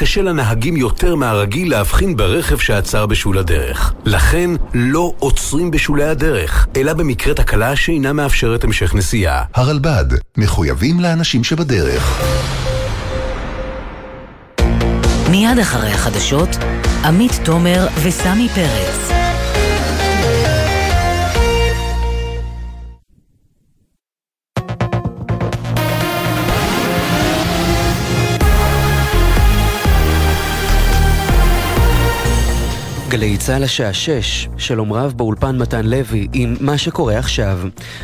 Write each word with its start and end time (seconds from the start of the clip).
קשה 0.00 0.22
לנהגים 0.22 0.76
יותר 0.76 1.14
מהרגיל 1.14 1.70
להבחין 1.70 2.16
ברכב 2.16 2.58
שעצר 2.58 3.06
בשול 3.06 3.38
הדרך. 3.38 3.92
לכן 4.04 4.50
לא 4.74 5.12
עוצרים 5.18 5.70
בשולי 5.70 6.04
הדרך, 6.04 6.66
אלא 6.76 6.92
במקרה 6.92 7.34
תקלה 7.34 7.76
שאינה 7.76 8.12
מאפשרת 8.12 8.64
המשך 8.64 8.94
נסיעה. 8.94 9.44
הרלב"ד, 9.54 10.04
מחויבים 10.36 11.00
לאנשים 11.00 11.44
שבדרך. 11.44 12.22
מיד 15.30 15.58
אחרי 15.62 15.90
החדשות, 15.90 16.48
עמית 17.04 17.40
תומר 17.44 17.86
וסמי 18.02 18.48
פרץ. 18.54 19.07
גלי 33.08 33.36
צה"ל 33.36 33.64
השעה 33.64 33.92
6, 33.92 34.48
שלום 34.58 34.92
רב 34.92 35.12
באולפן 35.16 35.58
מתן 35.58 35.86
לוי 35.86 36.28
עם 36.32 36.56
מה 36.60 36.78
שקורה 36.78 37.18
עכשיו. 37.18 37.58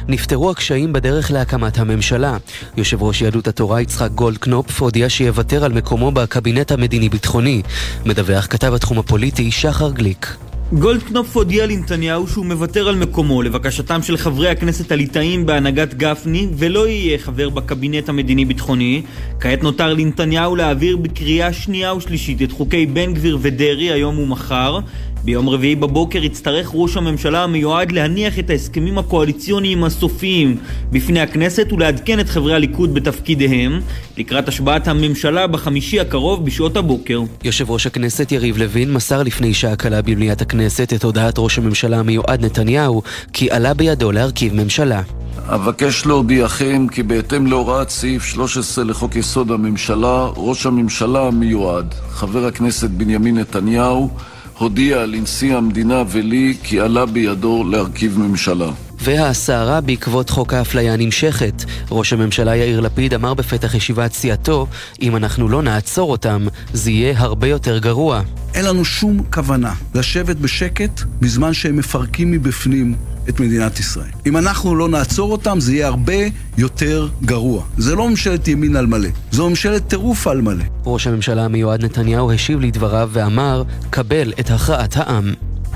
נפתרו 0.08 0.50
הקשיים 0.50 0.92
בדרך 0.92 1.30
להקמת 1.30 1.78
הממשלה. 1.78 2.36
יושב 2.76 3.02
ראש 3.02 3.22
יהדות 3.22 3.48
התורה 3.48 3.80
יצחק 3.80 4.10
גולדקנופ 4.10 4.82
הודיע 4.82 5.08
שיוותר 5.08 5.64
על 5.64 5.72
מקומו 5.72 6.12
בקבינט 6.12 6.72
המדיני-ביטחוני. 6.72 7.62
מדווח 8.06 8.46
כתב 8.46 8.74
התחום 8.74 8.98
הפוליטי 8.98 9.50
שחר 9.50 9.90
גליק. 9.90 10.36
גולדקנופ 10.78 11.36
הודיע 11.36 11.66
לנתניהו 11.66 12.26
שהוא 12.26 12.46
מוותר 12.46 12.88
על 12.88 12.96
מקומו 12.96 13.42
לבקשתם 13.42 14.02
של 14.02 14.16
חברי 14.16 14.48
הכנסת 14.48 14.92
הליטאים 14.92 15.46
בהנהגת 15.46 15.94
גפני 15.94 16.48
ולא 16.56 16.88
יהיה 16.88 17.18
חבר 17.18 17.48
בקבינט 17.48 18.08
המדיני-ביטחוני. 18.08 19.02
כעת 19.40 19.62
נותר 19.62 19.94
לנתניהו 19.94 20.56
להעביר 20.56 20.96
בקריאה 20.96 21.52
שנייה 21.52 21.94
ושלישית 21.94 22.42
את 22.42 22.52
חוקי 22.52 22.86
בן 22.86 23.14
גביר 23.14 23.38
ודרעי 23.40 23.92
היום 23.92 24.18
ומחר. 24.18 24.78
ביום 25.24 25.48
רביעי 25.48 25.76
בבוקר 25.76 26.24
יצטרך 26.24 26.70
ראש 26.74 26.96
הממשלה 26.96 27.44
המיועד 27.44 27.92
להניח 27.92 28.38
את 28.38 28.50
ההסכמים 28.50 28.98
הקואליציוניים 28.98 29.84
הסופיים 29.84 30.56
בפני 30.92 31.20
הכנסת 31.20 31.72
ולעדכן 31.72 32.20
את 32.20 32.28
חברי 32.28 32.54
הליכוד 32.54 32.94
בתפקידיהם 32.94 33.80
לקראת 34.16 34.48
השבעת 34.48 34.88
הממשלה 34.88 35.46
בחמישי 35.46 36.00
הקרוב 36.00 36.44
בשעות 36.44 36.76
הבוקר. 36.76 37.22
יושב 37.44 37.70
ראש 37.70 37.86
הכנסת 37.86 38.32
יריב 38.32 38.58
לוין 38.58 38.92
מסר 38.92 39.22
לפני 39.22 39.54
שעה 39.54 39.76
קלה 39.76 40.02
במליאת 40.02 40.42
הכנסת 40.42 40.92
את 40.92 41.04
הודעת 41.04 41.34
ראש 41.38 41.58
הממשלה 41.58 41.98
המיועד 41.98 42.44
נתניהו 42.44 43.02
כי 43.32 43.50
עלה 43.50 43.74
בידו 43.74 44.12
להרכיב 44.12 44.54
ממשלה. 44.54 45.02
אבקש 45.38 46.06
להודיעכם 46.06 46.86
כי 46.88 47.02
בהתאם 47.02 47.46
להוראת 47.46 47.90
סעיף 47.90 48.24
13 48.24 48.84
לחוק 48.84 49.16
יסוד 49.16 49.50
הממשלה, 49.50 50.26
ראש 50.36 50.66
הממשלה 50.66 51.26
המיועד, 51.26 51.94
חבר 52.10 52.46
הכנסת 52.46 52.90
בנימין 52.90 53.38
נתניהו, 53.38 54.10
הודיע 54.58 55.06
לנשיא 55.06 55.56
המדינה 55.56 56.02
ולי 56.08 56.56
כי 56.62 56.80
עלה 56.80 57.06
בידו 57.06 57.64
להרכיב 57.64 58.18
ממשלה. 58.18 58.70
והסערה 59.00 59.80
בעקבות 59.80 60.30
חוק 60.30 60.54
האפליה 60.54 60.96
נמשכת. 60.96 61.64
ראש 61.90 62.12
הממשלה 62.12 62.56
יאיר 62.56 62.80
לפיד 62.80 63.14
אמר 63.14 63.34
בפתח 63.34 63.74
ישיבת 63.74 64.12
סיעתו, 64.12 64.66
אם 65.02 65.16
אנחנו 65.16 65.48
לא 65.48 65.62
נעצור 65.62 66.10
אותם, 66.10 66.46
זה 66.72 66.90
יהיה 66.90 67.18
הרבה 67.18 67.48
יותר 67.48 67.78
גרוע. 67.78 68.20
אין 68.54 68.64
לנו 68.64 68.84
שום 68.84 69.20
כוונה 69.32 69.74
לשבת 69.94 70.36
בשקט 70.36 71.00
בזמן 71.20 71.52
שהם 71.52 71.76
מפרקים 71.76 72.30
מבפנים 72.30 72.94
את 73.28 73.40
מדינת 73.40 73.80
ישראל. 73.80 74.10
אם 74.26 74.36
אנחנו 74.36 74.74
לא 74.74 74.88
נעצור 74.88 75.32
אותם, 75.32 75.60
זה 75.60 75.72
יהיה 75.72 75.86
הרבה 75.86 76.14
יותר 76.58 77.08
גרוע. 77.22 77.62
זה 77.78 77.94
לא 77.94 78.08
ממשלת 78.08 78.48
ימין 78.48 78.76
על 78.76 78.86
מלא, 78.86 79.08
זו 79.30 79.50
ממשלת 79.50 79.88
טירוף 79.88 80.26
על 80.26 80.40
מלא. 80.40 80.64
ראש 80.84 81.06
הממשלה 81.06 81.44
המיועד 81.44 81.84
נתניהו 81.84 82.32
השיב 82.32 82.60
לדבריו 82.60 83.08
ואמר, 83.12 83.62
קבל 83.90 84.32
את 84.40 84.50
הכרעת 84.50 84.96
העם. 84.96 85.32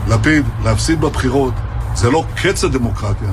לפיד, 0.08 0.44
להפסיד 0.64 1.00
בבחירות 1.00 1.54
זה 1.94 2.10
לא 2.10 2.24
קץ 2.36 2.64
הדמוקרטיה, 2.64 3.32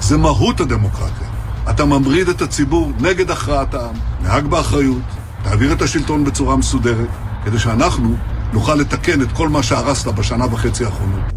זה 0.00 0.16
מהות 0.16 0.60
הדמוקרטיה. 0.60 1.28
אתה 1.70 1.84
ממריד 1.84 2.28
את 2.28 2.42
הציבור 2.42 2.92
נגד 3.00 3.30
הכרעת 3.30 3.74
העם, 3.74 3.94
נהג 4.22 4.46
באחריות, 4.46 5.02
תעביר 5.44 5.72
את 5.72 5.82
השלטון 5.82 6.24
בצורה 6.24 6.56
מסודרת, 6.56 7.08
כדי 7.44 7.58
שאנחנו 7.58 8.16
נוכל 8.52 8.74
לתקן 8.74 9.22
את 9.22 9.32
כל 9.32 9.48
מה 9.48 9.62
שהרסת 9.62 10.06
בשנה 10.06 10.44
וחצי 10.44 10.84
האחרונות. 10.84 11.33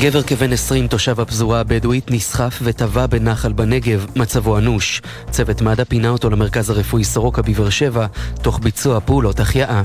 גבר 0.00 0.22
כבן 0.22 0.52
20 0.52 0.86
תושב 0.86 1.20
הפזורה 1.20 1.60
הבדואית 1.60 2.10
נסחף 2.10 2.58
וטבע 2.62 3.06
בנחל 3.06 3.52
בנגב, 3.52 4.06
מצבו 4.16 4.58
אנוש. 4.58 5.02
צוות 5.30 5.62
מד"א 5.62 5.84
פינה 5.84 6.08
אותו 6.08 6.30
למרכז 6.30 6.70
הרפואי 6.70 7.04
סורוקה 7.04 7.42
בבאר 7.42 7.70
שבע, 7.70 8.06
תוך 8.42 8.60
ביצוע 8.62 9.00
פעולות 9.00 9.40
החייאה. 9.40 9.82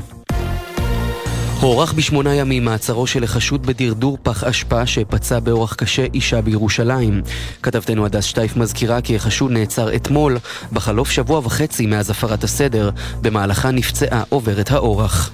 הוארך 1.62 1.94
בשמונה 1.94 2.36
ימים 2.36 2.66
מעצרו 2.66 3.08
של 3.08 3.24
החשוד 3.24 3.66
בדרדור 3.66 4.18
פח 4.24 4.44
אשפה 4.44 4.86
שפצע 4.86 5.40
באורח 5.40 5.74
קשה 5.74 6.06
אישה 6.14 6.42
בירושלים. 6.42 7.22
כתבתנו 7.64 8.06
הדס 8.06 8.24
שטייף 8.24 8.58
מזכירה 8.58 9.02
כי 9.02 9.16
החשוד 9.16 9.52
נעצר 9.52 9.96
אתמול, 9.96 10.38
בחלוף 10.74 11.12
שבוע 11.12 11.40
וחצי 11.40 11.86
מאז 11.86 12.10
הפרת 12.10 12.44
הסדר, 12.44 12.90
במהלכה 13.22 13.72
נפצעה 13.72 14.24
עוברת 14.30 14.72
האורח. 14.72 15.32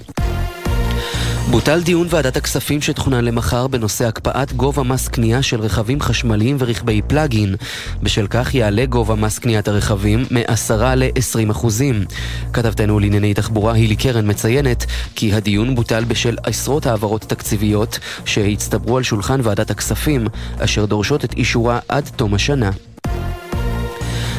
בוטל 1.52 1.80
דיון 1.82 2.06
ועדת 2.10 2.36
הכספים 2.36 2.80
שתוכנן 2.80 3.24
למחר 3.24 3.66
בנושא 3.66 4.06
הקפאת 4.06 4.52
גובה 4.52 4.82
מס 4.82 5.08
קנייה 5.08 5.42
של 5.42 5.60
רכבים 5.60 6.00
חשמליים 6.00 6.56
ורכבי 6.58 7.02
פלאגין. 7.06 7.54
בשל 8.02 8.26
כך 8.26 8.54
יעלה 8.54 8.86
גובה 8.86 9.14
מס 9.14 9.38
קניית 9.38 9.68
הרכבים 9.68 10.24
מ-10 10.30 10.94
ל-20 10.96 11.52
כתבתנו 12.52 13.00
לענייני 13.00 13.34
תחבורה 13.34 13.72
הילי 13.72 13.96
קרן 13.96 14.30
מציינת 14.30 14.86
כי 15.14 15.32
הדיון 15.32 15.74
בוטל 15.74 16.04
בשל 16.04 16.36
עשרות 16.42 16.86
העברות 16.86 17.22
תקציביות 17.22 17.98
שהצטברו 18.24 18.96
על 18.96 19.02
שולחן 19.02 19.40
ועדת 19.42 19.70
הכספים, 19.70 20.26
אשר 20.58 20.84
דורשות 20.84 21.24
את 21.24 21.32
אישורה 21.32 21.78
עד 21.88 22.10
תום 22.16 22.34
השנה. 22.34 22.70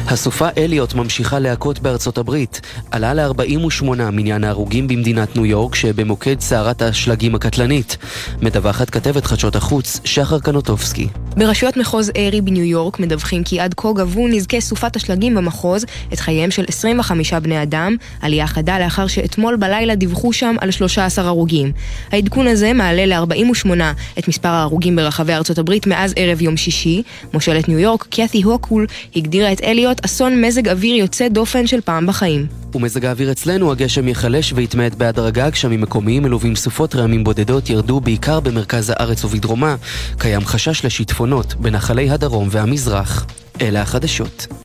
הסופה 0.08 0.48
אליוט 0.58 0.94
ממשיכה 0.94 1.38
להכות 1.38 1.78
בארצות 1.78 2.18
הברית. 2.18 2.60
עלה 2.90 3.14
ל-48 3.14 3.84
מניין 4.12 4.44
ההרוגים 4.44 4.88
במדינת 4.88 5.36
ניו 5.36 5.46
יורק 5.46 5.74
שבמוקד 5.74 6.40
סערת 6.40 6.82
השלגים 6.82 7.34
הקטלנית. 7.34 7.96
מדווחת 8.42 8.90
כתבת 8.90 9.26
חדשות 9.26 9.56
החוץ, 9.56 10.00
שחר 10.04 10.38
קנוטובסקי. 10.38 11.08
ברשויות 11.36 11.76
מחוז 11.76 12.10
ארי 12.16 12.40
בניו 12.40 12.64
יורק 12.64 12.98
מדווחים 12.98 13.44
כי 13.44 13.60
עד 13.60 13.74
כה 13.76 13.92
גבו 13.92 14.28
נזקי 14.28 14.60
סופת 14.60 14.96
השלגים 14.96 15.34
במחוז 15.34 15.84
את 16.12 16.20
חייהם 16.20 16.50
של 16.50 16.64
25 16.68 17.32
בני 17.32 17.62
אדם, 17.62 17.96
עלייה 18.20 18.46
חדה 18.46 18.78
לאחר 18.78 19.06
שאתמול 19.06 19.56
בלילה 19.56 19.94
דיווחו 19.94 20.32
שם 20.32 20.56
על 20.60 20.70
13 20.70 21.26
הרוגים. 21.26 21.72
העדכון 22.12 22.46
הזה 22.46 22.72
מעלה 22.72 23.06
ל-48 23.06 23.68
את 24.18 24.28
מספר 24.28 24.48
ההרוגים 24.48 24.96
ברחבי 24.96 25.34
ארצות 25.34 25.58
הברית 25.58 25.86
מאז 25.86 26.12
ערב 26.16 26.42
יום 26.42 26.56
שישי. 26.56 27.02
מושלת 27.32 27.68
ניו 27.68 27.78
יורק, 27.78 28.06
קת'י 28.10 28.42
הוקול, 28.42 28.86
הגדירה 29.16 29.52
את 29.52 29.60
אליוט 29.60 29.93
להיות 29.94 30.04
אסון 30.04 30.44
מזג 30.44 30.68
אוויר 30.68 30.96
יוצא 30.96 31.28
דופן 31.28 31.66
של 31.66 31.80
פעם 31.80 32.06
בחיים. 32.06 32.46
ומזג 32.74 33.04
האוויר 33.04 33.32
אצלנו, 33.32 33.72
הגשם 33.72 34.08
יחלש 34.08 34.52
ויתמעט 34.56 34.94
בהדרגה, 34.94 35.50
גשמים 35.50 35.80
מקומיים 35.80 36.22
מלווים 36.22 36.56
סופות 36.56 36.94
רעמים 36.94 37.24
בודדות 37.24 37.70
ירדו 37.70 38.00
בעיקר 38.00 38.40
במרכז 38.40 38.90
הארץ 38.90 39.24
ובדרומה. 39.24 39.76
קיים 40.18 40.44
חשש 40.44 40.84
לשיטפונות 40.84 41.54
בנחלי 41.54 42.10
הדרום 42.10 42.48
והמזרח. 42.50 43.26
אלה 43.60 43.82
החדשות. 43.82 44.63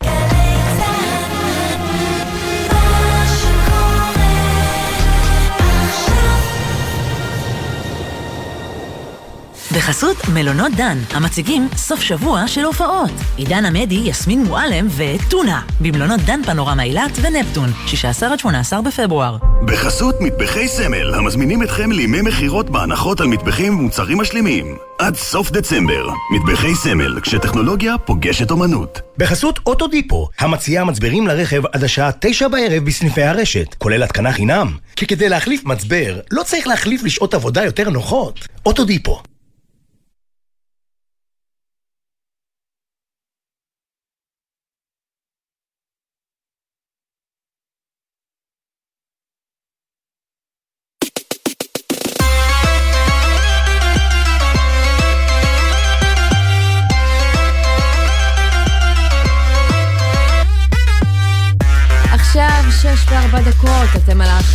בחסות 9.90 10.18
מלונות 10.34 10.72
דן, 10.72 10.98
המציגים 11.12 11.68
סוף 11.76 12.02
שבוע 12.02 12.48
של 12.48 12.64
הופעות. 12.66 13.10
עידן 13.38 13.66
עמדי, 13.66 14.02
יסמין 14.06 14.44
מועלם 14.44 14.88
וטונה, 14.98 15.62
במלונות 15.82 16.20
דן 16.20 16.44
פנורמה 16.44 16.84
אילת 16.84 17.12
ונפטון, 17.22 17.70
16 17.86 18.34
עד 18.34 18.40
18 18.40 18.82
בפברואר. 18.82 19.38
בחסות 19.66 20.16
מטבחי 20.22 20.68
סמל, 20.68 21.14
המזמינים 21.14 21.64
אתכם 21.64 21.92
לימי 21.92 22.22
מכירות 22.22 22.70
בהנחות 22.70 23.22
על 23.22 23.28
מטבחים 23.28 23.80
ומוצרים 23.80 24.18
משלימים. 24.18 24.78
עד 25.00 25.16
סוף 25.16 25.52
דצמבר, 25.52 26.10
מטבחי 26.32 26.76
סמל, 26.76 27.20
כשטכנולוגיה 27.22 27.98
פוגשת 27.98 28.52
אומנות. 28.52 29.02
בחסות 29.18 29.60
אוטודיפו, 29.66 30.28
המציעה 30.40 30.86
מצברים 30.86 31.28
לרכב 31.28 31.66
עד 31.66 31.84
השעה 31.84 32.10
תשע 32.20 32.48
בערב 32.48 32.86
בסניפי 32.86 33.24
הרשת, 33.24 33.74
כולל 33.78 34.04
התקנה 34.04 34.32
חינם. 34.32 34.78
כי 34.96 35.08
כדי 35.08 35.30
להחליף 35.30 35.66
מצבר, 35.66 36.20
לא 36.32 36.44
צריך 36.44 36.68
להחליף 36.68 37.04
לשעות 37.04 37.34
עבודה 37.34 37.64
יותר 37.64 37.90
נוחות. 37.90 38.48
אוטודיפו 38.66 39.22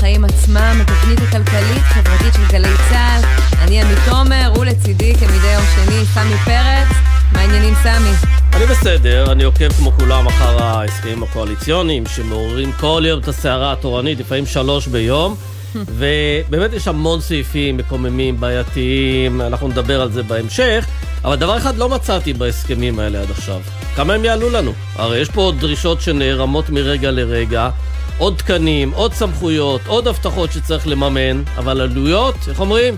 לחיים 0.05 0.25
עצמם, 0.25 0.79
התוכנית 0.81 1.19
הכלכלית-חברתית 1.19 2.35
של 2.35 2.53
גלי 2.53 2.75
צה"ל. 2.89 3.23
אני 3.63 3.83
עמית 3.83 3.99
תומר, 4.09 4.53
ולצידי 4.61 5.15
כמדי 5.15 5.53
יום 5.53 5.63
שני, 5.75 6.05
סמי 6.15 6.37
פרץ. 6.45 6.97
מה 7.33 7.41
העניינים, 7.41 7.75
סמי? 7.83 8.29
אני 8.53 8.67
בסדר, 8.67 9.33
אני 9.33 9.45
עוקב 9.45 9.73
כמו 9.73 9.93
כולם 9.93 10.27
אחר 10.27 10.63
ההסכמים 10.63 11.23
הקואליציוניים 11.23 12.07
שמעוררים 12.07 12.73
כל 12.73 13.03
יום 13.07 13.21
את 13.21 13.29
הסערה 13.29 13.73
התורנית, 13.73 14.21
לפעמים 14.21 14.47
שלוש 14.47 14.87
ביום. 14.87 15.35
ובאמת 15.99 16.73
יש 16.73 16.89
המון 16.89 17.21
סעיפים 17.21 17.77
מקוממים, 17.77 18.41
בעייתיים, 18.41 19.41
אנחנו 19.41 19.69
נדבר 19.69 20.01
על 20.01 20.13
זה 20.13 20.23
בהמשך, 20.23 20.87
אבל 21.25 21.37
דבר 21.37 21.57
אחד 21.57 21.77
לא 21.77 21.89
מצאתי 21.89 22.33
בהסכמים 22.33 22.99
האלה 22.99 23.21
עד 23.21 23.31
עכשיו. 23.31 23.61
כמה 23.97 24.15
הם 24.15 24.25
יעלו 24.25 24.51
לנו? 24.51 24.73
הרי 24.97 25.19
יש 25.19 25.29
פה 25.29 25.53
דרישות 25.61 26.01
שנערמות 26.01 26.71
מרגע 26.71 27.11
לרגע, 27.11 27.71
עוד 28.19 28.35
תקנים, 28.39 28.91
עוד 28.91 29.13
סמכויות, 29.13 29.81
עוד 29.87 30.09
הבטחות 30.09 30.53
שצריך 30.53 30.89
לממן, 30.89 31.43
אבל 31.57 31.81
עלויות, 31.81 32.35
איך 32.49 32.61
אומרים? 32.61 32.97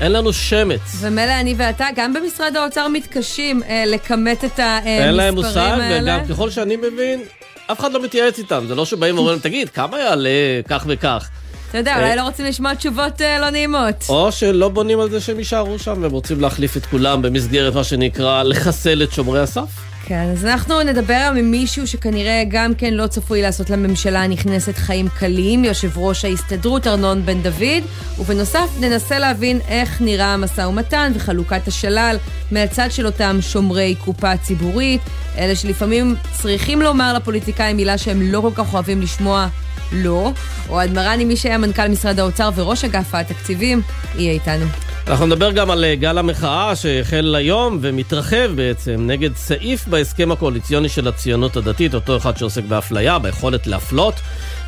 אין 0.00 0.12
לנו 0.12 0.32
שמץ. 0.32 0.80
ומילא 1.00 1.32
אני 1.40 1.54
ואתה, 1.56 1.86
גם 1.96 2.14
במשרד 2.14 2.56
האוצר 2.56 2.88
מתקשים 2.88 3.62
אה, 3.62 3.84
לכמת 3.86 4.44
את 4.44 4.58
המספרים 4.58 4.86
האלה. 4.86 5.06
אין 5.06 5.14
להם 5.14 5.34
מושג, 5.34 5.78
וגם 6.02 6.20
ככל 6.28 6.50
שאני 6.50 6.76
מבין, 6.76 7.20
אף 7.66 7.80
אחד 7.80 7.92
לא 7.92 8.02
מתייעץ 8.02 8.38
איתם. 8.38 8.64
זה 8.68 8.74
לא 8.74 8.84
שבאים 8.84 9.14
ואומרים, 9.14 9.38
תגיד, 9.48 9.68
כמה 9.68 9.98
יעלה 10.00 10.30
כך 10.68 10.84
וכך? 10.86 11.28
אתה 11.70 11.78
יודע, 11.78 11.96
אולי 11.96 12.16
לא 12.16 12.22
רוצים 12.22 12.46
לשמוע 12.46 12.74
תשובות 12.74 13.20
אה, 13.20 13.38
לא 13.38 13.50
נעימות. 13.50 14.04
או 14.08 14.32
שלא 14.32 14.68
בונים 14.68 15.00
על 15.00 15.10
זה 15.10 15.20
שהם 15.20 15.38
יישארו 15.38 15.78
שם, 15.78 15.98
והם 16.02 16.10
רוצים 16.10 16.40
להחליף 16.40 16.76
את 16.76 16.86
כולם 16.86 17.22
במסגרת 17.22 17.74
מה 17.74 17.84
שנקרא 17.84 18.42
לחסל 18.42 19.02
את 19.02 19.12
שומרי 19.12 19.40
הסף. 19.40 19.87
כן, 20.08 20.30
אז 20.32 20.44
אנחנו 20.44 20.82
נדבר 20.82 21.14
היום 21.14 21.36
עם 21.36 21.50
מישהו 21.50 21.86
שכנראה 21.86 22.42
גם 22.48 22.74
כן 22.74 22.94
לא 22.94 23.06
צפוי 23.06 23.42
לעשות 23.42 23.70
לממשלה 23.70 24.22
הנכנסת 24.22 24.76
חיים 24.76 25.08
קלים, 25.08 25.64
יושב 25.64 25.98
ראש 25.98 26.24
ההסתדרות 26.24 26.86
ארנון 26.86 27.26
בן 27.26 27.42
דוד, 27.42 27.82
ובנוסף 28.18 28.68
ננסה 28.80 29.18
להבין 29.18 29.60
איך 29.68 30.00
נראה 30.02 30.34
המשא 30.34 30.60
ומתן 30.60 31.12
וחלוקת 31.14 31.68
השלל 31.68 32.16
מהצד 32.50 32.88
של 32.90 33.06
אותם 33.06 33.38
שומרי 33.40 33.94
קופה 34.04 34.36
ציבורית, 34.36 35.00
אלה 35.38 35.56
שלפעמים 35.56 36.14
צריכים 36.32 36.82
לומר 36.82 37.14
לפוליטיקאים 37.14 37.76
מילה 37.76 37.98
שהם 37.98 38.22
לא 38.22 38.40
כל 38.40 38.50
כך 38.54 38.74
אוהבים 38.74 39.02
לשמוע 39.02 39.48
לא, 39.92 40.30
אוהד 40.68 40.90
מרני, 40.90 41.24
מי 41.24 41.36
שהיה 41.36 41.58
מנכ"ל 41.58 41.88
משרד 41.88 42.20
האוצר 42.20 42.50
וראש 42.54 42.84
אגף 42.84 43.14
התקציבים, 43.14 43.82
יהיה 44.14 44.32
איתנו. 44.32 44.66
אנחנו 45.06 45.26
נדבר 45.26 45.50
גם 45.50 45.70
על 45.70 45.84
אה, 45.84 45.94
גל 45.94 46.18
המחאה 46.18 46.76
שהחל 46.76 47.34
היום 47.38 47.78
ומתרחב 47.80 48.50
בעצם 48.54 48.96
נגד 49.06 49.36
סעיף 49.36 49.88
בהסכם 49.88 50.32
הקואליציוני 50.32 50.88
של 50.88 51.08
הציונות 51.08 51.56
הדתית, 51.56 51.94
אותו 51.94 52.16
אחד 52.16 52.36
שעוסק 52.36 52.64
באפליה, 52.64 53.18
ביכולת 53.18 53.66
להפלות, 53.66 54.14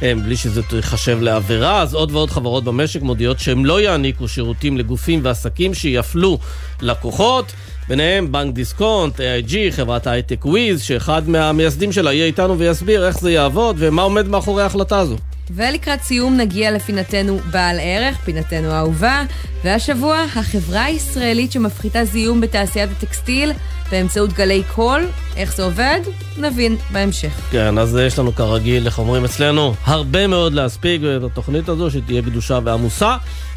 אה, 0.02 0.12
בלי 0.24 0.36
שזה 0.36 0.60
ייחשב 0.72 1.18
לעבירה, 1.20 1.82
אז 1.82 1.94
עוד 1.94 2.12
ועוד 2.12 2.30
חברות 2.30 2.64
במשק 2.64 3.02
מודיעות 3.02 3.40
שהם 3.40 3.64
לא 3.64 3.80
יעניקו 3.80 4.28
שירותים 4.28 4.78
לגופים 4.78 5.20
ועסקים 5.22 5.74
שיפלו 5.74 6.38
לקוחות. 6.80 7.52
ביניהם 7.90 8.32
בנק 8.32 8.54
דיסקונט, 8.54 9.20
AIG, 9.20 9.54
חברת 9.70 10.06
הייטק 10.06 10.46
Wiz, 10.46 10.82
שאחד 10.82 11.28
מהמייסדים 11.28 11.92
שלה 11.92 12.12
יהיה 12.12 12.26
איתנו 12.26 12.58
ויסביר 12.58 13.06
איך 13.06 13.20
זה 13.20 13.30
יעבוד 13.30 13.76
ומה 13.78 14.02
עומד 14.02 14.28
מאחורי 14.28 14.62
ההחלטה 14.62 14.98
הזו. 14.98 15.16
ולקראת 15.50 16.02
סיום 16.02 16.36
נגיע 16.36 16.70
לפינתנו 16.70 17.38
בעל 17.50 17.76
ערך, 17.80 18.16
פינתנו 18.24 18.70
האהובה, 18.70 19.22
והשבוע 19.64 20.24
החברה 20.36 20.84
הישראלית 20.84 21.52
שמפחיתה 21.52 22.04
זיהום 22.04 22.40
בתעשיית 22.40 22.90
הטקסטיל 22.98 23.52
באמצעות 23.90 24.32
גלי 24.32 24.62
קול. 24.74 25.06
איך 25.36 25.56
זה 25.56 25.62
עובד? 25.62 26.00
נבין 26.38 26.76
בהמשך. 26.90 27.40
כן, 27.50 27.78
אז 27.78 27.98
יש 28.06 28.18
לנו 28.18 28.34
כרגיל, 28.34 28.86
איך 28.86 28.98
אומרים 28.98 29.24
אצלנו, 29.24 29.74
הרבה 29.84 30.26
מאוד 30.26 30.52
להספיק 30.52 31.00
בתוכנית 31.02 31.68
הזו, 31.68 31.90
שתהיה 31.90 32.22
קדושה 32.22 32.58
ועמוסה. 32.64 33.16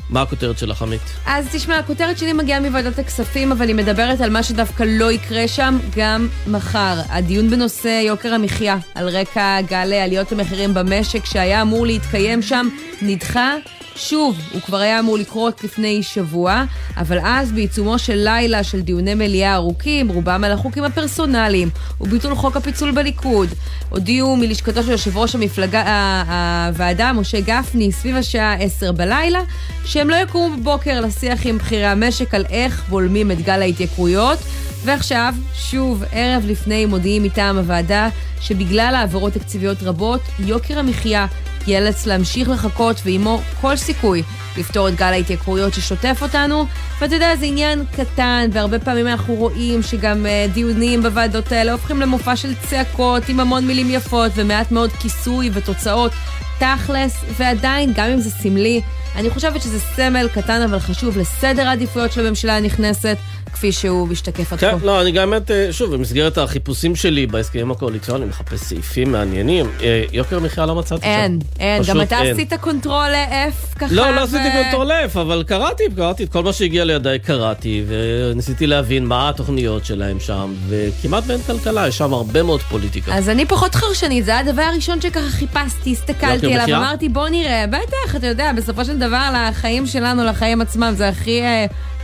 מה 0.09 0.21
הכותרת 0.21 0.57
שלך, 0.57 0.81
עמית? 0.81 1.01
אז 1.25 1.47
תשמע, 1.51 1.77
הכותרת 1.77 2.17
שלי 2.17 2.33
מגיעה 2.33 2.59
מוועדת 2.59 2.99
הכספים, 2.99 3.51
אבל 3.51 3.67
היא 3.67 3.75
מדברת 3.75 4.21
על 4.21 4.29
מה 4.29 4.43
שדווקא 4.43 4.83
לא 4.87 5.11
יקרה 5.11 5.47
שם 5.47 5.77
גם 5.95 6.27
מחר. 6.47 6.99
הדיון 7.09 7.49
בנושא 7.49 8.01
יוקר 8.05 8.33
המחיה, 8.33 8.77
על 8.95 9.09
רקע 9.09 9.61
גל 9.61 9.93
עליות 9.93 10.31
המחירים 10.31 10.73
במשק 10.73 11.25
שהיה 11.25 11.61
אמור 11.61 11.85
להתקיים 11.85 12.41
שם, 12.41 12.67
נדחה 13.01 13.53
שוב, 13.95 14.37
הוא 14.53 14.61
כבר 14.61 14.77
היה 14.77 14.99
אמור 14.99 15.17
לקרות 15.17 15.63
לפני 15.63 16.03
שבוע, 16.03 16.63
אבל 16.97 17.17
אז 17.23 17.51
בעיצומו 17.51 17.99
של 17.99 18.15
לילה 18.15 18.63
של 18.63 18.81
דיוני 18.81 19.13
מליאה 19.13 19.55
ארוכים, 19.55 20.09
רובם 20.09 20.43
על 20.43 20.51
החוקים 20.51 20.83
הפרסונליים 20.83 21.69
וביטול 22.01 22.35
חוק 22.35 22.57
הפיצול 22.57 22.91
בליכוד, 22.91 23.49
הודיעו 23.89 24.35
מלשכתו 24.35 24.83
של 24.83 24.91
יושב 24.91 25.17
ראש 25.17 25.35
המפלגה, 25.35 25.83
הוועדה, 26.27 27.13
משה 27.13 27.41
גפני, 27.41 27.91
סביב 27.91 28.15
השעה 28.15 28.53
10 28.53 28.91
בלילה, 28.91 29.39
שהם 29.85 30.09
לא 30.09 30.15
יקומו 30.15 30.57
בבוקר 30.57 31.01
לשיח 31.01 31.45
עם 31.45 31.57
בכירי 31.57 31.85
המשק 31.85 32.33
על 32.33 32.45
איך 32.49 32.83
בולמים 32.89 33.31
את 33.31 33.41
גל 33.41 33.61
ההתייקרויות. 33.61 34.39
ועכשיו, 34.85 35.33
שוב, 35.55 36.03
ערב 36.11 36.43
לפני 36.47 36.85
מודיעים 36.85 37.23
מטעם 37.23 37.57
הוועדה 37.57 38.09
שבגלל 38.41 38.95
העברות 38.95 39.33
תקציביות 39.33 39.77
רבות, 39.83 40.21
יוקר 40.39 40.79
המחיה 40.79 41.25
ייאלץ 41.67 42.05
להמשיך 42.05 42.49
לחכות 42.49 43.01
ועימו 43.05 43.41
כל 43.61 43.75
סיכוי 43.75 44.23
לפתור 44.57 44.87
את 44.87 44.95
גל 44.95 45.05
ההתייקרויות 45.05 45.73
ששוטף 45.73 46.19
אותנו. 46.21 46.65
ואתה 47.01 47.15
יודע, 47.15 47.35
זה 47.35 47.45
עניין 47.45 47.83
קטן, 47.91 48.49
והרבה 48.53 48.79
פעמים 48.79 49.07
אנחנו 49.07 49.33
רואים 49.33 49.81
שגם 49.81 50.25
uh, 50.25 50.53
דיונים 50.53 51.03
בוועדות 51.03 51.51
האלה 51.51 51.71
הופכים 51.71 52.01
למופע 52.01 52.35
של 52.35 52.53
צעקות 52.69 53.29
עם 53.29 53.39
המון 53.39 53.67
מילים 53.67 53.89
יפות 53.89 54.31
ומעט 54.35 54.71
מאוד 54.71 54.91
כיסוי 54.91 55.49
ותוצאות. 55.53 56.11
תכלס, 56.59 57.23
ועדיין, 57.37 57.93
גם 57.95 58.09
אם 58.09 58.19
זה 58.19 58.29
סמלי, 58.29 58.81
אני 59.15 59.29
חושבת 59.29 59.61
שזה 59.61 59.79
סמל 59.79 60.27
קטן 60.33 60.61
אבל 60.61 60.79
חשוב 60.79 61.17
לסדר 61.17 61.67
העדיפויות 61.67 62.11
של 62.11 62.25
הממשלה 62.25 62.57
הנכנסת. 62.57 63.17
כפי 63.53 63.71
שהוא 63.71 64.07
משתקף 64.07 64.53
עד 64.53 64.59
כן, 64.59 64.71
כה. 64.71 64.79
כן, 64.79 64.85
לא, 64.85 65.01
אני 65.01 65.11
גם 65.11 65.29
באמת, 65.29 65.51
אה, 65.51 65.67
שוב, 65.71 65.95
במסגרת 65.95 66.37
החיפושים 66.37 66.95
שלי 66.95 67.27
בהסכמים 67.27 67.71
הקואליציוניים, 67.71 68.29
מחפש 68.29 68.59
סעיפים 68.59 69.11
מעניינים. 69.11 69.65
אה, 69.81 70.03
יוקר 70.11 70.37
המחיה 70.37 70.65
לא 70.65 70.75
מצאתי 70.75 71.01
שם. 71.01 71.07
אין, 71.07 71.39
אין. 71.59 71.83
גם 71.87 72.01
אתה. 72.01 72.17
עשית 72.19 72.53
control 72.53 73.11
F 73.49 73.79
ככה. 73.79 73.93
לא, 73.93 74.11
לא 74.11 74.21
עשיתי 74.21 74.49
control 74.53 74.91
F, 74.91 75.19
אבל 75.19 75.43
קראתי, 75.47 75.83
קראתי 75.95 76.23
את 76.23 76.31
כל 76.31 76.43
מה 76.43 76.53
שהגיע 76.53 76.83
לידיי, 76.85 77.19
קראתי, 77.19 77.83
וניסיתי 77.87 78.67
להבין 78.67 79.05
מה 79.05 79.29
התוכניות 79.29 79.85
שלהם 79.85 80.19
שם, 80.19 80.53
וכמעט 80.67 81.23
ואין 81.27 81.41
כלכלה, 81.41 81.87
יש 81.87 81.97
שם 81.97 82.13
הרבה 82.13 82.43
מאוד 82.43 82.61
פוליטיקה. 82.61 83.15
אז 83.15 83.29
אני 83.29 83.45
פחות 83.45 83.75
חרשנית, 83.75 84.25
זה 84.25 84.37
הדבר 84.37 84.61
הראשון 84.61 85.01
שככה 85.01 85.29
חיפשתי, 85.29 85.91
הסתכלתי 85.91 86.53
עליו, 86.53 86.77
אמרתי, 86.77 87.09
בוא 87.09 87.29
נראה. 87.29 87.65
בטח, 87.67 88.15
אתה 88.15 88.27
יודע, 88.27 88.51
בסופו 88.51 88.85
של 88.85 88.99
דבר, 88.99 89.29
לחיים 89.49 89.85
שלנו, 89.85 90.23
לחיים 90.23 90.61
עצמם, 90.61 90.93
זה 90.97 91.07
הכי... 91.07 91.41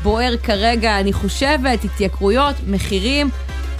בוער 0.03 0.37
כרגע, 0.43 0.99
אני 0.99 1.13
חושבת, 1.13 1.83
התייקרויות, 1.83 2.55
מחירים, 2.67 3.29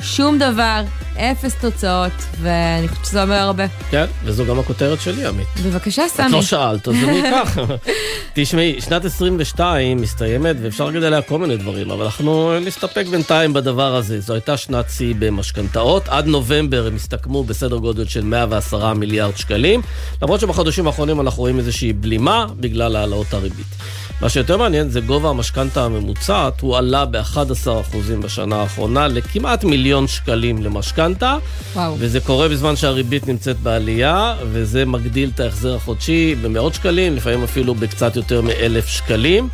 שום 0.01 0.37
דבר, 0.39 0.81
אפס 1.17 1.55
תוצאות, 1.55 2.11
ואני 2.41 2.87
חושבת 2.87 3.05
שזה 3.05 3.23
אומר 3.23 3.35
הרבה. 3.35 3.63
כן, 3.91 4.05
וזו 4.23 4.45
גם 4.45 4.59
הכותרת 4.59 5.01
שלי, 5.01 5.25
עמית. 5.25 5.47
בבקשה, 5.65 6.03
סמי. 6.07 6.25
את 6.25 6.31
לא 6.31 6.41
שאלת, 6.41 6.87
אז 6.87 6.95
אני 7.03 7.29
אקח. 7.29 7.57
תשמעי, 8.33 8.81
שנת 8.81 9.05
22 9.05 10.01
מסתיימת, 10.01 10.55
ואפשר 10.61 10.85
להגיד 10.85 11.03
עליה 11.03 11.21
כל 11.21 11.39
מיני 11.39 11.57
דברים, 11.57 11.91
אבל 11.91 12.05
אנחנו 12.05 12.59
נסתפק 12.59 13.05
בינתיים 13.11 13.53
בדבר 13.53 13.95
הזה. 13.95 14.19
זו 14.19 14.33
הייתה 14.33 14.57
שנת 14.57 14.85
שיא 14.89 15.13
במשכנתאות. 15.19 16.09
עד 16.09 16.27
נובמבר 16.27 16.87
הם 16.87 16.95
הסתכמו 16.95 17.43
בסדר 17.43 17.77
גודל 17.77 18.07
של 18.07 18.23
110 18.23 18.93
מיליארד 18.93 19.37
שקלים, 19.37 19.81
למרות 20.21 20.39
שבחודשים 20.39 20.87
האחרונים 20.87 21.21
אנחנו 21.21 21.39
רואים 21.39 21.59
איזושהי 21.59 21.93
בלימה 21.93 22.45
בגלל 22.59 22.95
העלאות 22.95 23.33
הריבית. 23.33 23.75
מה 24.21 24.29
שיותר 24.29 24.57
מעניין 24.57 24.89
זה 24.89 24.99
גובה 24.99 25.29
המשכנתה 25.29 25.85
הממוצעת, 25.85 26.61
הוא 26.61 26.77
עלה 26.77 27.05
ב-11% 27.05 27.97
בשנה 28.21 28.55
האחרונה 28.55 29.07
לכמעט 29.07 29.63
מיליון 29.63 30.07
שקלים 30.07 30.63
למשכנתה. 30.63 31.37
וזה 31.97 32.19
קורה 32.19 32.49
בזמן 32.49 32.75
שהריבית 32.75 33.27
נמצאת 33.27 33.59
בעלייה, 33.59 34.35
וזה 34.51 34.85
מגדיל 34.85 35.31
את 35.35 35.39
ההחזר 35.39 35.75
החודשי 35.75 36.35
במאות 36.41 36.73
שקלים, 36.73 37.15
לפעמים 37.15 37.43
אפילו 37.43 37.75
בקצת 37.75 38.15
יותר 38.15 38.41
מאלף 38.41 38.87
שקלים. 38.87 39.49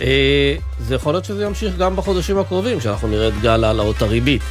אה, 0.00 0.54
זה 0.80 0.94
יכול 0.94 1.14
להיות 1.14 1.24
שזה 1.24 1.44
ימשיך 1.44 1.76
גם 1.76 1.96
בחודשים 1.96 2.38
הקרובים, 2.38 2.80
שאנחנו 2.80 3.08
נראה 3.08 3.28
את 3.28 3.40
גל 3.42 3.64
העלאות 3.64 4.02
הריבית. 4.02 4.42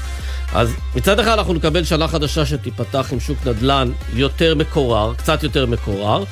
אז 0.54 0.74
מצד 0.96 1.20
אחד 1.20 1.38
אנחנו 1.38 1.54
נקבל 1.54 1.84
שנה 1.84 2.08
חדשה 2.08 2.46
שתיפתח 2.46 3.10
עם 3.12 3.20
שוק 3.20 3.38
נדל"ן 3.46 3.92
יותר 4.14 4.56
מקורר, 4.56 5.14
קצת 5.14 5.44
יותר 5.44 5.66
מקורר. 5.66 6.24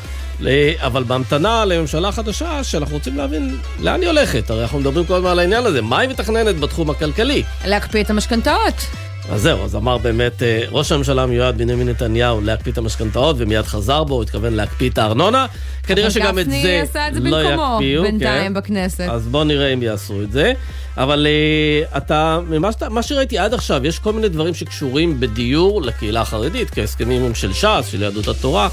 אבל 0.78 1.04
בהמתנה 1.04 1.66
לממשלה 1.66 2.12
חדשה, 2.12 2.64
שאנחנו 2.64 2.96
רוצים 2.96 3.18
להבין 3.18 3.58
לאן 3.80 4.02
היא 4.02 4.10
הולכת. 4.10 4.50
הרי 4.50 4.62
אנחנו 4.62 4.80
מדברים 4.80 5.06
כל 5.06 5.14
הזמן 5.14 5.30
על 5.30 5.40
העניין 5.40 5.66
הזה, 5.66 5.82
מה 5.82 6.00
היא 6.00 6.10
מתכננת 6.10 6.60
בתחום 6.60 6.90
הכלכלי? 6.90 7.44
להקפיא 7.66 8.04
את 8.04 8.10
המשכנתאות. 8.10 8.86
אז 9.32 9.42
זהו, 9.42 9.64
אז 9.64 9.76
אמר 9.76 9.98
באמת 9.98 10.44
אה, 10.44 10.64
ראש 10.72 10.92
הממשלה 10.92 11.24
המיועד 11.24 11.58
בנימין 11.58 11.90
נתניהו 11.90 12.42
להקפיא 12.42 12.72
את 12.72 12.78
המשכנתאות 12.78 13.36
ומיד 13.40 13.66
חזר 13.66 14.04
בו, 14.04 14.14
הוא 14.14 14.24
התכוון 14.24 14.54
להקפיא 14.54 14.90
את 14.90 14.98
הארנונה. 14.98 15.46
כנראה 15.84 16.12
שגם 16.12 16.40
את 16.40 16.46
זה 16.46 16.52
לא 16.52 16.58
יקפיאו. 16.58 16.72
אבל 16.72 16.82
גפני 16.82 16.82
עשה 16.82 17.08
את 17.08 17.14
זה 17.14 17.20
במקומו 17.20 17.80
בינתיים 18.04 18.48
כן. 18.48 18.54
בכנסת. 18.54 19.08
אז 19.10 19.28
בואו 19.28 19.44
נראה 19.44 19.74
אם 19.74 19.84
יעשו 19.84 20.22
את 20.22 20.32
זה. 20.32 20.54
אבל 20.98 21.28
uh, 21.28 21.98
אתה, 21.98 22.40
ממה 22.50 22.72
שאתה, 22.72 22.90
מה 22.90 23.04
שראיתי 23.04 23.38
עד 23.38 23.54
עכשיו, 23.54 23.86
יש 23.86 24.00
כל 24.00 24.14
מיני 24.14 24.30
דברים 24.30 24.54
שקשורים 24.54 25.20
בדיור 25.20 25.82
לקהילה 25.82 26.22
החרדית, 26.22 26.70
כהסכמים 26.70 27.36
של 27.36 27.54
ש"ס, 27.54 27.88
של 27.92 28.02
יהדות 28.02 28.28
התורה. 28.28 28.70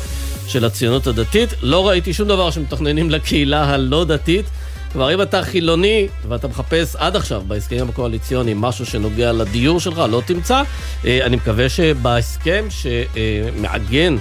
של 0.49 0.65
הציונות 0.65 1.07
הדתית. 1.07 1.51
לא 1.63 1.89
ראיתי 1.89 2.13
שום 2.13 2.29
דבר 2.29 2.51
שמתכננים 2.51 3.11
לקהילה 3.11 3.65
הלא 3.65 4.05
דתית. 4.05 4.47
כלומר, 4.93 5.15
אם 5.15 5.23
אתה 5.23 5.43
חילוני 5.43 6.09
ואתה 6.29 6.49
מחפש 6.49 6.97
עד 6.97 7.17
עכשיו 7.17 7.43
בהסכמים 7.47 7.89
הקואליציוניים 7.89 8.61
משהו 8.61 8.87
שנוגע 8.87 9.33
לדיור 9.33 9.81
שלך, 9.81 10.03
לא 10.11 10.23
תמצא. 10.27 10.63
אה, 11.05 11.27
אני 11.27 11.37
מקווה 11.37 11.69
שבהסכם 11.69 12.65
שמעגן 12.71 14.17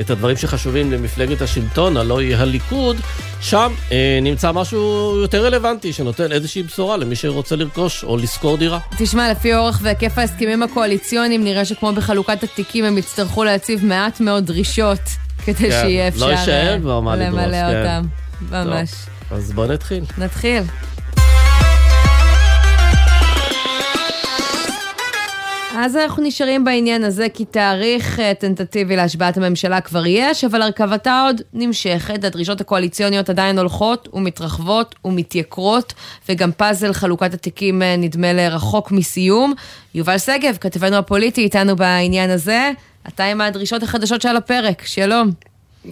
את 0.00 0.10
הדברים 0.10 0.36
שחשובים 0.36 0.92
למפלגת 0.92 1.42
השלטון, 1.42 1.96
הלא 1.96 2.20
היא 2.20 2.36
הליכוד, 2.36 2.96
שם 3.40 3.72
אה, 3.92 4.18
נמצא 4.22 4.52
משהו 4.52 5.14
יותר 5.22 5.44
רלוונטי, 5.44 5.92
שנותן 5.92 6.32
איזושהי 6.32 6.62
בשורה 6.62 6.96
למי 6.96 7.16
שרוצה 7.16 7.56
לרכוש 7.56 8.04
או 8.04 8.16
לשכור 8.16 8.56
דירה. 8.56 8.78
תשמע, 8.98 9.30
לפי 9.30 9.54
אורך 9.54 9.80
והיקף 9.82 10.18
ההסכמים 10.18 10.62
הקואליציוניים, 10.62 11.44
נראה 11.44 11.64
שכמו 11.64 11.92
בחלוקת 11.92 12.42
התיקים 12.42 12.84
הם 12.84 12.98
יצטרכו 12.98 13.44
להציב 13.44 13.84
מעט 13.84 14.20
מאוד 14.20 14.46
דרישות, 14.46 15.00
כדי 15.44 15.54
כן, 15.54 15.70
שיהיה 15.70 16.08
אפשר 16.08 16.26
לא 16.26 16.30
יישאר 16.30 16.72
אה, 16.74 16.80
כבר 16.80 17.00
מה 17.00 17.16
לדרוש, 17.16 17.40
למלא 17.40 17.56
כן. 17.56 17.80
אותם. 17.80 18.06
ממש. 18.50 18.90
טוב, 19.28 19.38
אז 19.38 19.52
בוא 19.52 19.66
נתחיל. 19.66 20.04
נתחיל. 20.18 20.62
אז 25.80 25.96
אנחנו 25.96 26.22
נשארים 26.22 26.64
בעניין 26.64 27.04
הזה, 27.04 27.26
כי 27.34 27.44
תאריך 27.44 28.20
אה, 28.20 28.34
טנטטיבי 28.34 28.96
להשבעת 28.96 29.36
הממשלה 29.36 29.80
כבר 29.80 30.06
יש, 30.06 30.44
אבל 30.44 30.62
הרכבתה 30.62 31.22
עוד 31.26 31.40
נמשכת, 31.52 32.24
הדרישות 32.24 32.60
הקואליציוניות 32.60 33.30
עדיין 33.30 33.58
הולכות 33.58 34.08
ומתרחבות 34.12 34.94
ומתייקרות, 35.04 35.92
וגם 36.28 36.52
פאזל 36.52 36.92
חלוקת 36.92 37.34
התיקים 37.34 37.82
אה, 37.82 37.96
נדמה 37.96 38.32
לרחוק 38.32 38.92
מסיום. 38.92 39.54
יובל 39.94 40.18
שגב, 40.18 40.56
כתבנו 40.60 40.96
הפוליטי, 40.96 41.40
איתנו 41.40 41.76
בעניין 41.76 42.30
הזה. 42.30 42.70
אתה 43.08 43.24
עם 43.24 43.40
הדרישות 43.40 43.82
החדשות 43.82 44.22
שעל 44.22 44.36
הפרק, 44.36 44.82
שלום. 44.86 45.30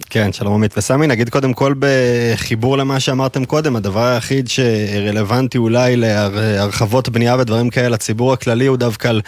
כן, 0.09 0.33
שלום 0.33 0.53
עמית 0.53 0.77
וסמי. 0.77 1.07
נגיד 1.07 1.29
קודם 1.29 1.53
כל 1.53 1.73
בחיבור 1.79 2.77
למה 2.77 2.99
שאמרתם 2.99 3.45
קודם, 3.45 3.75
הדבר 3.75 4.03
היחיד 4.03 4.47
שרלוונטי 4.47 5.57
אולי 5.57 5.95
להרחבות 5.95 7.09
בנייה 7.09 7.35
ודברים 7.39 7.69
כאלה 7.69 7.89
לציבור 7.89 8.33
הכללי 8.33 8.65
הוא 8.65 8.77
דווקא 8.77 9.07
על 9.07 9.21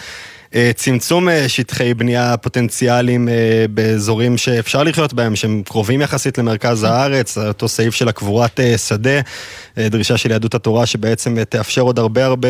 צמצום 0.74 1.28
אה, 1.28 1.48
שטחי 1.48 1.94
בנייה 1.94 2.36
פוטנציאליים 2.36 3.28
אה, 3.28 3.64
באזורים 3.70 4.36
שאפשר 4.36 4.82
לחיות 4.82 5.12
בהם, 5.12 5.36
שהם 5.36 5.62
קרובים 5.66 6.00
יחסית 6.00 6.38
למרכז 6.38 6.82
הארץ, 6.82 7.38
אותו 7.38 7.68
סעיף 7.68 7.94
של 7.94 8.08
הקבורת 8.08 8.60
שדה, 8.76 9.20
דרישה 9.76 10.16
של 10.16 10.30
יהדות 10.30 10.54
התורה 10.54 10.86
שבעצם 10.86 11.44
תאפשר 11.44 11.82
עוד 11.82 11.98
הרבה 11.98 12.24
הרבה 12.24 12.48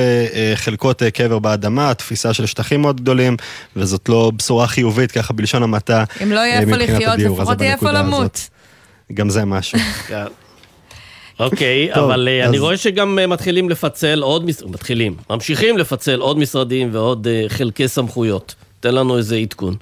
חלקות 0.55 1.03
קבר 1.15 1.39
באדמה, 1.39 1.95
תפיסה 1.95 2.35
של 2.35 2.47
שטחים 2.47 2.83
מאוד 2.83 3.01
גדולים, 3.01 3.37
וזאת 3.77 4.09
לא 4.09 4.33
בשורה 4.37 4.67
חיובית 4.67 5.13
ככה 5.13 5.33
בלשון 5.33 5.63
המעטה 5.63 6.05
אם 6.23 6.33
לא 6.33 6.41
יהיה 6.41 6.61
איפה 6.61 6.77
לחיות, 6.77 7.19
לפחות 7.19 7.61
יהיה 7.61 7.73
איפה 7.73 7.91
למות. 7.91 8.49
גם 9.15 9.31
זה 9.31 9.45
משהו. 9.45 9.79
אוקיי, 11.41 11.95
אבל 11.95 12.29
אז... 12.45 12.49
אני 12.49 12.59
רואה 12.59 12.77
שגם 12.77 13.19
מתחילים 13.29 13.69
לפצל 13.69 14.23
עוד, 14.23 14.51
מתחילים, 14.67 15.17
ממשיכים 15.31 15.79
לפצל 15.79 16.21
עוד 16.21 16.39
משרדים 16.39 16.89
ועוד 16.93 17.27
חלקי 17.49 17.89
סמכויות. 17.89 18.55
תן 18.81 18.95
לנו 18.95 19.17
איזה 19.17 19.37
עדכון. 19.37 19.75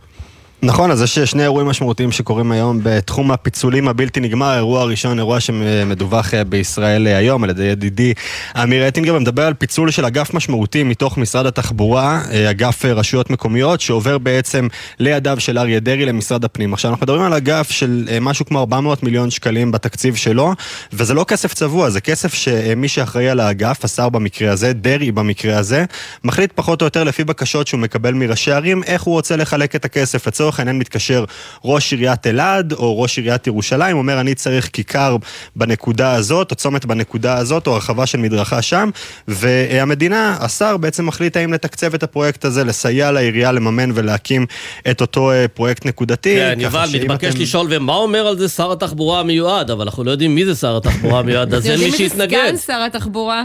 נכון, 0.62 0.90
אז 0.90 1.02
יש 1.02 1.18
שני 1.18 1.42
אירועים 1.42 1.68
משמעותיים 1.68 2.12
שקורים 2.12 2.52
היום 2.52 2.80
בתחום 2.82 3.30
הפיצולים 3.30 3.88
הבלתי 3.88 4.20
נגמר. 4.20 4.46
האירוע 4.46 4.80
הראשון, 4.80 5.18
אירוע 5.18 5.40
שמדווח 5.40 6.34
אה, 6.34 6.44
בישראל 6.44 7.06
אה, 7.06 7.16
היום 7.16 7.44
על 7.44 7.50
ידי 7.50 7.62
ידידי 7.64 8.14
אמיר 8.62 8.88
אטינגר, 8.88 9.18
מדבר 9.18 9.46
על 9.46 9.54
פיצול 9.54 9.90
של 9.90 10.04
אגף 10.04 10.34
משמעותי 10.34 10.82
מתוך 10.82 11.18
משרד 11.18 11.46
התחבורה, 11.46 12.20
אה, 12.32 12.50
אגף 12.50 12.84
רשויות 12.84 13.30
מקומיות, 13.30 13.80
שעובר 13.80 14.18
בעצם 14.18 14.68
לידיו 14.98 15.40
של 15.40 15.58
אריה 15.58 15.80
דרעי 15.80 16.06
למשרד 16.06 16.44
הפנים. 16.44 16.72
עכשיו, 16.72 16.90
אנחנו 16.90 17.04
מדברים 17.04 17.22
על 17.22 17.34
אגף 17.34 17.70
של 17.70 18.08
משהו 18.20 18.46
כמו 18.46 18.60
400 18.60 19.02
מיליון 19.02 19.30
שקלים 19.30 19.72
בתקציב 19.72 20.14
שלו, 20.14 20.52
וזה 20.92 21.14
לא 21.14 21.24
כסף 21.24 21.54
צבוע, 21.54 21.90
זה 21.90 22.00
כסף 22.00 22.34
שמי 22.34 22.88
שאחראי 22.88 23.28
על 23.28 23.40
האגף, 23.40 23.84
השר 23.84 24.08
במקרה 24.08 24.52
הזה, 24.52 24.72
דרעי 24.72 25.12
במקרה 25.12 25.58
הזה, 25.58 25.84
מחליט 26.24 26.52
פחות 26.54 26.82
או 26.82 26.86
יותר 26.86 27.04
לפי 27.04 27.24
בקשות 27.24 27.66
שהוא 27.66 27.80
מקבל 27.80 28.14
מראשי 28.14 28.52
ערים, 28.52 28.82
איך 28.82 29.02
הוא 29.02 29.14
רוצה 29.14 29.36
לחלק 29.36 29.76
את 29.76 29.84
הכסף. 29.84 30.26
העניין 30.58 30.78
מתקשר 30.78 31.24
ראש 31.64 31.92
עיריית 31.92 32.26
אלעד 32.26 32.72
או 32.72 33.00
ראש 33.00 33.18
עיריית 33.18 33.46
ירושלים, 33.46 33.96
אומר 33.96 34.20
אני 34.20 34.34
צריך 34.34 34.68
כיכר 34.72 35.16
בנקודה 35.56 36.12
הזאת, 36.12 36.50
או 36.50 36.56
צומת 36.56 36.84
בנקודה 36.84 37.36
הזאת, 37.36 37.66
או 37.66 37.72
הרחבה 37.72 38.06
של 38.06 38.18
מדרכה 38.18 38.62
שם, 38.62 38.90
והמדינה, 39.28 40.36
השר 40.40 40.76
בעצם 40.76 41.06
מחליט 41.06 41.36
האם 41.36 41.52
לתקצב 41.52 41.94
את 41.94 42.02
הפרויקט 42.02 42.44
הזה, 42.44 42.64
לסייע 42.64 43.10
לעירייה 43.10 43.52
לממן 43.52 43.90
ולהקים 43.94 44.46
את 44.90 45.00
אותו 45.00 45.30
אה, 45.30 45.48
פרויקט 45.48 45.86
נקודתי. 45.86 46.36
כן, 46.36 46.58
יובל, 46.60 46.88
מתבקש 46.94 47.34
אתם... 47.34 47.42
לשאול, 47.42 47.66
ומה 47.70 47.94
אומר 47.94 48.26
על 48.26 48.38
זה 48.38 48.48
שר 48.48 48.72
התחבורה 48.72 49.20
המיועד? 49.20 49.70
אבל 49.70 49.82
אנחנו 49.82 50.04
לא 50.04 50.10
יודעים 50.10 50.34
מי 50.34 50.44
זה 50.44 50.54
שר 50.54 50.76
התחבורה 50.76 51.18
המיועד, 51.18 51.54
אז 51.54 51.66
אין 51.66 51.80
מי 51.80 51.90
שיתנגד. 51.90 52.22
יודעים 52.22 52.44
מי 52.44 52.56
זה 52.56 52.62
סגן 52.62 52.72
שר 52.72 52.82
התחבורה? 52.86 53.44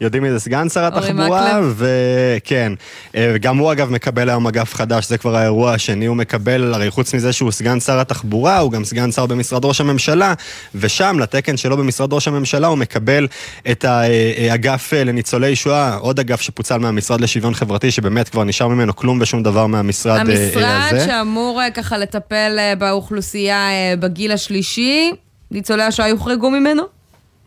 יודעים 0.00 0.22
מי 0.22 0.30
זה 0.30 0.40
סגן 0.40 0.68
שר 0.68 0.84
התחבורה, 0.84 1.60
וכן, 1.76 2.72
אה, 3.16 3.38
גם 3.40 3.58
הוא 3.58 3.72
אגב 3.72 3.90
מקבל 3.90 4.28
היום 4.28 4.46
אגף 4.46 4.74
חדש, 4.74 5.08
זה 5.08 5.18
כבר 5.18 5.36
האירוע 5.36 5.72
השני, 5.72 6.06
הוא 6.06 6.16
מקבל, 6.16 6.74
הרי 6.74 6.90
חוץ 6.90 7.14
מזה 7.14 7.32
שהוא 7.32 7.50
סגן 7.50 7.80
שר 7.80 8.00
התחבורה, 8.00 8.58
הוא 8.58 8.72
גם 8.72 8.84
סגן 8.84 9.12
שר 9.12 9.26
במשרד 9.26 9.64
ראש 9.64 9.80
הממשלה, 9.80 10.34
ושם, 10.74 11.16
לתקן 11.20 11.56
שלו 11.56 11.76
במשרד 11.76 12.12
ראש 12.12 12.28
הממשלה, 12.28 12.66
הוא 12.66 12.78
מקבל 12.78 13.26
את 13.70 13.84
האגף 13.84 14.90
אה, 14.92 15.04
לניצולי 15.04 15.56
שואה, 15.56 15.94
עוד 15.94 16.20
אגף 16.20 16.40
שפוצל 16.40 16.78
מהמשרד 16.78 17.20
לשוויון 17.20 17.54
חברתי, 17.54 17.90
שבאמת 17.90 18.28
כבר 18.28 18.44
נשאר 18.44 18.68
ממנו 18.68 18.96
כלום 18.96 19.18
ושום 19.20 19.42
דבר 19.42 19.66
מהמשרד 19.66 20.20
הזה. 20.20 20.50
המשרד 20.54 21.06
שאמור 21.06 21.60
ככה 21.74 21.98
לטפל 21.98 22.58
באוכלוסייה 22.78 23.68
בגיל 23.98 24.32
השלישי, 24.32 25.12
ניצולי 25.50 25.82
השואה 25.82 26.08
יוחרגו 26.08 26.50
ממנו? 26.50 26.93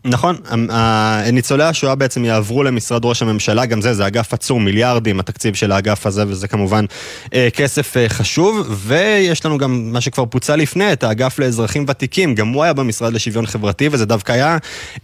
נכון, 0.08 0.36
ניצולי 1.32 1.64
השואה 1.64 1.94
בעצם 1.94 2.24
יעברו 2.24 2.62
למשרד 2.62 3.04
ראש 3.04 3.22
הממשלה, 3.22 3.66
גם 3.66 3.80
זה, 3.80 3.94
זה 3.94 4.06
אגף 4.06 4.34
עצום, 4.34 4.64
מיליארדים 4.64 5.20
התקציב 5.20 5.54
של 5.54 5.72
האגף 5.72 6.06
הזה, 6.06 6.24
וזה 6.28 6.48
כמובן 6.48 6.84
אה, 7.34 7.48
כסף 7.54 7.96
אה, 7.96 8.08
חשוב, 8.08 8.66
ויש 8.70 9.46
לנו 9.46 9.58
גם 9.58 9.92
מה 9.92 10.00
שכבר 10.00 10.26
פוצל 10.26 10.56
לפני, 10.56 10.92
את 10.92 11.04
האגף 11.04 11.38
לאזרחים 11.38 11.84
ותיקים, 11.88 12.34
גם 12.34 12.48
הוא 12.48 12.64
היה 12.64 12.72
במשרד 12.72 13.12
לשוויון 13.12 13.46
חברתי, 13.46 13.88
וזה 13.92 14.06
דווקא 14.06 14.32
היה 14.32 14.58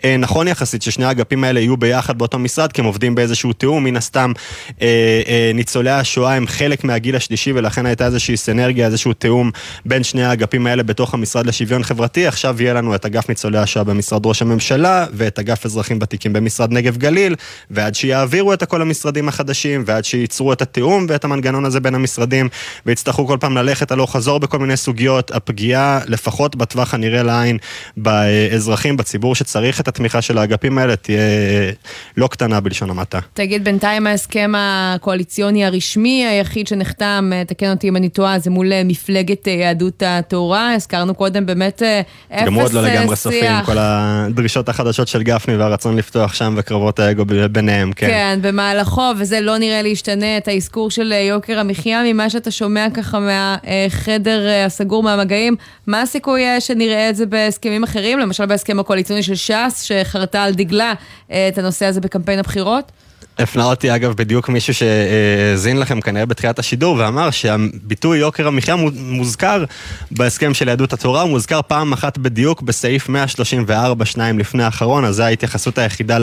אה, 0.05 0.17
נכון 0.17 0.49
יחסית 0.49 0.83
ששני 0.83 1.05
האגפים 1.05 1.45
האלה 1.45 1.61
יהיו 1.61 1.77
ביחד 1.77 2.19
באותו 2.19 2.39
משרד, 2.39 2.73
כי 2.73 2.81
הם 2.81 2.87
עובדים 2.87 3.15
באיזשהו 3.15 3.53
תיאום, 3.53 3.85
מן 3.85 3.97
הסתם 3.97 4.33
ניצולי 5.55 5.91
השואה 5.91 6.35
הם 6.35 6.47
חלק 6.47 6.85
מהגיל 6.85 7.17
השלישי, 7.17 7.53
ולכן 7.53 7.87
הייתה 7.87 8.07
איזושהי 8.07 8.37
סנרגיה, 8.37 8.87
איזשהו 8.87 9.13
תיאום 9.13 9.51
בין 9.85 10.03
שני 10.03 10.25
האגפים 10.25 10.67
האלה 10.67 10.83
בתוך 10.83 11.15
המשרד 11.15 11.47
לשוויון 11.47 11.83
חברתי, 11.83 12.27
עכשיו 12.27 12.63
יהיה 12.63 12.75
לנו 12.75 12.95
את 12.95 13.07
אגף 13.07 13.29
ניצולי 13.29 13.59
השואה 13.59 13.85
במשרד 13.85 14.27
ראש 14.27 14.43
הממשלה. 14.43 14.94
ואת 15.13 15.39
אגף 15.39 15.67
אזרחים 15.67 15.99
ותיקים 16.03 16.33
במשרד 16.33 16.73
נגב 16.73 16.97
גליל, 16.97 17.35
ועד 17.71 17.95
שיעבירו 17.95 18.53
את 18.53 18.63
הכל 18.63 18.79
למשרדים 18.79 19.29
החדשים, 19.29 19.83
ועד 19.87 20.05
שייצרו 20.05 20.53
את 20.53 20.63
התיאום 20.63 21.07
ואת 21.09 21.25
המנגנון 21.25 21.65
הזה 21.65 21.81
בין 21.81 21.95
המשרדים, 21.95 22.49
ויצטרכו 22.87 23.27
כל 23.27 23.37
פעם 23.41 23.57
ללכת 23.57 23.93
הלוך 23.93 24.13
חזור 24.13 24.41
בכל 24.41 24.59
מיני 24.59 24.77
סוגיות, 24.77 25.31
הפגיעה, 25.31 26.01
לפחות 26.07 26.57
בטווח 26.57 26.95
הנראה 26.95 27.23
לעין, 27.23 27.59
באזרחים, 27.97 28.97
בציבור 28.97 29.35
שצריך 29.35 29.81
את 29.81 29.89
התמיכה 29.89 30.23
של 30.23 30.39
האגפים 30.39 30.79
האלה, 30.79 30.97
תהיה 30.97 31.19
לא 32.17 32.27
קטנה 32.27 32.61
בלשון 32.61 32.91
המעטה. 32.91 33.19
תגיד, 33.33 33.65
בינתיים 33.65 34.07
ההסכם 34.07 34.53
הקואליציוני 34.57 35.65
הרשמי 35.65 36.27
היחיד 36.27 36.67
שנחתם, 36.67 37.31
תקן 37.47 37.71
אותי 37.71 37.89
אם 37.89 37.97
אני 37.97 38.09
טועה, 38.09 38.39
זה 38.39 38.51
מול 38.51 38.73
מפלגת 38.85 39.47
יהדות 39.47 40.03
התורה, 40.07 40.75
הזכרנו 40.75 41.15
קודם 41.15 41.47
באמת 41.47 41.83
אפס 41.83 42.39
שיח. 42.39 42.47
גם 42.47 42.55
עוד 42.55 42.73
לא 42.73 42.83
לגמרי 42.83 43.17
סופי 43.17 43.49
עם 43.49 43.65
כל 43.65 43.77
הדרישות 43.79 44.69
החדשות 44.69 44.84
של 44.93 45.23
גפני 45.23 45.57
והרצון 45.57 45.97
לפתוח 45.97 46.35
שם 46.35 46.55
וקרבות 46.57 46.99
האגו 46.99 47.25
ביניהם, 47.51 47.93
כן. 47.93 48.07
כן, 48.07 48.39
במהלכו, 48.43 49.11
וזה 49.19 49.41
לא 49.41 49.59
נראה 49.59 49.83
לי 49.83 49.89
ישתנה 49.89 50.37
את 50.37 50.49
האזכור 50.49 50.91
של 50.91 51.13
אה, 51.13 51.19
יוקר 51.19 51.59
המחיה 51.59 52.03
ממה 52.05 52.31
שאתה 52.31 52.51
שומע 52.51 52.87
ככה 52.95 53.19
מהחדר 53.21 54.47
אה, 54.47 54.65
הסגור 54.65 55.03
מהמגעים. 55.03 55.57
מה 55.87 56.03
הסיכוי 56.03 56.45
אה, 56.47 56.61
שנראה 56.61 57.11
את 57.11 57.17
זה 57.17 57.27
בהסכמים 57.27 57.85
אחרים, 57.85 58.19
למשל 58.19 58.47
בהסכם 58.47 58.81
הקואליציוני 58.81 59.23
של 59.23 59.35
ש"ס, 59.35 59.83
שחרתה 59.83 60.43
על 60.43 60.55
דגלה 60.55 60.93
את 61.27 61.59
הנושא 61.59 61.87
הזה 61.87 62.01
בקמפיין 62.01 62.39
הבחירות? 62.39 62.93
הפנה 63.39 63.65
אותי 63.65 63.95
אגב 63.95 64.13
בדיוק 64.17 64.49
מישהו 64.49 64.75
שהאזין 64.75 65.81
לכם 65.81 66.01
כנראה 66.01 66.27
בתחילת 66.27 66.59
השידור 66.59 66.97
ואמר 66.99 67.31
שהביטוי 67.31 68.19
יוקר 68.19 68.47
המחיה 68.47 68.77
מוזכר 68.95 69.65
בהסכם 70.11 70.55
של 70.55 70.69
יהדות 70.69 70.93
התורה, 70.93 71.23
הוא 71.23 71.31
מוזכר 71.31 71.61
פעם 71.63 71.93
אחת 71.93 72.19
בדיוק 72.19 72.63
בסעיף 72.63 73.09
134, 73.09 74.05
שניים 74.05 74.39
לפני 74.39 74.63
האחרון, 74.63 75.05
אז 75.05 75.15
זו 75.15 75.23
ההתייחסות 75.23 75.79
היחידה 75.79 76.19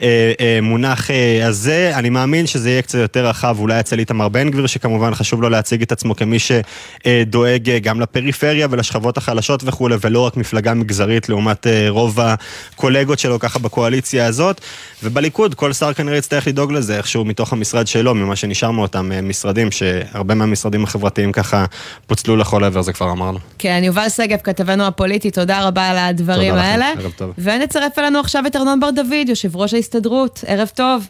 למונח 0.00 1.10
אה, 1.10 1.46
הזה. 1.46 1.92
אני 1.94 2.10
מאמין 2.10 2.46
שזה 2.46 2.70
יהיה 2.70 2.82
קצת 2.82 2.98
יותר 2.98 3.26
רחב, 3.26 3.56
אולי 3.58 3.80
אצל 3.80 3.98
איתמר 3.98 4.28
בן 4.28 4.50
גביר, 4.50 4.66
שכמובן 4.66 5.14
חשוב 5.14 5.42
לו 5.42 5.48
להציג 5.48 5.82
את 5.82 5.92
עצמו 5.92 6.16
כמי 6.16 6.36
שדואג 6.38 7.70
גם 7.82 8.00
לפריפריה 8.00 8.66
ולשכבות 8.70 9.16
החלשות 9.16 9.62
וכולי, 9.66 9.96
ולא 10.00 10.20
רק 10.20 10.36
מפלגה 10.36 10.74
מגזרית 10.74 11.28
לעומת 11.28 11.66
אה, 11.66 11.86
רוב 11.88 12.18
הקולגות 12.20 13.18
שלו 13.18 13.38
ככה 13.38 13.58
בקואליציה 13.58 14.26
הזאת. 14.26 14.60
ובליכוד 15.02 15.54
כל 15.54 15.72
שר 15.72 15.92
כנראה 15.92 16.18
יצטרך 16.18 16.41
יצליח 16.42 16.54
לדאוג 16.54 16.72
לזה 16.72 16.96
איכשהו 16.96 17.24
מתוך 17.24 17.52
המשרד 17.52 17.86
שלו, 17.86 18.14
ממה 18.14 18.36
שנשאר 18.36 18.70
מאותם 18.70 19.12
אה, 19.12 19.22
משרדים, 19.22 19.70
שהרבה 19.70 20.34
מהמשרדים 20.34 20.84
החברתיים 20.84 21.32
ככה 21.32 21.64
פוצלו 22.06 22.36
לכל 22.36 22.64
עבר, 22.64 22.82
זה 22.82 22.92
כבר 22.92 23.10
אמרנו. 23.12 23.38
כן, 23.58 23.80
יובל 23.84 24.08
שגב, 24.08 24.38
כתבנו 24.44 24.84
הפוליטי, 24.86 25.30
תודה 25.30 25.66
רבה 25.66 25.88
על 25.88 25.98
הדברים 25.98 26.50
תודה 26.50 26.60
לכם, 26.60 26.70
האלה. 26.70 26.92
ערב 26.98 27.12
טוב. 27.16 27.32
ונצרף 27.38 27.98
אלינו 27.98 28.20
עכשיו 28.20 28.46
את 28.46 28.56
ארנון 28.56 28.80
בר 28.80 28.90
דוד, 28.90 29.28
יושב 29.28 29.56
ראש 29.56 29.74
ההסתדרות. 29.74 30.44
ערב 30.46 30.70
טוב. 30.74 31.08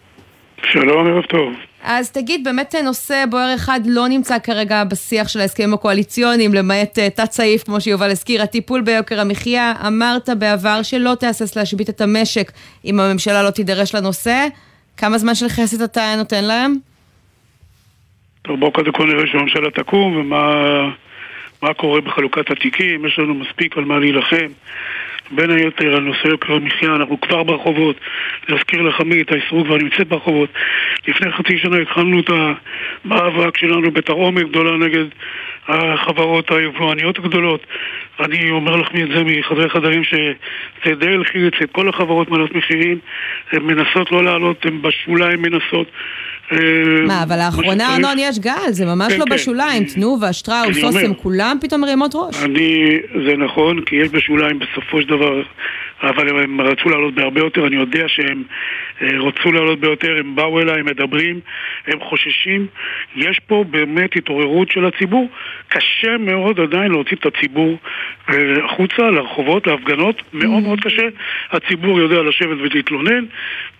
שלום, 0.73 1.07
ערב 1.07 1.23
טוב. 1.23 1.53
אז 1.83 2.11
תגיד, 2.11 2.45
באמת 2.45 2.75
נושא 2.85 3.25
בוער 3.31 3.55
אחד 3.55 3.81
לא 3.87 4.09
נמצא 4.09 4.39
כרגע 4.39 4.85
בשיח 4.85 5.29
של 5.29 5.41
ההסכמים 5.41 5.75
הקואליציוניים, 5.75 6.55
למעט 6.55 6.99
אה, 6.99 7.11
תת-סעיף, 7.11 7.63
כמו 7.65 7.81
שיובל 7.81 8.11
הזכיר, 8.11 8.43
הטיפול 8.43 8.81
ביוקר 8.81 9.21
המחיה. 9.21 9.73
אמרת 9.87 10.29
בעבר 10.39 10.83
שלא 10.83 11.15
תהסס 11.21 11.57
להשבית 11.57 11.89
את 11.89 12.01
המשק 12.01 12.53
אם 12.85 13.01
הממשלה 13.01 13.43
לא 13.43 13.51
תידרש 13.51 13.95
לנושא. 13.95 14.47
כמה 15.03 15.19
זמן 15.19 15.35
של 15.35 15.49
חסד 15.49 15.83
אתה 15.83 16.15
נותן 16.17 16.45
להם? 16.45 16.75
טוב, 18.43 18.61
בואו 18.61 18.73
קודם 18.73 18.93
כל 18.93 19.07
נראה 19.07 19.27
שהממשלה 19.27 19.71
תקום 19.71 20.17
ומה 20.17 20.45
מה 21.63 21.75
קורה 21.75 22.01
בחלוקת 22.01 22.51
התיקים, 22.51 23.07
יש 23.07 23.19
לנו 23.19 23.35
מספיק 23.35 23.79
על 23.79 23.85
מה 23.85 23.99
להילחם. 23.99 24.47
בין 25.31 25.51
היתר 25.51 25.95
על 25.95 26.01
נושא 26.03 26.29
יוקר 26.29 26.53
המחיה, 26.53 26.95
אנחנו 26.95 27.21
כבר 27.21 27.43
ברחובות. 27.43 27.97
להזכיר 28.49 28.83
לך 28.83 29.01
מי, 29.01 29.23
ההסתדרות 29.31 29.67
כבר 29.67 29.77
נמצאת 29.77 30.09
ברחובות. 30.09 30.51
לפני 31.09 31.33
חצי 31.33 31.59
שנה 31.59 31.77
התחלנו 31.77 32.21
את 32.21 32.31
המאבק 33.05 33.57
שלנו 33.57 33.91
בתרעומת 33.91 34.49
גדולה 34.49 34.87
נגד 34.87 35.05
החברות 35.69 36.51
היבואניות 36.51 37.19
הגדולות. 37.19 37.61
אני 38.21 38.51
אומר 38.51 38.77
לך 38.77 38.89
את 38.89 39.09
זה 39.17 39.25
מחדרי 39.25 39.71
חדרים 39.71 40.05
שזה 40.05 40.95
די 40.95 41.07
הלחיץ 41.07 41.55
את 41.63 41.71
כל 41.73 41.89
החברות 41.89 42.31
מעלות 42.31 42.55
מחירים. 42.55 42.99
הן 43.53 43.63
מנסות 43.63 44.13
לא 44.13 44.25
לעלות, 44.25 44.67
הן 44.67 44.83
בשוליים 44.83 45.43
מנסות. 45.43 45.87
אה, 46.53 46.59
מה, 47.07 47.23
אבל 47.23 47.37
לאחרונה, 47.39 47.95
ארנון, 47.95 48.17
יש 48.19 48.39
גל, 48.39 48.71
זה 48.71 48.87
ממש 48.87 49.13
כן, 49.13 49.19
לא 49.19 49.25
כן. 49.25 49.35
בשוליים. 49.35 49.85
תנובה, 49.85 50.33
שטראוס. 50.33 50.85
אוסם, 50.85 51.15
כולם 51.15 51.57
פתאום 51.61 51.81
מרימות 51.81 52.13
ראש. 52.15 52.43
אני, 52.43 52.99
זה 53.27 53.37
נכון, 53.37 53.81
כי 53.81 53.97
יש 53.97 54.09
בשוליים 54.09 54.59
בסופו 54.59 55.03
של 55.03 55.09
דבר, 55.09 55.43
אבל 56.03 56.29
הם, 56.29 56.61
רצו 56.61 56.89
לעלות 56.89 57.15
בהרבה 57.15 57.41
יותר, 57.41 57.67
אני 57.67 57.77
יודע 57.77 58.09
שהם 58.09 58.43
אה, 59.03 59.09
רצו 59.19 59.53
לעלות 59.53 59.81
ביותר, 59.81 60.17
הם 60.19 60.37
באו 60.37 60.61
אליי, 60.61 60.81
הם 60.81 60.87
מדברים, 60.87 61.41
הם 61.87 62.01
חוששים. 62.01 62.67
יש 63.17 63.39
פה 63.47 63.65
באמת 63.71 64.17
התעוררות 64.17 64.71
של 64.71 64.85
הציבור. 64.85 65.29
קשה 65.69 66.19
מאוד 66.19 66.61
עדיין 66.61 66.91
להוציא 66.91 67.17
את 67.17 67.27
הציבור 67.27 67.79
אה, 68.31 68.35
החוצה, 68.65 69.11
לרחובות, 69.11 69.67
להפגנות, 69.67 70.23
מאוד 70.33 70.63
מאוד 70.63 70.81
קשה. 70.81 71.09
הציבור 71.51 72.01
יודע 72.01 72.23
לשבת 72.23 72.59
ולהתלונן, 72.61 73.25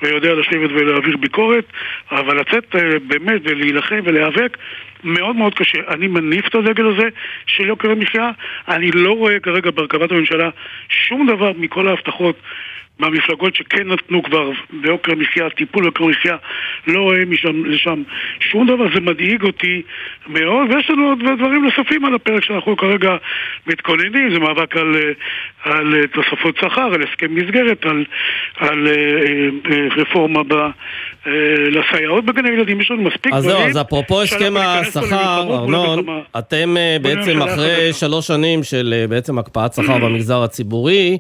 ויודע 0.03 0.35
לשבת 0.35 0.71
ולהעביר 0.73 1.17
ביקורת, 1.17 1.65
אבל 2.11 2.41
לצאת 2.41 2.77
אה, 2.77 2.99
באמת 3.07 3.41
ולהילחם 3.45 4.01
ולהיאבק, 4.05 4.59
מאוד 5.05 5.37
מאוד 5.37 5.55
קשה. 5.55 5.79
אני 5.89 6.09
מניף 6.09 6.47
את 6.47 6.55
הדגל 6.55 6.87
הזה 6.87 7.09
של 7.47 7.67
יוקר 7.67 7.91
המחיה. 7.91 8.31
אני 8.69 8.91
לא 8.91 9.13
רואה 9.13 9.41
כרגע 9.41 9.71
בהרכבת 9.71 10.13
הממשלה 10.13 10.51
שום 10.89 11.27
דבר 11.27 11.53
מכל 11.57 11.89
ההבטחות 11.89 12.37
מהמפלגות 12.99 13.55
שכן 13.55 13.89
נתנו 13.89 14.23
כבר 14.23 14.51
ביוקר 14.71 15.13
המחיה, 15.13 15.51
טיפול 15.51 15.83
ביוקר 15.83 16.05
המחיה, 16.05 16.37
לא 16.87 17.01
רואה 17.01 17.25
משם 17.25 17.65
לשם 17.65 18.03
שום 18.41 18.67
דבר, 18.67 18.95
זה 18.95 19.01
מדאיג 19.01 19.43
אותי 19.43 19.83
מאוד, 20.27 20.71
ויש 20.71 20.91
לנו 20.91 21.09
עוד 21.09 21.19
דברים 21.39 21.65
נוספים 21.65 22.05
על 22.05 22.15
הפרק 22.15 22.45
שאנחנו 22.45 22.77
כרגע 22.77 23.17
מתכוננים, 23.67 24.33
זה 24.33 24.39
מאבק 24.39 24.77
על, 24.77 24.97
על 25.65 26.07
תוספות 26.07 26.57
שכר, 26.57 26.95
על 26.95 27.03
הסכם 27.03 27.35
מסגרת, 27.35 27.87
על, 27.87 28.05
על 28.57 28.89
אה, 28.89 28.93
אה, 29.73 29.89
רפורמה 29.97 30.43
לסייעות 31.71 32.25
בגני 32.25 32.49
ילדים, 32.49 32.81
יש 32.81 32.91
לנו 32.91 33.03
מספיק 33.03 33.33
אז 33.33 33.45
זהו, 33.45 33.53
דברים 33.53 33.69
אז 33.69 33.81
אפרופו 33.81 34.23
הסכם 34.23 34.55
השכר, 34.57 35.47
ארנון. 35.51 36.07
אתם 36.39 36.77
אה, 36.77 36.97
בעצם 37.03 37.43
אחרי. 37.43 37.93
שלוש 37.93 38.27
שנים 38.27 38.63
של 38.63 38.95
אה, 38.97 39.07
בעצם 39.07 39.39
הקפאת 39.39 39.75
שכר 39.75 39.99
במגזר 40.05 40.43
הציבורי, 40.43 41.19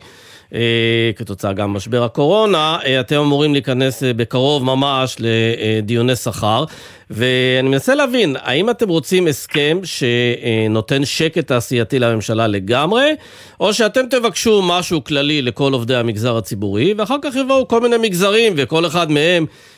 אה, 0.55 1.11
כתוצאה 1.17 1.53
גם 1.53 1.73
ממשבר 1.73 2.05
הקורונה, 2.05 2.79
אה, 2.85 3.01
אתם 3.01 3.17
אמורים 3.17 3.53
להיכנס 3.53 4.03
אה, 4.03 4.13
בקרוב 4.13 4.65
ממש 4.65 5.17
לדיוני 5.19 6.17
שכר, 6.17 6.65
ואני 7.11 7.69
מנסה 7.69 7.95
להבין, 7.95 8.37
האם 8.43 8.71
אתם 8.71 8.89
רוצים 8.89 9.27
הסכם 9.27 9.81
שנותן 9.85 11.05
שקט 11.05 11.47
תעשייתי 11.47 11.99
לממשלה 11.99 12.47
לגמרי, 12.47 13.15
או 13.61 13.75
שאתם 13.75 14.07
תבקשו 14.11 14.63
משהו 14.63 15.05
כללי 15.05 15.43
לכל 15.43 15.73
עובדי 15.73 15.97
המגזר 15.97 16.37
הציבורי, 16.37 16.95
ואחר 16.97 17.17
כך 17.23 17.37
יבואו 17.37 17.69
כל 17.69 17.81
מיני 17.81 17.97
מגזרים, 17.97 18.53
וכל 18.57 18.87
אחד 18.87 19.11
מהם 19.11 19.47
אה, 19.47 19.72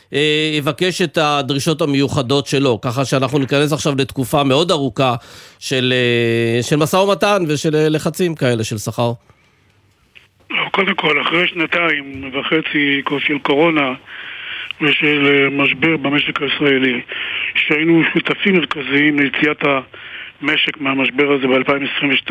יבקש 0.58 1.02
את 1.02 1.18
הדרישות 1.18 1.80
המיוחדות 1.80 2.46
שלו, 2.46 2.80
ככה 2.80 3.04
שאנחנו 3.04 3.38
ניכנס 3.38 3.72
עכשיו 3.72 3.92
לתקופה 3.98 4.44
מאוד 4.44 4.70
ארוכה 4.70 5.14
של, 5.58 5.92
אה, 5.92 6.62
של 6.62 6.76
משא 6.76 6.96
ומתן 6.96 7.42
ושל 7.48 7.76
אה, 7.76 7.88
לחצים 7.88 8.34
כאלה 8.34 8.64
של 8.64 8.78
שכר. 8.78 9.12
קודם 10.70 10.94
כל, 10.94 11.22
אחרי 11.22 11.48
שנתיים 11.48 12.30
וחצי 12.32 13.02
של 13.18 13.38
קורונה 13.38 13.92
ושל 14.80 15.26
אה, 15.26 15.50
משבר 15.50 15.96
במשק 15.96 16.42
הישראלי, 16.42 17.00
שהיינו 17.54 18.02
שותפים 18.12 18.54
מרכזיים 18.54 19.18
ליציאת 19.18 19.62
המשק 20.42 20.80
מהמשבר 20.80 21.32
הזה 21.32 21.46
ב-2022. 21.46 22.30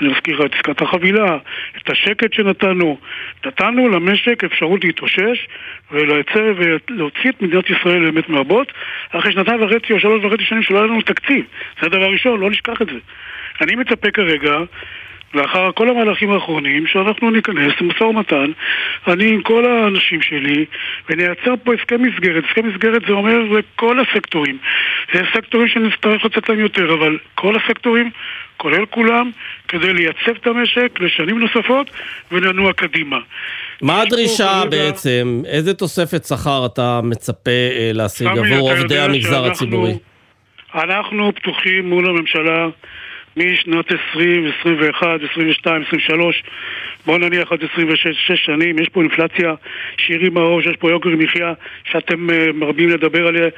אני 0.00 0.08
מזכיר 0.08 0.36
לך 0.36 0.46
את 0.46 0.54
עסקת 0.54 0.82
החבילה, 0.82 1.38
את 1.82 1.90
השקט 1.90 2.32
שנתנו. 2.32 2.98
נתנו 3.46 3.88
למשק 3.88 4.44
אפשרות 4.44 4.84
להתאושש 4.84 5.46
ולייצר 5.90 6.54
ולהוציא 6.56 7.30
את 7.30 7.42
מדינת 7.42 7.70
ישראל 7.70 8.10
באמת 8.10 8.28
מהבוט 8.28 8.72
אחרי 9.10 9.32
שנתיים 9.32 9.62
וחצי 9.62 9.92
או 9.92 10.00
שלוש 10.00 10.24
וחצי 10.24 10.44
שנים 10.44 10.62
שלא 10.62 10.78
היה 10.78 10.86
לנו 10.86 11.02
תקציב. 11.02 11.44
זה 11.80 11.86
הדבר 11.86 12.04
הראשון, 12.04 12.40
לא 12.40 12.50
נשכח 12.50 12.82
את 12.82 12.86
זה. 12.86 12.98
אני 13.60 13.76
מצפה 13.76 14.10
כרגע 14.10 14.58
לאחר 15.34 15.70
כל 15.74 15.88
המהלכים 15.90 16.30
האחרונים, 16.30 16.86
שאנחנו 16.86 17.30
ניכנס 17.30 17.72
למשא 17.80 18.04
ומתן, 18.04 18.50
אני 19.08 19.30
עם 19.30 19.42
כל 19.42 19.64
האנשים 19.66 20.22
שלי, 20.22 20.64
ונייצר 21.10 21.54
פה 21.64 21.72
הסכם 21.74 22.02
מסגרת. 22.02 22.44
הסכם 22.50 22.68
מסגרת 22.68 23.02
זה 23.06 23.12
אומר 23.12 23.38
לכל 23.38 23.96
הסקטורים. 24.00 24.58
זה 25.14 25.20
סקטורים 25.34 25.68
שנצטרך 25.68 26.24
לצאת 26.24 26.48
להם 26.48 26.60
יותר, 26.60 26.94
אבל 26.94 27.18
כל 27.34 27.56
הסקטורים, 27.56 28.10
כולל 28.56 28.86
כולם, 28.86 29.30
כדי 29.68 29.92
לייצב 29.92 30.36
את 30.40 30.46
המשק 30.46 31.00
לשנים 31.00 31.38
נוספות 31.38 31.90
וננוע 32.32 32.72
קדימה. 32.72 33.18
מה 33.82 34.02
הדרישה 34.02 34.62
בעצם? 34.70 35.42
איזה 35.46 35.74
תוספת 35.74 36.24
שכר 36.24 36.66
אתה 36.66 37.00
מצפה 37.04 37.50
אה, 37.50 37.90
להשיג 37.94 38.26
עבור 38.28 38.70
עובדי 38.72 38.98
המגזר 38.98 39.30
שאנחנו- 39.30 39.46
הציבורי? 39.50 39.92
אנחנו 40.74 41.32
פתוחים 41.34 41.88
מול 41.88 42.06
הממשלה 42.06 42.68
משנת 43.44 43.84
20, 44.12 44.46
21, 44.60 45.06
22, 45.30 45.82
23, 45.86 46.42
בוא 47.06 47.18
נניח 47.18 47.52
עד 47.52 47.58
26 47.72 48.06
שש 48.26 48.44
שנים, 48.46 48.78
יש 48.78 48.88
פה 48.88 49.00
אינפלציה 49.00 49.54
שהרימה 49.96 50.40
ראש, 50.40 50.66
יש 50.66 50.76
פה 50.78 50.90
יוקר 50.90 51.08
מחיה 51.08 51.52
שאתם 51.90 52.30
אה, 52.30 52.46
מרבים 52.54 52.88
לדבר 52.88 53.26
עליה, 53.26 53.48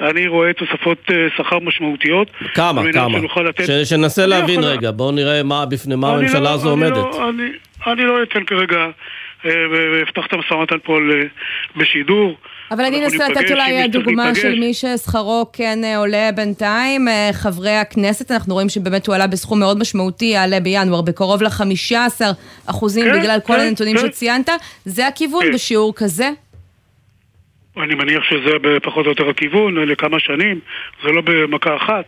אני 0.00 0.26
רואה 0.26 0.52
תוספות 0.52 1.10
אה, 1.10 1.26
שכר 1.36 1.58
משמעותיות. 1.58 2.30
כמה, 2.54 2.82
כמה? 2.92 3.18
לתת- 3.42 3.66
ש- 3.66 3.88
שננסה 3.90 4.26
להבין 4.26 4.60
יכול- 4.60 4.70
רגע, 4.70 4.90
בואו 4.90 5.12
נראה 5.12 5.42
מה 5.42 5.66
בפני 5.66 5.96
מה 5.96 6.08
אני 6.14 6.18
הממשלה 6.18 6.40
לא- 6.40 6.54
הזו 6.54 6.70
עומדת. 6.70 6.92
לא- 6.96 7.28
אני- 7.30 7.50
אני 7.86 8.04
לא 8.04 8.22
אתן 8.22 8.44
כרגע, 8.44 8.86
אה, 9.46 9.50
ואפתח 9.72 10.26
את 10.26 10.32
המשא 10.32 10.54
ומתן 10.54 10.76
פה 10.84 10.98
בשידור. 11.76 12.36
אבל 12.70 12.84
אני 12.84 13.04
אנסה 13.04 13.28
לתת 13.28 13.50
אולי 13.50 13.88
דוגמה. 13.88 14.34
של 14.34 14.58
מי 14.58 14.74
ששכרו 14.74 15.46
כן 15.52 15.78
אה, 15.84 15.96
עולה 15.96 16.30
בינתיים. 16.34 17.08
אה, 17.08 17.30
חברי 17.32 17.76
הכנסת, 17.76 18.30
אנחנו 18.30 18.54
רואים 18.54 18.68
שבאמת 18.68 19.06
הוא 19.06 19.14
עלה 19.14 19.26
בסכום 19.26 19.60
מאוד 19.60 19.78
משמעותי, 19.78 20.24
יעלה 20.24 20.60
בינואר 20.60 21.02
בקרוב 21.02 21.42
ל-15 21.42 22.20
אחוזים 22.66 23.04
כן, 23.04 23.20
בגלל 23.20 23.38
כל 23.40 23.52
כן, 23.52 23.60
הנתונים 23.60 23.96
כן. 23.96 24.06
שציינת. 24.06 24.48
זה 24.84 25.06
הכיוון 25.06 25.42
כן. 25.42 25.52
בשיעור 25.52 25.94
כזה? 25.96 26.30
אני 27.76 27.94
מניח 27.94 28.22
שזה 28.24 28.50
פחות 28.82 29.06
או 29.06 29.10
יותר 29.10 29.28
הכיוון, 29.28 29.74
לכמה 29.76 30.20
שנים, 30.20 30.60
זה 31.04 31.08
לא 31.12 31.22
במכה 31.24 31.76
אחת. 31.76 32.04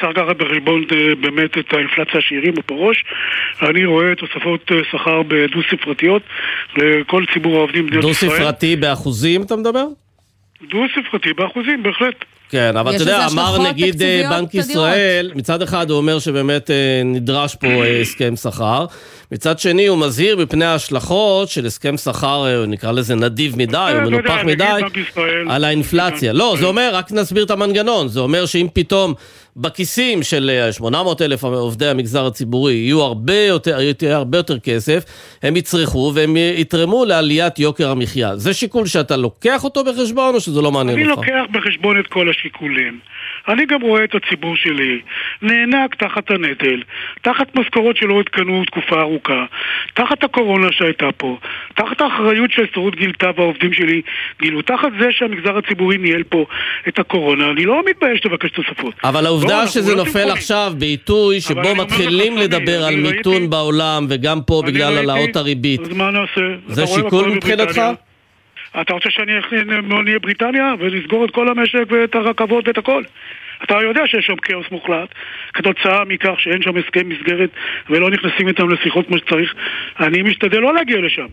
צריך 0.00 0.18
לקחת 0.18 0.36
בחשבון 0.36 0.84
אה, 0.92 1.14
באמת 1.14 1.58
את 1.58 1.72
האינפלציה 1.72 2.20
שהרימו 2.20 2.62
פה 2.66 2.74
ראש. 2.74 3.04
אני 3.62 3.84
רואה 3.84 4.14
תוספות 4.14 4.72
אה, 4.72 4.76
שכר 4.90 5.22
בדו-ספרתיות 5.22 6.22
לכל 6.76 7.24
ציבור 7.32 7.56
העובדים 7.56 7.86
במדינת 7.86 8.04
ישראל. 8.04 8.30
דו-ספרתי 8.30 8.76
באחוזים 8.76 9.42
אתה 9.42 9.56
מדבר? 9.56 9.84
דו-ספרתי 10.70 11.32
באחוזים, 11.32 11.82
בהחלט. 11.82 12.24
כן, 12.48 12.76
אבל 12.76 12.94
אתה 12.94 13.02
יודע, 13.02 13.26
אמר 13.32 13.68
נגיד 13.68 14.02
אה, 14.02 14.22
בנק. 14.30 14.54
ישראל, 14.54 15.30
מצד 15.34 15.62
אחד 15.62 15.90
הוא 15.90 15.98
אומר 15.98 16.18
שבאמת 16.18 16.70
נדרש 17.04 17.54
פה 17.54 17.66
הסכם 18.00 18.36
שכר, 18.36 18.86
מצד 19.32 19.58
שני 19.58 19.86
הוא 19.86 19.98
מזהיר 19.98 20.36
מפני 20.36 20.64
ההשלכות 20.64 21.48
של 21.48 21.66
הסכם 21.66 21.96
שכר, 21.96 22.64
נקרא 22.68 22.92
לזה 22.92 23.14
נדיב 23.14 23.56
מדי, 23.56 23.92
או 23.94 24.10
מנופח 24.10 24.38
מדי, 24.44 24.64
על 25.48 25.64
האינפלציה. 25.64 26.32
לא, 26.32 26.54
זה 26.58 26.66
אומר, 26.66 26.90
רק 26.94 27.12
נסביר 27.12 27.44
את 27.44 27.50
המנגנון, 27.50 28.08
זה 28.08 28.20
אומר 28.20 28.46
שאם 28.46 28.66
פתאום 28.72 29.14
בכיסים 29.56 30.22
של 30.22 30.68
800 30.70 31.22
אלף 31.22 31.44
עובדי 31.44 31.86
המגזר 31.86 32.26
הציבורי 32.26 32.72
יהיו 32.74 33.00
הרבה 33.02 33.36
יותר, 33.36 33.80
יהיה 33.80 34.16
הרבה 34.16 34.38
יותר 34.38 34.58
כסף, 34.58 35.04
הם 35.42 35.56
יצרכו 35.56 36.12
והם 36.14 36.36
יתרמו 36.36 37.04
לעליית 37.04 37.58
יוקר 37.58 37.90
המחיה. 37.90 38.36
זה 38.36 38.54
שיקול 38.54 38.86
שאתה 38.86 39.16
לוקח 39.16 39.64
אותו 39.64 39.84
בחשבון 39.84 40.34
או 40.34 40.40
שזה 40.40 40.60
לא 40.60 40.72
מעניין 40.72 40.98
אני 40.98 41.10
אותך? 41.10 41.22
לוקח 41.22 41.44
בחשבון 41.52 42.00
את 42.00 42.06
כל 42.06 42.30
השיקולים. 42.30 42.98
אני 43.48 43.66
גם 43.66 43.80
רואה 43.80 44.04
את 44.04 44.14
הציבור 44.14 44.56
שלי 44.56 45.00
נאנק 45.42 45.94
תחת 45.94 46.30
הנטל, 46.30 46.82
תחת 47.22 47.54
משכורות 47.54 47.96
שלא 47.96 48.20
עדכנו 48.20 48.64
תקופה 48.64 49.00
ארוכה, 49.00 49.44
תחת 49.94 50.24
הקורונה 50.24 50.72
שהייתה 50.72 51.08
פה, 51.16 51.38
תחת 51.74 52.00
האחריות 52.00 52.50
שההסתדרות 52.50 52.96
גילתה 52.96 53.30
והעובדים 53.36 53.72
שלי 53.72 54.02
גילו, 54.42 54.62
תחת 54.62 54.88
זה 55.00 55.06
שהמגזר 55.10 55.56
הציבורי 55.58 55.98
ניהל 55.98 56.22
פה 56.22 56.44
את 56.88 56.98
הקורונה, 56.98 57.50
אני 57.50 57.64
לא 57.64 57.82
מתבייש 57.90 58.26
לבקש 58.26 58.50
תוספות. 58.50 58.94
אבל 59.04 59.26
העובדה 59.26 59.60
לא, 59.60 59.66
שזה 59.66 59.94
לא 59.94 60.04
נופל. 60.04 60.30
עכשיו 60.30 60.72
בעיתוי 60.78 61.40
שבו 61.40 61.74
מתחילים 61.74 62.38
לדבר 62.38 62.84
על 62.84 62.96
מיתון 62.96 63.50
בעולם 63.50 64.06
וגם 64.08 64.40
פה 64.46 64.62
בגלל 64.66 64.96
העלאות 64.96 65.36
הריבית. 65.36 65.80
זה 66.66 66.86
שיקול 66.86 67.30
מבחינתך? 67.30 67.82
אתה 68.80 68.94
רוצה 68.94 69.10
שאני 69.10 69.32
נהיה 70.04 70.18
בריטניה 70.18 70.74
ונסגור 70.78 71.24
את 71.24 71.30
כל 71.30 71.48
המשק 71.48 71.84
ואת 71.88 72.14
הרכבות 72.14 72.68
ואת 72.68 72.78
הכל? 72.78 73.02
אתה 73.64 73.74
יודע 73.82 74.06
שיש 74.06 74.26
שם 74.26 74.36
כאוס 74.36 74.66
מוחלט 74.70 75.08
כתוצאה 75.54 76.04
מכך 76.04 76.34
שאין 76.38 76.62
שם 76.62 76.76
הסכם 76.76 77.08
מסגרת 77.08 77.50
ולא 77.90 78.10
נכנסים 78.10 78.48
איתם 78.48 78.68
לשיחות 78.70 79.06
כמו 79.06 79.18
שצריך 79.18 79.54
אני 80.00 80.22
משתדל 80.22 80.58
לא 80.58 80.74
להגיע 80.74 81.00
לשם 81.00 81.26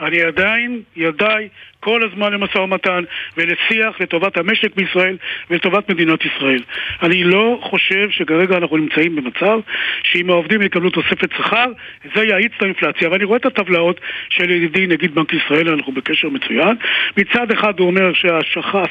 אני 0.00 0.22
עדיין, 0.22 0.80
ידיי, 0.96 1.48
כל 1.80 2.00
הזמן 2.04 2.32
למשא 2.32 2.58
ומתן 2.58 3.04
ולשיח 3.36 4.00
לטובת 4.00 4.36
המשק 4.36 4.76
בישראל 4.76 5.16
ולטובת 5.50 5.90
מדינת 5.90 6.20
ישראל. 6.24 6.62
אני 7.02 7.24
לא 7.24 7.58
חושב 7.62 8.10
שכרגע 8.10 8.56
אנחנו 8.56 8.76
נמצאים 8.76 9.16
במצב 9.16 9.58
שאם 10.02 10.30
העובדים 10.30 10.62
יקבלו 10.62 10.90
תוספת 10.90 11.28
שכר, 11.36 11.66
זה 12.14 12.24
יאיץ 12.24 12.52
את 12.56 12.62
האינפלציה. 12.62 13.10
ואני 13.10 13.24
רואה 13.24 13.38
את 13.38 13.46
הטבלאות 13.46 14.00
של 14.28 14.50
ידידי 14.50 14.86
נגיד 14.86 15.14
בנק 15.14 15.32
ישראל, 15.32 15.68
אנחנו 15.68 15.92
בקשר 15.92 16.28
מצוין. 16.28 16.76
מצד 17.16 17.50
אחד 17.50 17.78
הוא 17.78 17.86
אומר 17.86 18.12
שהשכר 18.12 18.84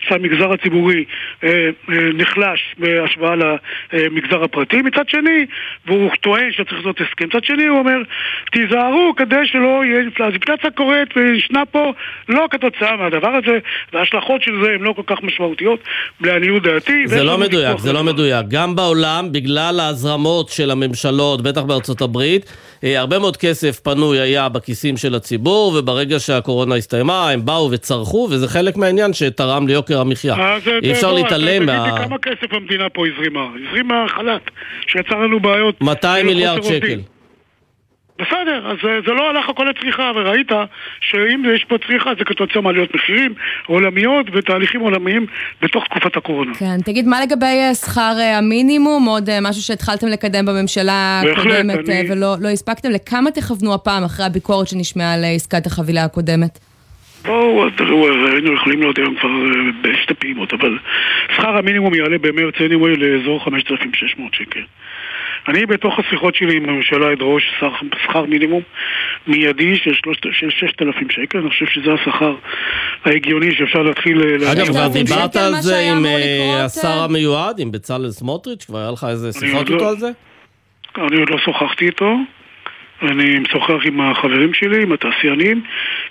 של 0.00 0.14
המגזר 0.14 0.52
הציבורי 0.52 1.04
אה, 1.44 1.48
אה, 1.48 1.94
נחלש 2.14 2.74
בהשוואה 2.78 3.34
למגזר 3.92 4.44
הפרטי. 4.44 4.82
מצד 4.82 5.08
שני, 5.08 5.46
והוא 5.86 6.10
טוען 6.20 6.52
שצריך 6.52 6.72
לעשות 6.72 7.00
הסכם. 7.00 7.26
מצד 7.26 7.44
שני 7.44 7.66
הוא 7.66 7.78
אומר, 7.78 7.98
תיזהרו 8.52 9.14
כדי 9.16 9.46
שלא 9.46 9.84
יהיה 9.84 10.00
אינפלציה. 10.00 10.32
אינפלציה 10.32 10.70
קורית 10.70 11.16
וישנה 11.16 11.66
פה 11.66 11.92
לא 12.28 12.46
כתוצאה 12.50 12.96
מהדבר 12.96 13.28
הזה, 13.28 13.58
וההשלכות 13.92 14.42
של 14.42 14.52
זה 14.64 14.70
הן 14.70 14.80
לא 14.80 14.92
כל 14.92 15.02
כך 15.06 15.22
משמעותיות, 15.22 15.80
לעניות 16.20 16.62
דעתי. 16.62 17.06
זה 17.06 17.22
לא 17.22 17.38
מדויק, 17.38 17.78
זה 17.78 17.92
לא 17.92 18.04
מדויק. 18.04 18.46
גם 18.48 18.76
בעולם, 18.76 19.32
בגלל 19.32 19.80
ההזרמות 19.80 20.48
של 20.48 20.70
הממשלות, 20.70 21.42
בטח 21.42 21.62
בארצות 21.62 22.00
הברית, 22.00 22.52
אה, 22.84 23.00
הרבה 23.00 23.18
מאוד 23.18 23.36
כסף 23.36 23.80
פנוי 23.80 24.20
היה 24.20 24.48
בכיסים 24.48 24.96
של 24.96 25.14
הציבור, 25.14 25.74
וברגע 25.78 26.20
שהקורונה 26.20 26.74
הסתיימה, 26.74 27.30
הם 27.30 27.44
באו 27.44 27.70
וצרכו, 27.70 28.28
וזה 28.30 28.48
חלק 28.48 28.76
מהעניין 28.76 29.12
שתרם 29.12 29.68
ליוקר 29.68 30.00
המחיה. 30.00 30.34
אה, 30.34 30.56
אי 30.82 30.92
אפשר 30.92 31.10
בוא, 31.10 31.18
להתעלם 31.18 31.66
מה... 31.66 31.98
כמה 32.04 32.18
כסף 32.18 32.52
המדינה 32.52 32.88
פה 32.88 33.04
הזרימה? 33.06 33.46
הזרימה 33.68 34.04
חל"ת, 34.08 34.50
שיצר 34.86 35.18
לנו 35.18 35.40
בעיות. 35.40 35.80
200 35.80 36.20
של 36.20 36.26
מיליארד. 36.26 36.62
שקל. 36.62 37.11
בסדר, 38.18 38.70
אז 38.70 38.76
זה 39.06 39.12
לא 39.12 39.30
הלך 39.30 39.48
הכל 39.48 39.66
לצריכה, 39.70 40.12
וראית 40.14 40.52
שאם 41.00 41.42
יש 41.54 41.64
פה 41.64 41.76
צריכה 41.78 42.10
זה 42.18 42.24
כתוצאה 42.24 42.60
מעליות 42.62 42.94
מחירים 42.94 43.34
עולמיות 43.66 44.26
ותהליכים 44.32 44.80
עולמיים 44.80 45.26
בתוך 45.62 45.84
תקופת 45.84 46.16
הקורונה. 46.16 46.54
כן, 46.54 46.80
תגיד, 46.84 47.06
מה 47.06 47.20
לגבי 47.20 47.46
אה, 47.46 47.74
שכר 47.74 48.14
אה, 48.20 48.38
המינימום? 48.38 49.04
עוד 49.06 49.30
אה, 49.30 49.38
משהו 49.42 49.62
שהתחלתם 49.62 50.06
לקדם 50.06 50.46
בממשלה 50.46 51.22
הקודמת 51.32 51.88
אני- 51.88 52.12
ולא 52.12 52.34
לא 52.40 52.48
הספקתם? 52.48 52.90
לכמה 52.90 53.30
תכוונו 53.30 53.74
הפעם 53.74 54.04
אחרי 54.04 54.26
הביקורת 54.26 54.68
שנשמעה 54.68 55.14
על 55.14 55.24
עסקת 55.36 55.66
החבילה 55.66 56.04
הקודמת? 56.04 56.58
בואו, 57.24 57.70
תראו, 57.70 58.08
היינו 58.32 58.54
יכולים 58.54 58.80
להיות 58.80 58.98
היום 58.98 59.14
כבר 59.20 59.28
בשתי 59.82 60.14
פעימות, 60.14 60.52
אבל 60.52 60.78
שכר 61.36 61.56
המינימום 61.56 61.94
יעלה 61.94 62.18
במרץ 62.18 62.54
anyway 62.54 62.96
לאזור 62.98 63.44
5,600 63.44 64.34
שקל. 64.34 64.60
אני 65.48 65.66
בתוך 65.66 65.98
השיחות 65.98 66.34
שלי 66.34 66.56
עם 66.56 66.68
הממשלה 66.68 67.12
אדרוש 67.12 67.44
שכר, 68.04 68.24
מינימום 68.24 68.62
מיידי 69.26 69.76
של, 69.76 69.94
שלושת- 69.94 70.32
של 70.32 70.50
6,000 70.50 71.10
שקל, 71.10 71.38
אני 71.38 71.48
חושב 71.50 71.66
שזה 71.66 71.92
השכר 71.92 72.34
ההגיוני 73.04 73.54
שאפשר 73.54 73.82
להתחיל... 73.82 74.22
אה, 74.22 74.52
אגב. 74.52 74.66
כבר 74.66 74.88
דיברת 74.88 75.36
על 75.36 75.52
זה 75.60 75.78
עם 75.78 76.06
אה, 76.06 76.18
לקרות, 76.18 76.60
השר 76.64 76.88
אה? 76.88 77.04
המיועד, 77.04 77.60
עם 77.60 77.72
בצלאל 77.72 78.10
סמוטריץ'? 78.10 78.64
כבר 78.64 78.78
היה 78.78 78.90
לך 78.90 79.06
איזה 79.10 79.32
שיחות 79.32 79.54
עוד 79.58 79.68
לא. 79.68 79.74
איתו 79.74 79.88
על 79.88 79.96
זה? 79.96 80.10
אני 80.98 81.16
עוד 81.20 81.30
לא 81.30 81.38
שוחחתי 81.38 81.86
איתו. 81.86 82.16
אני 83.02 83.38
משוחח 83.38 83.86
עם 83.86 84.00
החברים 84.00 84.54
שלי, 84.54 84.82
עם 84.82 84.92
התעשיינים, 84.92 85.62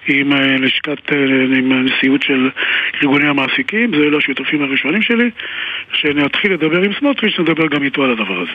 עם 0.07 0.33
אה, 0.33 0.55
לשכת, 0.57 1.13
אה, 1.13 1.17
עם 1.57 1.71
הנשיאות 1.71 2.23
של 2.23 2.49
ארגוני 3.03 3.27
המעסיקים, 3.27 3.91
זה 3.95 4.03
אלה 4.03 4.17
השותפים 4.17 4.63
הראשונים 4.63 5.01
שלי. 5.01 5.29
כשנתחיל 5.91 6.53
לדבר 6.53 6.81
עם 6.81 6.91
סמוטריץ', 6.99 7.39
נדבר 7.39 7.67
גם 7.67 7.83
איתו 7.83 8.03
על 8.03 8.11
הדבר 8.11 8.41
הזה. 8.41 8.51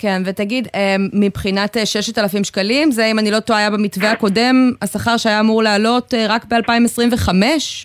כן, 0.00 0.22
ותגיד, 0.26 0.68
אה, 0.74 0.96
מבחינת 1.12 1.76
אה, 1.76 1.86
6,000 1.86 2.44
שקלים, 2.44 2.90
זה, 2.90 3.06
אם 3.06 3.18
אני 3.18 3.30
לא 3.30 3.40
טועה, 3.40 3.58
היה 3.58 3.70
במתווה 3.70 4.10
הקודם, 4.10 4.70
השכר 4.82 5.16
שהיה 5.16 5.40
אמור 5.40 5.62
לעלות 5.62 6.14
אה, 6.14 6.26
רק 6.28 6.44
ב-2025 6.44 7.28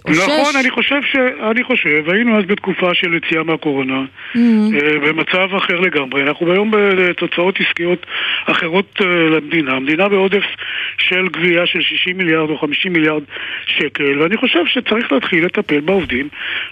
או 0.06 0.14
6? 0.14 0.20
נכון, 0.20 0.56
אני 0.60 0.72
חושב 0.72 1.02
ש... 1.02 1.16
אני 1.52 1.64
חושב, 1.64 2.10
היינו 2.10 2.40
אז 2.40 2.46
בתקופה 2.46 2.94
של 2.94 3.14
יציאה 3.14 3.44
מהקורונה, 3.44 4.06
Mm-hmm. 4.36 4.84
אה, 4.84 5.00
במצב 5.00 5.56
אחר 5.58 5.80
לגמרי. 5.80 6.24
אנחנו 6.24 6.52
היום 6.52 6.72
בתוצאות 6.74 7.60
עסקיות 7.60 8.06
אחרות 8.46 9.02
אה, 9.02 9.06
למדינה. 9.06 9.72
המדינה 9.72 10.10
בעודף 10.10 10.44
של 10.98 11.28
גבייה 11.28 11.66
של 11.66 11.82
60 11.82 12.18
מיליארד 12.18 12.50
או 12.50 12.58
50 12.58 12.94
מיליארד 12.94 13.24
שקל, 13.66 14.22
ואני 14.22 14.38
חושב 14.38 14.66
שצריך 14.68 15.12
להתחיל 15.12 15.46
לטפל 15.46 15.80
בעובדים, 15.80 16.30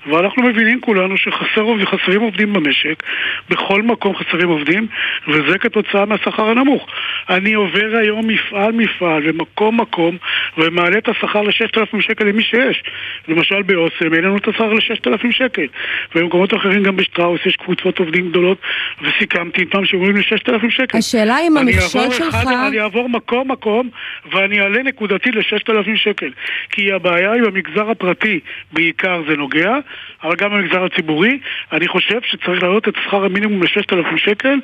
ואנחנו 0.07 0.43
מבינים 0.43 0.81
כולנו 0.81 1.17
שחסר 1.17 1.61
עובדים, 1.61 1.87
חסרים 1.87 2.21
עובדים 2.21 2.53
במשק, 2.53 3.03
בכל 3.49 3.81
מקום 3.81 4.15
חסרים 4.15 4.49
עובדים, 4.49 4.87
וזה 5.33 5.57
כתוצאה 5.57 6.05
מהשכר 6.05 6.49
הנמוך. 6.49 6.87
אני 7.29 7.53
עובר 7.53 7.97
היום 8.01 8.27
מפעל 8.27 8.71
מפעל 8.71 9.21
ומקום 9.25 9.81
מקום 9.81 10.17
ומעלה 10.57 10.97
את 10.97 11.09
השכר 11.09 11.41
ל-6,000 11.41 12.01
שקל 12.01 12.25
למי 12.25 12.43
שיש. 12.43 12.83
למשל 13.27 13.61
באוסם 13.61 14.13
אין 14.13 14.23
לנו 14.23 14.37
את 14.37 14.47
השכר 14.47 14.73
ל-6,000 14.73 15.31
שקל. 15.31 15.67
ובמקומות 16.15 16.53
אחרים 16.53 16.83
גם 16.83 16.95
בשטראוס 16.95 17.41
יש 17.45 17.55
קבוצות 17.55 17.99
עובדים 17.99 18.29
גדולות 18.29 18.57
וסיכמתי 19.01 19.61
איתם 19.61 19.85
שאומרים 19.85 20.15
לי 20.15 20.23
6,000 20.23 20.69
שקל. 20.69 20.97
השאלה 20.97 21.37
אם 21.47 21.57
המכשול 21.57 22.11
שלך... 22.11 22.35
אני 22.67 22.81
אעבור 22.81 23.09
מקום 23.09 23.51
מקום 23.51 23.89
ואני 24.31 24.61
אעלה 24.61 24.83
נקודתי 24.83 25.31
ל-6,000 25.31 25.95
שקל. 25.95 26.31
כי 26.69 26.91
הבעיה 26.91 27.31
היא 27.31 27.43
במגזר 27.43 27.89
הפרטי 27.89 28.39
בעיקר 28.71 29.21
זה 29.27 29.37
נוגע, 29.37 29.77
אבל 30.23 30.35
גם 30.35 30.51
במגזר 30.51 30.83
הציבורי. 30.83 31.39
אני 31.71 31.87
חושב 31.87 32.19
שצריך 32.23 32.63
להעלות 32.63 32.87
את 32.87 32.93
שכר 33.05 33.25
המינימום 33.25 33.63
ל-6,000 33.63 34.17
שקל 34.17 34.55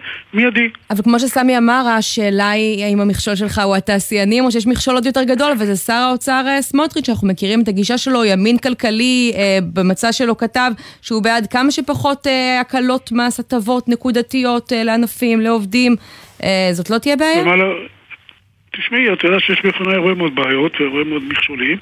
מיידי. 0.59 0.73
אבל 0.89 1.03
כמו 1.03 1.19
שסמי 1.19 1.57
אמר, 1.57 1.83
השאלה 1.97 2.51
היא 2.51 2.83
האם 2.83 2.99
המכשול 2.99 3.35
שלך 3.35 3.61
הוא 3.65 3.75
התעשיינים, 3.75 4.45
או 4.45 4.51
שיש 4.51 4.67
מכשול 4.67 4.95
עוד 4.95 5.05
יותר 5.05 5.23
גדול, 5.23 5.51
וזה 5.59 5.75
שר 5.75 5.93
האוצר 5.93 6.43
אה, 6.47 6.61
סמוטריץ', 6.61 7.05
שאנחנו 7.05 7.27
מכירים 7.27 7.61
את 7.61 7.67
הגישה 7.67 7.97
שלו, 7.97 8.25
ימין 8.25 8.57
כלכלי, 8.57 9.31
אה, 9.35 9.59
במצע 9.73 10.11
שלו 10.11 10.37
כתב 10.37 10.71
שהוא 11.01 11.23
בעד 11.23 11.47
כמה 11.47 11.71
שפחות 11.71 12.27
אה, 12.27 12.59
הקלות 12.59 13.11
מס, 13.11 13.39
הטבות 13.39 13.89
נקודתיות 13.89 14.71
לענפים, 14.75 15.41
לעובדים. 15.41 15.95
זאת 16.71 16.89
לא 16.89 16.97
תהיה 16.97 17.15
בעיה? 17.15 17.43
תשמעי, 18.71 19.13
את 19.13 19.23
יודעת 19.23 19.41
שיש 19.41 19.61
בפניי 19.65 19.95
הרבה 19.95 20.13
מאוד 20.13 20.35
בעיות 20.35 20.81
והרבה 20.81 21.03
מאוד 21.03 21.23
מכשולים. 21.27 21.77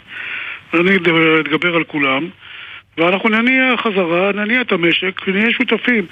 אני 0.74 0.96
אתגבר 0.96 1.76
על 1.76 1.84
כולם, 1.84 2.30
ואנחנו 2.98 3.30
נניע 3.30 3.78
חזרה, 3.78 4.32
נניע 4.34 4.62
את 4.62 4.72
המשק 4.72 5.22
ונהיה 5.28 5.52
שותפים 5.52 6.06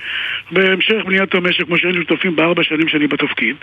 בהמשך 0.52 0.96
בניית 1.06 1.36
המשק 1.36 1.64
כמו 1.64 1.78
שהיינו 1.78 2.02
שותפים 2.02 2.36
בארבע 2.36 2.64
שנים 2.64 2.88
שאני 2.88 3.08
בתפקיד. 3.08 3.56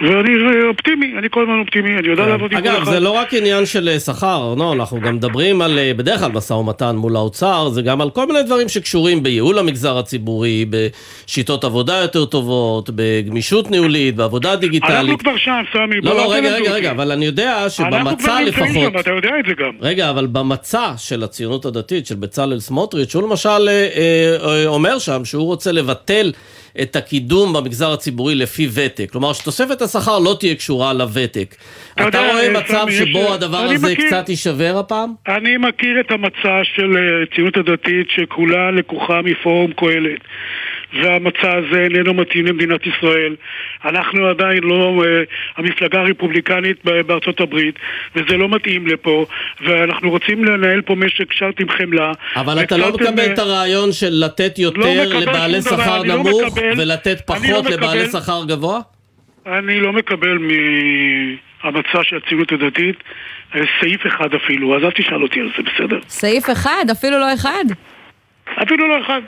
ואני 0.00 0.32
אופטימי, 0.68 1.14
אני 1.18 1.28
כל 1.30 1.42
הזמן 1.42 1.58
אופטימי, 1.58 1.98
אני 1.98 2.08
יודע 2.08 2.26
לעבוד 2.26 2.52
עם 2.52 2.60
כל 2.60 2.68
אחד. 2.68 2.76
אגב, 2.76 2.84
זה 2.84 3.00
לא 3.00 3.10
רק 3.10 3.34
עניין 3.34 3.66
של 3.66 3.88
אה, 3.88 4.00
שכר, 4.00 4.54
לא, 4.58 4.72
אנחנו 4.72 5.00
גם 5.00 5.14
מדברים 5.14 5.62
על, 5.62 5.78
אה, 5.78 5.92
בדרך 5.96 6.20
כלל 6.20 6.32
משא 6.32 6.52
ומתן 6.52 6.96
מול 6.96 7.16
האוצר, 7.16 7.68
זה 7.68 7.82
גם 7.82 8.00
על 8.00 8.10
כל 8.10 8.26
מיני 8.26 8.42
דברים 8.42 8.68
שקשורים 8.68 9.22
בייעול 9.22 9.58
המגזר 9.58 9.98
הציבורי, 9.98 10.64
בשיטות 10.70 11.64
עבודה 11.64 11.94
יותר 12.02 12.24
טובות, 12.24 12.90
בגמישות 12.94 13.70
ניהולית, 13.70 14.16
בעבודה 14.16 14.48
אנחנו 14.48 14.60
דיגיטלית. 14.60 15.22
כבר 15.22 15.36
שם, 15.36 15.62
סמי, 15.72 16.00
לא, 16.00 16.10
אל 16.10 16.16
לא, 16.16 16.34
רגע, 16.34 16.50
רגע. 16.54 16.72
רגע, 16.72 16.90
אבל 16.90 17.12
אני 17.12 17.24
יודע 17.24 17.62
אנחנו 17.62 17.84
כבר 17.84 17.98
שבמצע 17.98 18.40
נמצאים 18.40 18.46
לפחות... 18.46 18.92
שם, 18.92 18.98
אתה 19.00 19.10
יודע 19.10 19.30
את 19.40 19.46
זה 19.46 19.52
גם. 19.58 19.72
רגע, 19.80 20.10
אבל 20.10 20.26
במצע 20.26 20.92
של 20.96 21.24
הציונות 21.24 21.64
הדתית, 21.64 22.06
של 22.06 22.14
בצלאל 22.14 22.53
סמוטריץ', 22.60 23.14
הוא 23.14 23.22
למשל 23.22 23.68
אה, 23.68 23.88
אה, 24.44 24.66
אומר 24.66 24.98
שם 24.98 25.24
שהוא 25.24 25.44
רוצה 25.44 25.72
לבטל 25.72 26.32
את 26.82 26.96
הקידום 26.96 27.52
במגזר 27.52 27.92
הציבורי 27.92 28.34
לפי 28.34 28.68
ותק. 28.74 29.10
כלומר, 29.12 29.32
שתוספת 29.32 29.82
השכר 29.82 30.18
לא 30.18 30.36
תהיה 30.40 30.54
קשורה 30.54 30.92
לוותק. 30.92 31.54
אתה 32.08 32.18
רואה 32.18 32.46
אה, 32.46 32.52
מצב 32.52 32.86
שבו 32.90 33.34
הדבר 33.34 33.58
הזה 33.58 33.92
מכיר. 33.92 34.06
קצת 34.06 34.28
יישבר 34.28 34.76
הפעם? 34.78 35.12
אני 35.28 35.56
מכיר 35.56 36.00
את 36.00 36.10
המצע 36.10 36.60
של 36.74 36.96
אה, 36.96 37.22
הציונות 37.22 37.56
הדתית 37.56 38.06
שכולה 38.08 38.70
לקוחה 38.70 39.22
מפורום 39.22 39.72
קהלת. 39.72 40.20
והמצע 41.02 41.52
הזה 41.56 41.80
איננו 41.80 42.14
מתאים 42.14 42.46
למדינת 42.46 42.80
ישראל. 42.86 43.36
אנחנו 43.84 44.26
עדיין 44.26 44.62
לא 44.62 45.02
אה, 45.04 45.22
המפלגה 45.56 46.00
הרפובליקנית 46.00 46.84
בארצות 46.84 47.40
הברית, 47.40 47.74
וזה 48.16 48.36
לא 48.36 48.48
מתאים 48.48 48.86
לפה, 48.86 49.26
ואנחנו 49.60 50.10
רוצים 50.10 50.44
לנהל 50.44 50.82
פה 50.82 50.94
משק 50.94 51.32
שרת 51.32 51.60
עם 51.60 51.68
חמלה. 51.68 52.12
אבל 52.36 52.62
אתה 52.62 52.76
לא 52.76 52.92
מקבל 52.92 53.32
את 53.32 53.38
הרעיון 53.38 53.92
של 53.92 54.10
לתת 54.10 54.58
יותר 54.58 54.80
לא 55.10 55.20
לבעלי 55.20 55.62
שכר 55.62 56.02
לא 56.02 56.14
נמוך, 56.14 56.42
מקבל, 56.46 56.72
ולתת 56.76 57.16
לא 57.20 57.34
פחות 57.34 57.66
לבעלי 57.70 58.04
מקבל. 58.04 58.20
שכר 58.20 58.44
גבוה? 58.48 58.80
אני 59.46 59.80
לא 59.80 59.92
מקבל 59.92 60.38
מהמצע 60.38 61.98
של 62.02 62.16
הציונות 62.16 62.52
הדתית 62.52 62.96
אה, 63.54 63.60
סעיף 63.80 64.06
אחד 64.06 64.34
אפילו, 64.34 64.76
אז 64.76 64.82
אל 64.84 64.90
תשאל 64.90 65.22
אותי 65.22 65.40
על 65.40 65.50
זה, 65.56 65.62
בסדר? 65.62 65.98
סעיף 66.08 66.50
אחד, 66.50 66.84
אפילו 66.92 67.18
לא 67.18 67.34
אחד. 67.34 67.64
אפילו 68.62 68.88
לא 68.88 69.00
אחד. 69.00 69.20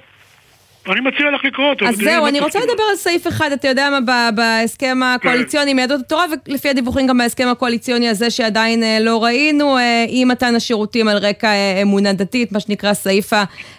אני 0.92 1.00
מציע 1.00 1.30
לך 1.30 1.44
לקרוא 1.44 1.70
אותו. 1.70 1.86
אז 1.86 1.96
זהו, 1.96 2.26
אני 2.26 2.40
רוצה 2.40 2.58
תפקידו. 2.58 2.72
לדבר 2.72 2.84
על 2.90 2.96
סעיף 2.96 3.26
אחד, 3.26 3.52
אתה 3.52 3.68
יודע 3.68 3.88
מה, 3.90 4.30
בהסכם 4.30 4.98
הקואליציוני 5.04 5.70
עם 5.70 5.78
יהדות 5.78 6.00
התורה, 6.00 6.24
ולפי 6.48 6.68
הדיווחים 6.68 7.06
גם 7.06 7.18
בהסכם 7.18 7.48
הקואליציוני 7.48 8.08
הזה 8.08 8.30
שעדיין 8.30 8.82
אה, 8.82 8.98
לא 9.00 9.24
ראינו, 9.24 9.78
אה, 9.78 10.04
אי 10.08 10.24
מתן 10.24 10.54
השירותים 10.54 11.08
על 11.08 11.16
רקע 11.16 11.48
אה, 11.48 11.82
אמונה 11.82 12.12
דתית, 12.12 12.52
מה 12.52 12.60
שנקרא 12.60 12.94
סעיף 12.94 13.32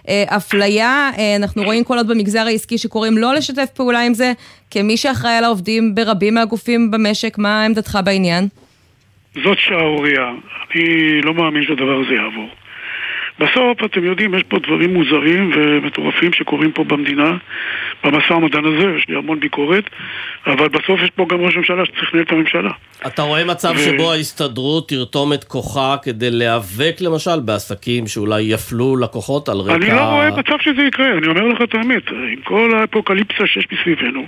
האפליה. 0.08 1.10
אנחנו 1.36 1.63
רואים 1.63 1.84
כל 1.84 1.98
עוד 1.98 2.08
במגזר 2.08 2.46
העסקי 2.48 2.78
שקוראים 2.78 3.17
לא 3.17 3.34
לשתף 3.34 3.70
פעולה 3.76 4.02
עם 4.02 4.13
זה, 4.13 4.34
כמי 4.72 4.98
שאחראי 4.98 5.34
על 5.34 5.43
העובדים 5.43 5.96
ברבים 5.96 6.34
מהגופים 6.34 6.91
במשק, 6.91 7.38
מה 7.38 7.65
עמדתך 7.65 8.00
בעניין? 8.04 8.48
זאת 9.43 9.58
שערורייה. 9.60 10.32
אני 10.76 11.22
לא 11.22 11.34
מאמין 11.34 11.63
שהדבר 11.63 12.02
הזה 12.06 12.13
יעבור. 12.13 12.50
בסוף, 13.39 13.84
אתם 13.86 14.04
יודעים, 14.04 14.34
יש 14.34 14.43
פה 14.43 14.60
דברים 14.60 14.93
מוזרים 14.93 15.52
ומטורפים 15.56 16.34
שקורים 16.34 16.71
פה 16.71 16.84
במדינה, 16.84 17.38
במשא 18.04 18.34
ומתן 18.34 18.65
הזה, 18.65 18.97
יש 18.97 19.06
לי 19.10 19.15
המון 19.15 19.39
ביקורת, 19.39 19.84
אבל 20.47 20.67
בסוף 20.67 21.00
יש 21.04 21.10
פה 21.10 21.26
גם 21.30 21.41
ראש 21.41 21.58
ממשלה 21.58 21.86
שצריך 21.86 22.13
לנהל 22.13 22.26
את 22.26 22.32
הממשלה. 22.32 22.71
אתה 23.08 23.21
רואה 23.21 23.45
מצב 23.45 23.73
ו- 23.76 23.80
שבו 23.80 24.12
ההסתדרות 24.12 24.89
תרתום 24.89 25.34
את 25.34 25.43
כוחה 25.43 25.95
כדי 26.04 26.32
להיאבק 26.32 26.95
למשל 27.02 27.39
בעסקים 27.39 28.08
שאולי 28.08 28.41
יפלו 28.41 28.97
לקוחות 28.97 29.50
על 29.50 29.58
רקע... 29.58 29.76
אני 29.76 29.89
לא 29.89 30.02
רואה 30.02 30.30
מצב 30.32 30.56
שזה 30.62 30.82
יקרה, 30.82 31.17
אני 31.17 31.28
אומר 31.28 31.47
לך 31.47 31.62
את 31.62 31.76
האמת, 31.76 32.04
עם 32.12 32.41
כל 32.43 32.71
האפוקליפסה 32.76 33.47
שיש 33.47 33.67
מסביבנו, 33.71 34.26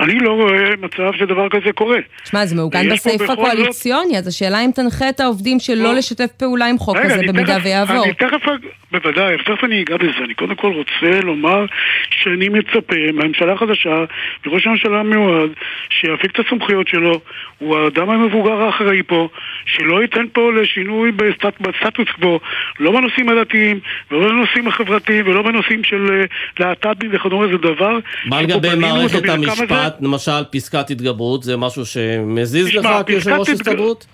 אני 0.00 0.18
לא 0.20 0.30
רואה 0.32 0.70
מצב 0.80 1.18
שדבר 1.18 1.48
כזה 1.48 1.72
קורה. 1.72 1.98
שמע, 2.24 2.46
זה 2.46 2.56
מעוגן 2.56 2.88
בסעיף 2.90 3.20
זאת- 3.20 3.30
הקואליציוני, 3.30 4.18
אז 4.18 4.26
השאלה 4.28 4.64
אם 4.64 4.70
תנחה 4.74 5.08
את 5.08 5.20
העובדים 5.20 5.60
שלא 5.60 5.94
לשתף 5.94 6.30
פעולה 6.38 6.66
עם 6.66 6.78
חוק 6.78 6.96
כזה 6.96 7.14
אני 7.14 7.26
במידה 7.26 7.56
ויעבור. 7.64 8.04
אני 8.04 8.14
תכף, 8.14 8.46
בוודאי, 8.92 9.36
תכף 9.38 9.64
אני 9.64 9.82
אגע 9.82 9.96
בזה. 9.96 10.24
אני 10.24 10.34
קודם 10.34 10.54
כל 10.54 10.72
רוצה 10.72 11.20
לומר 11.20 11.64
שאני 12.10 12.48
מצפה 12.48 12.94
מהממשלה 13.14 13.52
החדשה, 13.52 14.04
מראש 14.46 14.66
הממשלה 14.66 15.00
המיועד, 15.00 15.50
שיפיק 15.90 16.30
את 16.30 16.46
הסמכויות 16.46 16.88
שלו, 16.88 17.20
הוא 17.58 17.78
האדם 17.78 18.10
המבוגר 18.10 18.52
האחראי 18.62 19.02
פה, 19.02 19.28
שלא 19.66 20.02
ייתן 20.02 20.24
פה 20.32 20.52
לשינוי 20.52 21.12
בסטט, 21.12 21.60
בסטטוס 21.60 22.08
קוו, 22.20 22.40
לא 22.80 22.92
בנושאים 22.92 23.28
הדתיים, 23.28 23.80
ולא 24.10 24.28
בנושאים 24.28 24.68
החברתיים, 24.68 25.28
ולא 25.28 25.42
בנושאים 25.42 25.84
של 25.84 26.10
אה, 26.10 26.24
להט"בים 26.60 27.10
וכדומה, 27.12 27.46
זה 27.46 27.58
דבר... 27.58 27.98
מה 28.26 28.42
לגבי 28.42 28.68
מערכת 28.74 29.28
אותו 29.28 29.74
הזה. 29.86 29.96
המשפט, 29.96 30.02
למשל 30.02 30.44
פסקת 30.52 30.90
התגברות, 30.90 31.42
זה 31.42 31.56
משהו 31.56 31.86
שמזיז 31.86 32.74
לך 32.74 32.88
כיושב 33.06 33.30
ראש 33.30 33.50
פסקת 33.50 33.60
התג- 33.60 33.68
הסתדרות? 33.68 34.06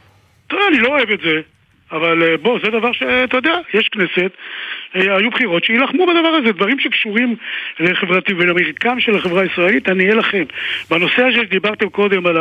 תראה, 0.48 0.68
אני 0.68 0.78
לא 0.78 0.88
אוהב 0.88 1.10
את 1.10 1.20
זה, 1.20 1.40
אבל 1.92 2.22
אה, 2.22 2.36
בוא, 2.36 2.58
זה 2.64 2.70
דבר 2.70 2.92
שאתה 2.92 3.36
יודע, 3.36 3.54
יש 3.74 3.88
כנסת, 3.88 4.30
אה, 4.96 5.16
היו 5.16 5.30
בחירות 5.30 5.64
שיילחמו 5.64 6.06
בדבר 6.06 6.28
הזה, 6.42 6.52
דברים 6.52 6.78
שקשורים 6.80 7.36
לחברתי 7.80 8.32
ולמרקם 8.32 9.00
של 9.00 9.16
החברה 9.16 9.42
הישראלית, 9.42 9.88
אני 9.88 10.12
אלחם. 10.12 10.42
בנושא 10.90 11.22
הזה 11.22 11.38
שדיברתם 11.46 11.88
קודם 11.88 12.26
על 12.26 12.36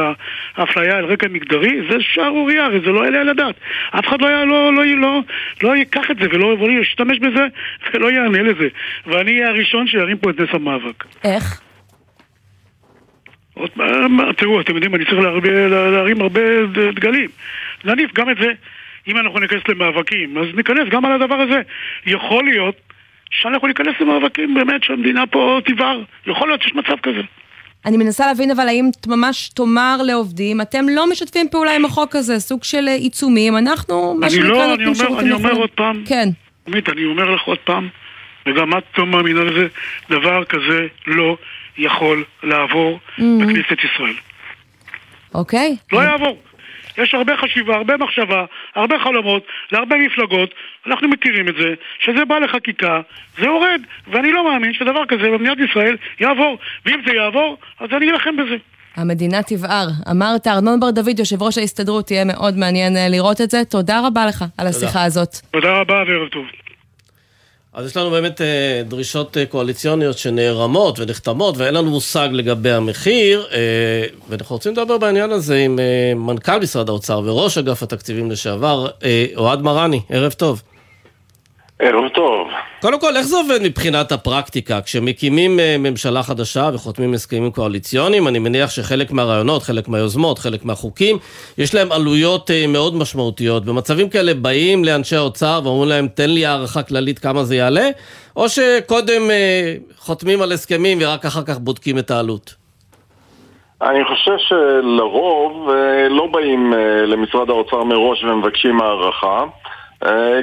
האפליה 0.55 0.97
על 0.97 1.05
רקע 1.05 1.27
מגדרי, 1.27 1.79
זה 1.89 1.95
שערורייה, 1.99 2.65
הרי 2.65 2.79
זה 2.79 2.91
לא 2.91 3.05
יעלה 3.05 3.19
על 3.21 3.29
הדעת. 3.29 3.55
אף 3.99 4.07
אחד 4.07 4.21
לא, 4.21 4.27
היה- 4.27 4.45
לא, 4.45 4.73
לא, 4.73 4.85
לא, 4.85 5.19
לא 5.63 5.75
ייקח 5.75 6.11
את 6.11 6.17
זה 6.21 6.25
ולא 6.31 6.45
ולא 6.45 6.81
ישתמש 6.81 7.19
בזה 7.19 7.45
ולא 7.93 8.11
יענה 8.11 8.41
לזה. 8.41 8.67
ואני 9.07 9.31
אהיה 9.31 9.49
הראשון 9.49 9.87
שירים 9.87 10.17
פה 10.17 10.29
את 10.29 10.39
נס 10.39 10.49
המאבק. 10.53 11.03
איך? 11.23 11.61
עוד 13.53 13.69
תראו, 14.37 14.61
אתם 14.61 14.75
יודעים, 14.75 14.95
אני 14.95 15.05
צריך 15.05 15.19
להרבה, 15.19 15.67
להרים 15.67 16.21
הרבה 16.21 16.41
דגלים. 16.95 17.29
נניף 17.85 18.13
גם 18.13 18.29
את 18.29 18.37
זה. 18.37 18.47
אם 19.07 19.17
אנחנו 19.17 19.39
ניכנס 19.39 19.61
למאבקים, 19.69 20.37
אז 20.37 20.45
ניכנס 20.55 20.89
גם 20.89 21.05
על 21.05 21.11
הדבר 21.21 21.35
הזה. 21.35 21.61
יכול 22.05 22.43
להיות 22.43 22.75
שאנחנו 23.31 23.67
ניכנס 23.67 23.95
למאבקים 23.99 24.53
באמת 24.53 24.83
שהמדינה 24.83 25.27
פה 25.27 25.59
תבער. 25.65 26.01
יכול 26.27 26.47
להיות 26.47 26.61
שיש 26.61 26.75
מצב 26.75 26.95
כזה. 27.03 27.21
אני 27.85 27.97
מנסה 27.97 28.25
להבין 28.25 28.51
אבל 28.51 28.67
האם 28.67 28.89
ממש 29.07 29.49
תאמר 29.49 29.97
לעובדים, 30.05 30.61
אתם 30.61 30.85
לא 30.89 31.09
משתפים 31.09 31.49
פעולה 31.51 31.75
עם 31.75 31.85
החוק 31.85 32.15
הזה, 32.15 32.39
סוג 32.39 32.63
של 32.63 32.87
אה, 32.87 32.93
עיצומים, 32.93 33.57
אנחנו 33.57 34.15
מה 34.19 34.27
אני 34.27 34.35
שנקרא 34.35 34.49
לא, 34.49 34.63
אני 34.63 34.69
נותנים 34.69 34.95
שירותים 34.95 35.19
אני 35.19 35.31
אומר. 35.31 35.51
עוד 35.51 35.69
פעם. 35.69 36.03
כן. 36.05 36.29
עמית, 36.67 36.89
אני 36.89 37.05
אומר 37.05 37.35
לך 37.35 37.41
עוד 37.41 37.57
פעם, 37.57 37.87
וגם 38.45 38.77
את 38.77 38.97
לא 38.97 39.05
מאמינה 39.05 39.43
לזה, 39.43 39.67
דבר 40.09 40.43
כזה 40.43 40.87
לא 41.07 41.37
יכול 41.83 42.23
לעבור 42.43 42.99
Mhm. 43.17 43.21
בכנסת 43.41 43.77
ישראל. 43.83 44.13
אוקיי. 45.35 45.75
לא 45.91 45.99
יעבור. 45.99 46.37
יש 46.97 47.13
הרבה 47.13 47.33
חשיבה, 47.37 47.75
הרבה 47.75 47.97
מחשבה, 47.97 48.45
הרבה 48.75 48.95
חלומות, 49.03 49.43
להרבה 49.71 49.95
מפלגות, 49.97 50.49
אנחנו 50.87 51.07
מכירים 51.07 51.47
את 51.47 51.53
זה, 51.59 51.73
שזה 51.99 52.25
בא 52.25 52.39
לחקיקה, 52.39 53.01
זה 53.39 53.45
יורד, 53.45 53.81
ואני 54.07 54.31
לא 54.31 54.51
מאמין 54.51 54.73
שדבר 54.73 55.05
כזה 55.07 55.23
במדינת 55.23 55.57
ישראל 55.69 55.95
יעבור, 56.19 56.57
ואם 56.85 56.99
זה 57.07 57.13
יעבור, 57.13 57.57
אז 57.79 57.89
אני 57.97 58.11
אלחם 58.11 58.35
בזה. 58.37 58.55
המדינה 58.95 59.43
תבער. 59.43 59.87
אמרת, 60.11 60.47
ארנון 60.47 60.79
בר 60.79 60.89
דוד, 60.91 61.19
יושב 61.19 61.41
ראש 61.43 61.57
ההסתדרות, 61.57 62.11
יהיה 62.11 62.25
מאוד 62.25 62.57
מעניין 62.57 62.97
אה, 62.97 63.09
לראות 63.09 63.41
את 63.41 63.49
זה. 63.49 63.65
תודה 63.69 64.07
רבה 64.07 64.25
לך 64.25 64.45
על 64.57 64.67
השיחה 64.67 65.03
הזאת. 65.03 65.29
תודה 65.51 65.71
רבה 65.79 65.93
וערב 66.07 66.27
טוב. 66.29 66.45
אז 67.73 67.85
יש 67.85 67.97
לנו 67.97 68.09
באמת 68.09 68.41
אה, 68.41 68.81
דרישות 68.87 69.37
אה, 69.37 69.45
קואליציוניות 69.45 70.17
שנערמות 70.17 70.99
ונחתמות, 70.99 71.57
ואין 71.57 71.73
לנו 71.73 71.89
מושג 71.89 72.29
לגבי 72.31 72.71
המחיר, 72.71 73.47
אה, 73.51 73.57
ואנחנו 74.29 74.55
רוצים 74.55 74.71
לדבר 74.71 74.97
בעניין 74.97 75.31
הזה 75.31 75.57
עם 75.57 75.79
מנכ"ל 76.15 76.59
משרד 76.59 76.89
האוצר 76.89 77.21
וראש 77.25 77.57
אגף 77.57 77.83
התקציבים 77.83 78.31
לשעבר, 78.31 78.87
אוהד 79.35 79.61
מרני, 79.61 80.01
ערב 80.09 80.31
טוב. 80.31 80.61
ערב 81.83 82.07
טוב. 82.09 82.47
קודם 82.81 82.99
כל, 82.99 83.17
איך 83.17 83.25
זה 83.25 83.37
עובד 83.37 83.59
מבחינת 83.63 84.11
הפרקטיקה? 84.11 84.81
כשמקימים 84.81 85.59
אה, 85.59 85.75
ממשלה 85.79 86.23
חדשה 86.23 86.69
וחותמים 86.73 87.13
הסכמים 87.13 87.51
קואליציוניים, 87.51 88.27
אני 88.27 88.39
מניח 88.39 88.69
שחלק 88.69 89.11
מהרעיונות, 89.11 89.63
חלק 89.63 89.87
מהיוזמות, 89.87 90.39
חלק 90.39 90.65
מהחוקים, 90.65 91.17
יש 91.57 91.75
להם 91.75 91.91
עלויות 91.91 92.51
אה, 92.51 92.65
מאוד 92.67 92.95
משמעותיות. 92.95 93.65
במצבים 93.65 94.09
כאלה 94.09 94.33
באים 94.33 94.85
לאנשי 94.85 95.15
האוצר 95.15 95.59
ואומרים 95.63 95.89
להם, 95.89 96.07
תן 96.07 96.29
לי 96.29 96.45
הערכה 96.45 96.83
כללית 96.83 97.19
כמה 97.19 97.43
זה 97.43 97.55
יעלה, 97.55 97.89
או 98.35 98.49
שקודם 98.49 99.31
אה, 99.31 99.73
חותמים 99.97 100.41
על 100.41 100.51
הסכמים 100.51 100.97
ורק 101.01 101.25
אחר 101.25 101.43
כך 101.43 101.59
בודקים 101.59 101.97
את 101.97 102.11
העלות? 102.11 102.55
אני 103.81 104.05
חושב 104.05 104.37
שלרוב 104.37 105.69
לא 106.09 106.27
באים 106.31 106.73
למשרד 107.07 107.49
האוצר 107.49 107.83
מראש 107.83 108.23
ומבקשים 108.23 108.81
הערכה, 108.81 109.43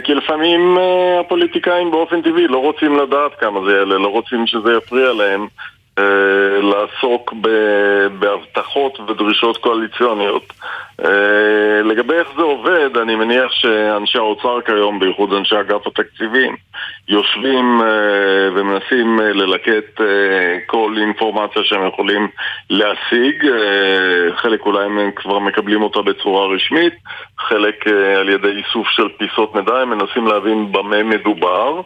כי 0.05 0.14
לפעמים 0.14 0.79
אה, 0.79 1.21
הפוליטיקאים 1.21 1.90
באופן 1.90 2.23
טבעי 2.23 2.49
לא 2.49 2.59
רוצים 2.59 2.99
לדעת 2.99 3.35
כמה 3.40 3.61
זה 3.66 3.73
יעלה, 3.73 3.99
לא 3.99 4.09
רוצים 4.09 4.47
שזה 4.47 4.73
יפריע 4.73 5.12
להם. 5.12 5.42
אה, 5.42 5.77
לעסוק 6.62 7.34
ב- 7.40 8.06
בהבטחות 8.18 9.00
ודרישות 9.00 9.56
קואליציוניות. 9.56 10.52
אה, 11.04 11.82
לגבי 11.84 12.14
איך 12.14 12.28
זה 12.37 12.42
עובד, 12.42 12.96
אני 12.96 13.14
מניח 13.14 13.52
שאנשי 13.52 14.18
האוצר 14.18 14.61
כיום, 14.61 14.98
בייחוד 14.98 15.32
אנשי 15.32 15.61
אגף 15.61 15.87
התקציבים, 15.87 16.56
יושבים 17.08 17.80
אה, 17.82 18.48
ומנסים 18.54 19.20
אה, 19.20 19.32
ללקט 19.32 20.00
אה, 20.00 20.06
כל 20.66 20.94
אינפורמציה 21.00 21.62
שהם 21.64 21.87
יכולים 21.87 22.28
להשיג. 22.70 23.46
אה, 23.46 24.37
חלק 24.37 24.66
אולי 24.66 24.84
הם 24.84 25.11
כבר 25.16 25.38
מקבלים 25.38 25.82
אותה 25.82 26.02
בצורה 26.02 26.46
רשמית, 26.54 26.94
חלק 27.38 27.87
אה, 27.87 28.20
על 28.20 28.28
ידי 28.28 28.48
איסוף 28.48 28.88
של 28.88 29.08
פיסות 29.18 29.54
מידע, 29.54 29.74
הם 29.78 29.90
מנסים 29.90 30.26
להבין 30.26 30.72
במה 30.72 31.02
מדובר. 31.02 31.80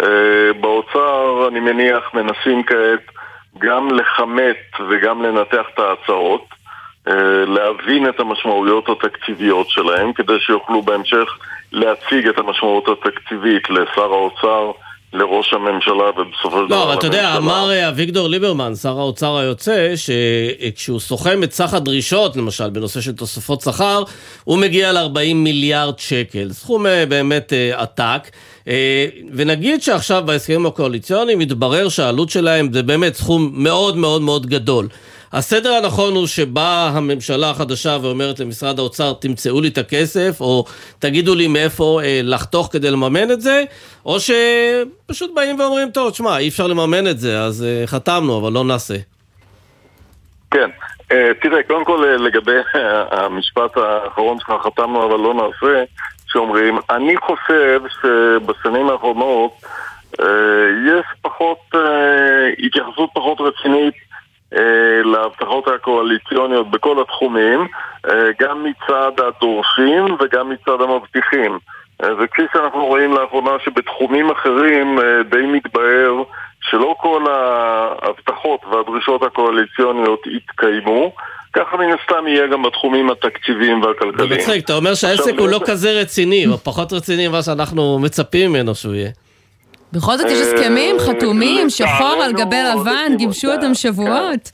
אה, 0.00 0.52
באוצר, 0.60 1.48
אני 1.48 1.60
מניח, 1.60 2.14
מנסים 2.14 2.62
כעת 2.62 3.21
גם 3.62 3.88
לכמת 3.90 4.80
וגם 4.88 5.22
לנתח 5.22 5.66
את 5.74 5.78
ההצעות. 5.78 6.44
אה, 7.08 7.44
להבין 7.46 8.08
את 8.08 8.20
המשמעויות 8.20 8.88
התקציביות 8.88 9.70
שלהם, 9.70 10.12
כדי 10.12 10.40
שיוכלו 10.40 10.82
בהמשך 10.82 11.38
להציג 11.72 12.28
את 12.28 12.38
המשמעות 12.38 12.88
התקציבית 12.88 13.70
לשר 13.70 14.12
האוצר 14.12 14.70
לראש 15.12 15.52
הממשלה 15.52 16.10
ובסופו 16.20 16.58
של 16.62 16.66
דבר... 16.66 16.76
לא, 16.76 16.84
אבל 16.84 16.94
אתה 16.94 17.06
יודע, 17.06 17.36
אמר 17.36 17.70
אה, 17.70 17.88
אביגדור 17.88 18.28
ליברמן, 18.28 18.74
שר 18.74 18.98
האוצר 18.98 19.36
היוצא, 19.36 19.92
שכשהוא 19.96 21.00
סוכם 21.00 21.42
את 21.42 21.52
סך 21.52 21.74
הדרישות, 21.74 22.36
למשל, 22.36 22.70
בנושא 22.70 23.00
של 23.00 23.12
תוספות 23.12 23.60
שכר, 23.60 24.02
הוא 24.44 24.58
מגיע 24.58 24.92
ל-40 24.92 25.34
מיליארד 25.34 25.98
שקל. 25.98 26.52
סכום 26.52 26.86
אה, 26.86 27.06
באמת 27.06 27.52
אה, 27.52 27.82
עתק. 27.82 28.30
ונגיד 29.32 29.82
שעכשיו 29.82 30.22
בהסכמים 30.26 30.66
הקואליציוניים 30.66 31.38
מתברר 31.38 31.88
שהעלות 31.88 32.30
שלהם 32.30 32.72
זה 32.72 32.82
באמת 32.82 33.14
סכום 33.14 33.50
מאוד 33.54 33.96
מאוד 33.96 34.22
מאוד 34.22 34.46
גדול. 34.46 34.88
הסדר 35.32 35.72
הנכון 35.72 36.14
הוא 36.14 36.26
שבאה 36.26 36.88
הממשלה 36.88 37.50
החדשה 37.50 37.96
ואומרת 38.02 38.40
למשרד 38.40 38.78
האוצר, 38.78 39.12
תמצאו 39.12 39.60
לי 39.60 39.68
את 39.68 39.78
הכסף, 39.78 40.40
או 40.40 40.64
תגידו 40.98 41.34
לי 41.34 41.48
מאיפה 41.48 42.00
אה, 42.04 42.20
לחתוך 42.22 42.68
כדי 42.72 42.90
לממן 42.90 43.30
את 43.30 43.40
זה, 43.40 43.64
או 44.06 44.16
שפשוט 44.20 45.34
באים 45.34 45.60
ואומרים, 45.60 45.90
טוב, 45.90 46.10
תשמע, 46.10 46.38
אי 46.38 46.48
אפשר 46.48 46.66
לממן 46.66 47.06
את 47.06 47.18
זה, 47.18 47.40
אז 47.40 47.64
אה, 47.64 47.86
חתמנו, 47.86 48.38
אבל 48.38 48.52
לא 48.52 48.64
נעשה. 48.64 48.94
כן, 50.50 50.70
אה, 51.12 51.30
תראה, 51.42 51.62
קודם 51.62 51.84
כל 51.84 52.04
אה, 52.04 52.16
לגבי 52.16 52.56
המשפט 53.10 53.76
האחרון 53.76 54.38
שלך, 54.38 54.52
חתמנו 54.62 55.06
אבל 55.06 55.16
לא 55.16 55.34
נעשה, 55.34 55.84
שאומרים, 56.26 56.78
אני 56.90 57.16
חושב 57.16 57.80
שבשנים 58.02 58.90
האחרונות 58.90 59.52
אה, 60.20 60.26
יש 60.86 61.06
פחות, 61.22 61.58
התייחסות 62.58 63.10
פחות 63.14 63.38
רצינית 63.40 63.94
אה, 63.94 64.11
להבטחות 65.04 65.68
הקואליציוניות 65.68 66.70
בכל 66.70 67.02
התחומים, 67.02 67.66
אה, 68.08 68.28
גם 68.40 68.64
מצד 68.64 69.12
הדורשים 69.18 70.16
וגם 70.20 70.50
מצד 70.50 70.80
המבטיחים. 70.80 71.58
אה, 72.02 72.08
וכפי 72.18 72.42
שאנחנו 72.52 72.86
רואים 72.86 73.12
לאחרונה 73.12 73.50
שבתחומים 73.64 74.30
אחרים 74.30 74.98
די 75.30 75.46
מתבהר 75.46 76.22
שלא 76.60 76.94
כל 76.98 77.24
ההבטחות 77.30 78.60
והדרישות 78.70 79.22
הקואליציוניות 79.22 80.26
יתקיימו. 80.26 81.12
ככה 81.52 81.76
מן 81.76 81.96
הסתם 82.00 82.26
יהיה 82.26 82.46
גם 82.46 82.62
בתחומים 82.62 83.10
התקציביים 83.10 83.82
והכלכליים. 83.82 84.28
זה 84.28 84.34
מצחיק, 84.34 84.64
אתה 84.64 84.72
אומר 84.76 84.94
שהעסק 84.94 85.38
הוא 85.38 85.48
לא 85.48 85.60
כזה 85.66 86.00
רציני, 86.00 86.46
או 86.46 86.58
פחות 86.58 86.92
רציני 86.92 87.28
ממה 87.28 87.42
שאנחנו 87.42 87.98
מצפים 87.98 88.50
ממנו 88.50 88.74
שהוא 88.74 88.94
יהיה. 88.94 89.10
בכל 89.92 90.16
זאת 90.16 90.30
יש 90.30 90.40
הסכמים 90.40 90.96
אה, 90.96 91.00
חתומים, 91.00 91.70
שחור 91.70 92.22
על 92.22 92.32
גבי 92.32 92.62
לבן, 92.74 93.16
גיבשו 93.16 93.52
אותם 93.52 93.74
שבועות. 93.74 94.50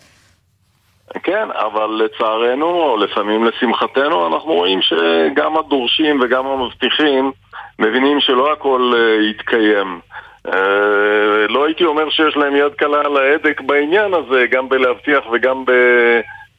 כן, 1.22 1.48
אבל 1.50 2.02
לצערנו, 2.04 2.66
או 2.66 2.96
לפעמים 2.96 3.44
לשמחתנו, 3.44 4.26
אנחנו 4.26 4.52
רואים 4.52 4.80
שגם 4.82 5.58
הדורשים 5.58 6.20
וגם 6.22 6.46
המבטיחים 6.46 7.32
מבינים 7.78 8.20
שלא 8.20 8.52
הכל 8.52 8.92
אה, 8.96 9.30
יתקיים. 9.30 10.00
אה, 10.46 11.46
לא 11.48 11.64
הייתי 11.66 11.84
אומר 11.84 12.10
שיש 12.10 12.36
להם 12.36 12.56
יד 12.56 12.74
קלה 12.74 13.00
על 13.00 13.16
ההדק 13.16 13.60
בעניין 13.60 14.14
הזה, 14.14 14.46
גם 14.50 14.68
בלהבטיח 14.68 15.24
וגם 15.32 15.64
ב... 15.64 15.72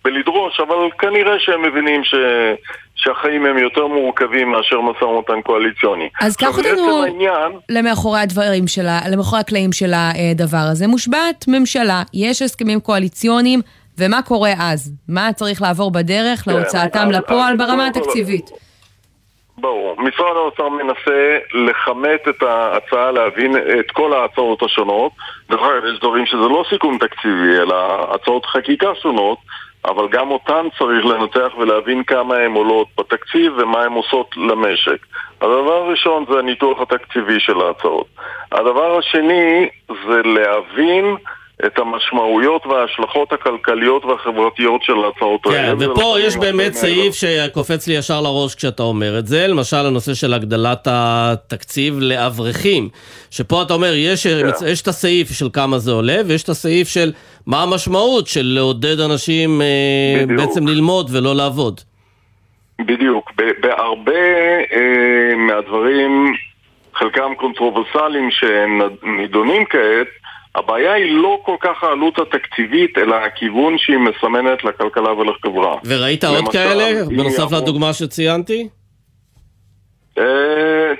בלדרוש, 0.03 0.59
אבל 0.59 0.75
כנראה 0.99 1.39
שהם 1.39 1.61
מבינים 1.61 2.03
ש... 2.03 2.15
שהחיים 2.95 3.45
הם 3.45 3.57
יותר 3.57 3.87
מורכבים 3.87 4.51
מאשר 4.51 4.81
משא 4.81 5.03
ומתן 5.03 5.41
קואליציוני. 5.41 6.09
אז 6.21 6.35
קח 6.35 6.57
אותנו 6.57 7.03
העניין... 7.03 7.51
למאחורי 7.69 8.19
הדברים 8.19 8.67
שלה, 8.67 8.99
למאחורי 9.11 9.41
הקלעים 9.41 9.71
של 9.71 9.91
הדבר 9.93 10.65
הזה. 10.71 10.87
מושבעת 10.87 11.45
ממשלה, 11.47 12.01
יש 12.13 12.41
הסכמים 12.41 12.79
קואליציוניים, 12.79 13.59
ומה 13.97 14.21
קורה 14.21 14.51
אז? 14.59 14.91
מה 15.09 15.33
צריך 15.33 15.61
לעבור 15.61 15.91
בדרך 15.91 16.39
כן, 16.39 16.51
להוצאתם 16.51 17.11
לפועל 17.11 17.57
ברמה 17.57 17.87
התקציבית? 17.87 18.49
ברור. 19.57 19.95
משרד 19.97 20.35
האוצר 20.35 20.69
מנסה 20.69 21.37
לכמת 21.53 22.27
את 22.29 22.43
ההצעה, 22.43 23.11
להבין 23.11 23.55
את 23.79 23.91
כל 23.91 24.13
ההצעות 24.13 24.63
השונות. 24.63 25.11
דרך 25.49 25.61
אגב, 25.61 25.85
יש 25.93 25.99
דברים 25.99 26.25
שזה 26.25 26.37
לא 26.37 26.63
סיכום 26.69 26.97
תקציבי, 26.97 27.57
אלא 27.61 28.07
הצעות 28.15 28.45
חקיקה 28.45 28.87
שונות. 29.01 29.37
אבל 29.85 30.07
גם 30.07 30.31
אותן 30.31 30.67
צריך 30.77 31.05
לנתח 31.05 31.51
ולהבין 31.57 32.03
כמה 32.03 32.35
הן 32.35 32.53
עולות 32.53 32.87
בתקציב 32.99 33.53
ומה 33.57 33.83
הן 33.83 33.91
עושות 33.91 34.37
למשק. 34.37 35.05
הדבר 35.41 35.73
הראשון 35.73 36.25
זה 36.29 36.39
הניתוח 36.39 36.81
התקציבי 36.81 37.39
של 37.39 37.61
ההצעות. 37.61 38.07
הדבר 38.51 38.97
השני 38.97 39.69
זה 39.89 40.21
להבין 40.23 41.15
את 41.65 41.79
המשמעויות 41.79 42.65
וההשלכות 42.65 43.33
הכלכליות 43.33 44.05
והחברתיות 44.05 44.83
של 44.83 44.93
ההצעות 45.05 45.43
כן, 45.43 45.49
האלה. 45.49 45.79
כן, 45.79 45.91
ופה 45.91 46.15
יש 46.19 46.37
באמת 46.37 46.73
סעיף 46.73 47.13
שקופץ 47.13 47.87
לי 47.87 47.93
ישר 47.93 48.21
לראש 48.21 48.55
כשאתה 48.55 48.83
אומר 48.83 49.19
את 49.19 49.27
זה, 49.27 49.47
למשל 49.47 49.77
הנושא 49.77 50.13
של 50.13 50.33
הגדלת 50.33 50.87
התקציב 50.91 51.99
לאברכים, 51.99 52.89
שפה 53.31 53.61
אתה 53.61 53.73
אומר, 53.73 53.93
יש, 53.95 54.27
כן. 54.27 54.67
יש 54.67 54.81
את 54.81 54.87
הסעיף 54.87 55.31
של 55.31 55.49
כמה 55.53 55.77
זה 55.77 55.91
עולה, 55.91 56.17
ויש 56.25 56.43
את 56.43 56.49
הסעיף 56.49 56.87
של 56.87 57.11
מה 57.47 57.63
המשמעות 57.63 58.27
של 58.27 58.45
לעודד 58.55 58.99
אנשים 58.99 59.61
אה, 59.61 60.35
בעצם 60.37 60.67
ללמוד 60.67 61.09
ולא 61.13 61.35
לעבוד. 61.35 61.81
בדיוק. 62.79 63.31
בהרבה 63.61 64.11
אה, 64.73 65.35
מהדברים, 65.37 66.33
חלקם 66.93 67.35
קונטרוברסליים 67.37 68.29
שנידונים 68.31 69.65
כעת, 69.65 70.07
הבעיה 70.55 70.93
היא 70.93 71.11
לא 71.11 71.39
כל 71.45 71.55
כך 71.59 71.83
העלות 71.83 72.19
התקציבית, 72.19 72.97
אלא 72.97 73.15
הכיוון 73.15 73.77
שהיא 73.77 73.97
מסמנת 73.97 74.63
לכלכלה 74.63 75.13
ולחברה. 75.13 75.75
וראית 75.85 76.23
עוד 76.23 76.47
כאלה, 76.51 77.05
בנוסף 77.05 77.51
לדוגמה 77.51 77.93
שציינתי? 77.93 78.67
Uh, 80.17 80.21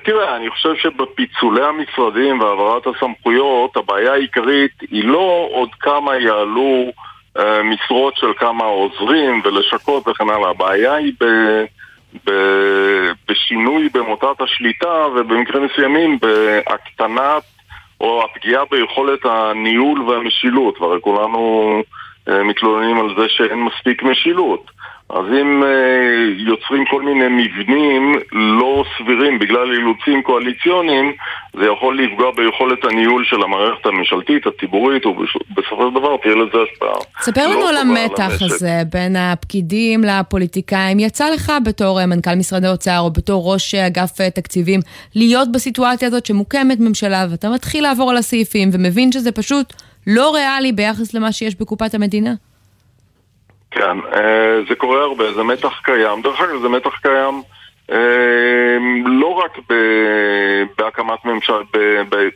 תראה, 0.05 0.35
אני 0.35 0.49
חושב 0.49 0.75
שבפיצולי 0.75 1.61
המשרדים 1.65 2.39
והעברת 2.39 2.83
הסמכויות, 2.87 3.77
הבעיה 3.77 4.13
העיקרית 4.13 4.71
היא 4.91 5.03
לא 5.03 5.49
עוד 5.51 5.69
כמה 5.79 6.17
יעלו 6.17 6.91
uh, 7.37 7.41
משרות 7.63 8.17
של 8.17 8.33
כמה 8.37 8.63
עוזרים 8.63 9.41
ולשכות 9.45 10.07
וכן 10.07 10.29
הלאה, 10.29 10.49
הבעיה 10.49 10.93
היא 10.93 11.13
ב... 11.21 11.25
ב... 12.25 12.31
בשינוי 13.29 13.89
במוטת 13.93 14.41
השליטה 14.41 15.05
ובמקרים 15.15 15.63
מסוימים 15.65 16.19
בהקטנת 16.21 17.43
או 18.01 18.23
הפגיעה 18.23 18.63
ביכולת 18.71 19.25
הניהול 19.25 20.01
והמשילות, 20.01 20.81
והרי 20.81 21.01
כולנו 21.01 21.73
אה, 22.29 22.43
מתלוננים 22.43 22.99
על 22.99 23.15
זה 23.17 23.25
שאין 23.29 23.63
מספיק 23.63 24.03
משילות. 24.03 24.71
אז 25.09 25.25
אם 25.41 25.63
אה, 25.63 25.69
יוצרים 26.37 26.83
כל 26.91 27.01
מיני 27.01 27.27
מבנים 27.27 28.13
לא 28.31 28.83
סבירים 28.97 29.39
בגלל 29.39 29.71
אילוצים 29.71 30.23
קואליציוניים, 30.23 31.13
זה 31.53 31.65
יכול 31.65 32.03
לפגוע 32.03 32.31
ביכולת 32.31 32.85
הניהול 32.85 33.25
של 33.25 33.43
המערכת 33.43 33.85
הממשלתית, 33.85 34.47
הציבורית, 34.47 35.05
ובסופו 35.05 35.89
של 35.89 35.99
דבר 35.99 36.17
תהיה 36.17 36.35
לזה 36.35 36.57
השפעה. 36.71 36.95
ספר 37.21 37.47
לנו 37.47 37.59
לא 37.59 37.69
על 37.69 37.77
המתח 37.77 38.31
הזה 38.41 38.81
בין 38.91 39.15
הפקידים 39.15 40.03
לפוליטיקאים. 40.03 40.99
יצא 40.99 41.29
לך 41.29 41.53
בתור 41.65 42.05
מנכ"ל 42.05 42.35
משרד 42.35 42.65
האוצר 42.65 42.99
או 42.99 43.11
בתור 43.11 43.53
ראש 43.53 43.75
אגף 43.75 44.21
תקציבים 44.35 44.79
להיות 45.15 45.51
בסיטואציה 45.51 46.07
הזאת 46.07 46.25
שמוקמת 46.25 46.79
ממשלה 46.79 47.25
ואתה 47.31 47.49
מתחיל 47.49 47.83
לעבור 47.83 48.11
על 48.11 48.17
הסעיפים 48.17 48.69
ומבין 48.73 49.11
שזה 49.11 49.31
פשוט 49.31 49.73
לא 50.07 50.33
ריאלי 50.35 50.71
ביחס 50.71 51.13
למה 51.13 51.31
שיש 51.31 51.55
בקופת 51.55 51.93
המדינה? 51.93 52.33
כן, 53.71 53.97
אה, 54.13 54.61
זה 54.69 54.75
קורה 54.75 55.01
הרבה, 55.03 55.33
זה 55.33 55.43
מתח 55.43 55.81
קיים. 55.83 56.21
דרך 56.21 56.41
אגב, 56.41 56.61
זה 56.61 56.69
מתח 56.69 56.99
קיים 57.01 57.41
אה, 57.91 58.77
לא 59.05 59.27
רק 59.27 59.57
בהקמת 60.77 61.25
ממשלה, 61.25 61.57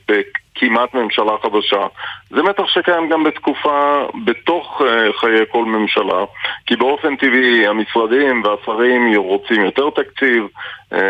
בכמעט 0.07 0.93
ממשלה 0.93 1.31
חדשה, 1.41 1.87
זה 2.29 2.43
מתח 2.43 2.67
שקיים 2.67 3.09
גם 3.09 3.23
בתקופה, 3.23 4.05
בתוך 4.25 4.81
אה, 4.85 5.13
חיי 5.13 5.45
כל 5.51 5.65
ממשלה, 5.65 6.25
כי 6.65 6.75
באופן 6.75 7.15
טבעי 7.15 7.67
המשרדים 7.67 8.43
והשרים 8.45 9.15
רוצים 9.15 9.61
יותר 9.61 9.89
תקציב, 9.89 10.47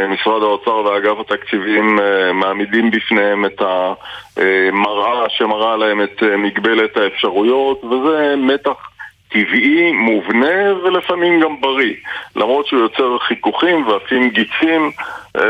משרד 0.09 0.43
האוצר 0.43 0.75
ואגף 0.75 1.19
התקציבים 1.19 1.99
מעמידים 2.33 2.91
בפניהם 2.91 3.45
את 3.45 3.61
המראה 3.61 5.29
שמראה 5.29 5.77
להם 5.77 6.01
את 6.01 6.23
מגבלת 6.37 6.97
האפשרויות, 6.97 7.83
וזה 7.83 8.35
מתח 8.37 8.92
טבעי, 9.33 9.91
מובנה 9.91 10.73
ולפעמים 10.83 11.39
גם 11.39 11.61
בריא. 11.61 11.93
למרות 12.35 12.67
שהוא 12.67 12.79
יוצר 12.79 13.17
חיכוכים 13.27 13.87
ועפים 13.87 14.29
גיצים, 14.29 14.91
אה, 15.37 15.41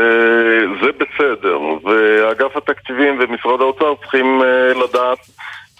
זה 0.82 0.90
בסדר. 0.98 1.58
ואגף 1.84 2.56
התקציבים 2.56 3.18
ומשרד 3.20 3.60
האוצר 3.60 3.94
צריכים 4.02 4.42
אה, 4.42 4.72
לדעת 4.84 5.18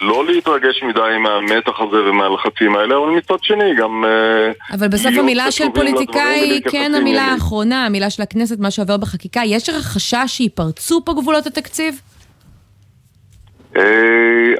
לא 0.01 0.25
להתרגש 0.25 0.83
מדי 0.83 1.17
מהמתח 1.19 1.79
הזה 1.79 2.09
ומהלחצים 2.09 2.75
האלה, 2.75 2.97
אבל 2.97 3.09
מצד 3.09 3.37
שני 3.41 3.75
גם... 3.75 4.05
אה, 4.05 4.75
אבל 4.75 4.87
בסוף 4.87 5.11
המילה 5.19 5.51
של 5.51 5.65
פוליטיקאי 5.73 6.39
היא 6.39 6.61
כן 6.71 6.91
המילה 6.95 7.23
האחרונה, 7.23 7.85
המילה 7.85 8.09
של 8.09 8.23
הכנסת, 8.23 8.59
מה 8.59 8.71
שעובר 8.71 8.97
בחקיקה. 8.97 9.41
יש 9.45 9.69
לך 9.69 9.75
חשש 9.75 10.17
שיפרצו 10.27 11.01
פה 11.05 11.13
גבולות 11.13 11.47
התקציב? 11.47 12.01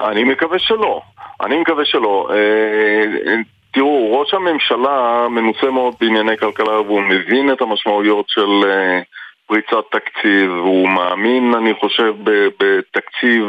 אני 0.01 0.23
מקווה 0.23 0.59
שלא. 0.59 1.01
אני 1.41 1.57
מקווה 1.57 1.85
שלא. 1.85 2.27
אה, 2.31 3.31
אה, 3.31 3.35
תראו, 3.73 4.19
ראש 4.19 4.33
הממשלה 4.33 5.27
מנוסה 5.29 5.71
מאוד 5.71 5.93
בענייני 5.99 6.37
כלכלה 6.37 6.81
והוא 6.81 7.01
מבין 7.01 7.51
את 7.51 7.61
המשמעויות 7.61 8.25
של, 8.29 8.49
אה, 8.65 8.99
פריצת 9.47 9.85
תקציב, 9.91 10.51
הוא 10.51 10.89
מאמין, 10.89 11.53
אני 11.53 11.73
חושב, 11.79 12.13
בתקציב 12.59 13.43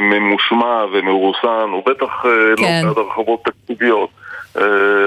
ממושמע 0.00 0.84
ומרוסן, 0.92 1.68
הוא 1.72 1.82
בטח 1.86 2.22
כן. 2.22 2.28
לא 2.82 2.88
בעד 2.88 2.98
הרחבות 2.98 3.44
תקציביות. 3.44 4.10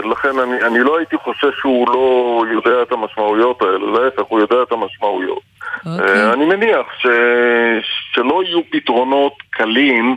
לכן 0.04 0.40
אני, 0.40 0.64
אני 0.68 0.80
לא 0.80 0.98
הייתי 0.98 1.18
חושב 1.18 1.52
שהוא 1.62 1.88
לא 1.88 2.44
יודע 2.52 2.82
את 2.82 2.92
המשמעויות 2.92 3.62
האלה, 3.62 3.92
להפך, 3.92 4.24
הוא 4.28 4.40
יודע 4.40 4.64
את 4.64 4.72
המשמעויות. 4.72 5.53
Okay. 5.74 5.90
אוקיי. 5.90 6.34
אני 6.34 6.46
מניח 6.46 6.86
ש, 6.98 7.08
שלא 8.14 8.44
יהיו 8.44 8.62
פתרונות 8.72 9.34
קלים 9.50 10.16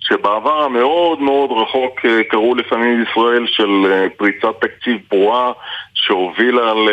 שבעבר 0.00 0.62
המאוד 0.62 1.20
מאוד 1.20 1.50
רחוק 1.52 2.04
אה, 2.04 2.24
קראו 2.30 2.54
לפעמים 2.54 3.02
ישראל 3.02 3.46
של 3.46 3.86
אה, 3.90 4.06
פריצת 4.16 4.60
תקציב 4.60 4.96
פרועה 5.08 5.52
שהובילה, 5.94 6.74
ל... 6.74 6.88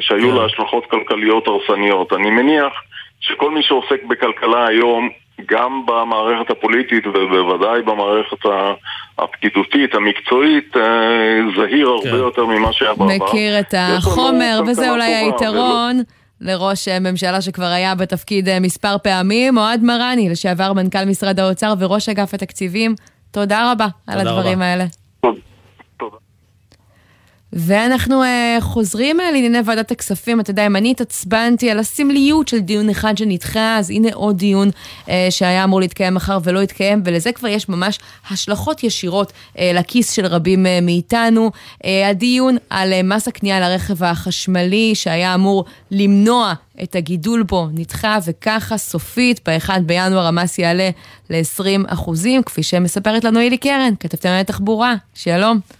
שהיו 0.00 0.34
לה 0.34 0.44
השלכות 0.44 0.86
כלכליות 0.90 1.46
הרסניות. 1.46 2.12
אני 2.12 2.30
מניח 2.30 2.72
שכל 3.20 3.50
מי 3.50 3.62
שעוסק 3.62 4.04
בכלכלה 4.08 4.66
היום, 4.66 5.08
גם 5.46 5.86
במערכת 5.86 6.50
הפוליטית 6.50 7.06
ובוודאי 7.06 7.82
במערכת 7.82 8.38
הפקידותית, 9.18 9.94
המקצועית, 9.94 10.76
אה, 10.76 11.40
זהיר 11.56 11.88
הרבה 11.88 12.10
כן. 12.10 12.16
יותר 12.16 12.46
ממה 12.46 12.72
שהיה 12.72 12.94
בעבר. 12.94 13.24
מכיר 13.26 13.60
את 13.60 13.74
החומר, 13.78 14.60
וזה 14.66 14.90
אולי 14.90 15.14
היתרון. 15.14 15.96
ולא... 15.96 16.19
לראש 16.40 16.88
ממשלה 16.88 17.40
שכבר 17.40 17.64
היה 17.64 17.94
בתפקיד 17.94 18.48
אה, 18.48 18.60
מספר 18.60 18.96
פעמים, 18.98 19.58
אוהד 19.58 19.82
מרני, 19.82 20.28
לשעבר 20.28 20.72
מנכ"ל 20.72 21.04
משרד 21.04 21.40
האוצר 21.40 21.74
וראש 21.78 22.08
אגף 22.08 22.34
התקציבים. 22.34 22.94
תודה 23.30 23.72
רבה 23.72 23.86
תודה 24.06 24.20
על 24.20 24.26
הדברים 24.26 24.58
רבה. 24.58 24.64
האלה. 24.64 24.84
ואנחנו 27.52 28.22
uh, 28.22 28.26
חוזרים 28.60 29.20
uh, 29.20 29.22
לענייני 29.22 29.58
ועדת 29.64 29.90
הכספים. 29.90 30.40
אתה 30.40 30.50
יודע, 30.50 30.66
אם 30.66 30.76
אני 30.76 30.90
התעצבנתי 30.90 31.70
על 31.70 31.78
הסמליות 31.78 32.48
של 32.48 32.58
דיון 32.58 32.90
אחד 32.90 33.18
שנדחה, 33.18 33.78
אז 33.78 33.90
הנה 33.90 34.08
עוד 34.14 34.38
דיון 34.38 34.68
uh, 34.68 35.10
שהיה 35.30 35.64
אמור 35.64 35.80
להתקיים 35.80 36.14
מחר 36.14 36.38
ולא 36.44 36.60
התקיים, 36.62 37.02
ולזה 37.04 37.32
כבר 37.32 37.48
יש 37.48 37.68
ממש 37.68 37.98
השלכות 38.30 38.84
ישירות 38.84 39.32
uh, 39.32 39.60
לכיס 39.74 40.12
של 40.12 40.26
רבים 40.26 40.66
uh, 40.66 40.68
מאיתנו. 40.84 41.50
Uh, 41.74 41.86
הדיון 42.10 42.56
על 42.70 42.92
uh, 42.92 43.02
מס 43.02 43.28
הקנייה 43.28 43.60
לרכב 43.60 44.04
החשמלי, 44.04 44.94
שהיה 44.94 45.34
אמור 45.34 45.64
למנוע 45.90 46.52
את 46.82 46.96
הגידול 46.96 47.42
בו 47.42 47.68
נדחה, 47.72 48.18
וככה 48.26 48.78
סופית, 48.78 49.48
ב-1 49.48 49.70
בינואר 49.80 50.26
המס 50.26 50.58
יעלה 50.58 50.90
ל-20 51.30 51.64
אחוזים, 51.86 52.42
כפי 52.42 52.62
שמספרת 52.62 53.24
לנו 53.24 53.40
אילי 53.40 53.58
קרן, 53.58 53.94
כתבתם 54.00 54.28
על 54.28 54.42
תחבורה. 54.42 54.94
שלום. 55.14 55.79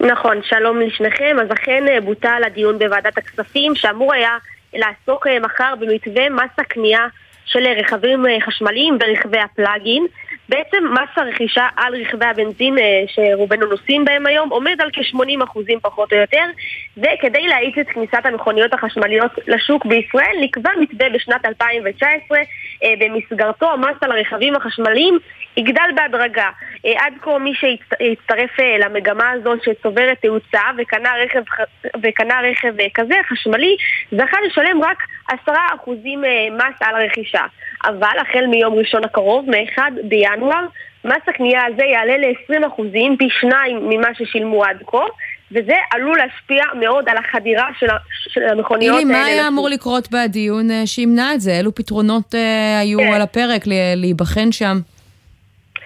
נכון, 0.00 0.40
שלום 0.42 0.80
לשניכם. 0.80 1.36
אז 1.42 1.52
אכן 1.52 1.88
אה, 1.88 2.00
בוטל 2.00 2.42
הדיון 2.46 2.78
בוועדת 2.78 3.18
הכספים, 3.18 3.74
שאמור 3.74 4.14
היה 4.14 4.36
לעסוק 4.74 5.26
אה, 5.26 5.40
מחר 5.40 5.74
במתווה 5.80 6.28
מס 6.28 6.58
הקנייה 6.58 7.06
של 7.44 7.66
אה, 7.66 7.72
רכבים 7.72 8.24
חשמליים 8.40 8.98
ורכבי 9.00 9.38
הפלאגין. 9.38 10.06
בעצם 10.48 10.84
מס 10.92 11.08
הרכישה 11.16 11.66
על 11.76 11.94
רכבי 11.94 12.26
הבנזין 12.26 12.74
שרובנו 13.06 13.66
נוסעים 13.66 14.04
בהם 14.04 14.26
היום 14.26 14.48
עומד 14.48 14.76
על 14.80 14.90
כ-80% 14.92 15.58
פחות 15.82 16.12
או 16.12 16.18
יותר 16.18 16.44
וכדי 16.96 17.46
להאיץ 17.48 17.78
את 17.78 17.88
כניסת 17.88 18.20
המכוניות 18.24 18.74
החשמליות 18.74 19.30
לשוק 19.46 19.86
בישראל 19.86 20.36
נקבע 20.40 20.70
מתווה 20.80 21.08
בשנת 21.08 21.44
2019 21.44 22.38
במסגרתו 22.98 23.72
המס 23.72 23.96
על 24.00 24.12
הרכבים 24.12 24.54
החשמליים 24.54 25.18
יגדל 25.56 25.90
בהדרגה. 25.94 26.50
אה, 26.86 26.92
עד 26.96 27.12
כה 27.22 27.38
מי 27.38 27.52
שהצטרף 27.54 28.60
אה, 28.60 28.78
למגמה 28.78 29.30
הזאת 29.30 29.58
שצוברת 29.62 30.18
תאוצה 30.22 30.60
וקנה 30.78 31.12
רכב, 31.24 31.42
וקנה 32.02 32.40
רכב 32.50 32.80
אה, 32.80 32.86
כזה, 32.94 33.14
חשמלי, 33.28 33.76
זכה 34.12 34.36
לשלם 34.46 34.82
רק 34.82 35.02
עשרה 35.28 35.66
אחוזים 35.74 36.24
מס 36.52 36.74
על 36.80 36.94
הרכישה. 36.94 37.42
אבל 37.84 38.18
החל 38.20 38.46
מיום 38.46 38.74
ראשון 38.74 39.04
הקרוב, 39.04 39.50
מ-1 39.50 39.78
בינואר, 40.04 40.64
מס 41.04 41.22
הקנייה 41.28 41.64
הזה 41.64 41.84
יעלה 41.84 42.16
ל-20 42.16 42.66
אחוזים, 42.66 43.16
פי 43.16 43.28
שניים 43.30 43.88
ממה 43.88 44.08
ששילמו 44.14 44.64
עד 44.64 44.82
כה. 44.86 45.04
וזה 45.52 45.74
עלול 45.90 46.18
להשפיע 46.18 46.64
מאוד 46.80 47.08
על 47.08 47.16
החדירה 47.16 47.68
של, 47.78 47.86
של 48.28 48.42
המכוניות 48.42 48.96
האלה. 48.96 49.08
אילי, 49.08 49.12
מה 49.12 49.24
היה 49.24 49.48
אמור 49.48 49.68
לקרות 49.68 50.08
בדיון 50.12 50.86
שימנע 50.86 51.34
את 51.34 51.40
זה? 51.40 51.58
אילו 51.58 51.74
פתרונות 51.74 52.34
אה, 52.34 52.78
היו 52.80 52.98
כן. 52.98 53.12
על 53.12 53.22
הפרק 53.22 53.62
להיבחן 53.96 54.52
שם? 54.52 54.78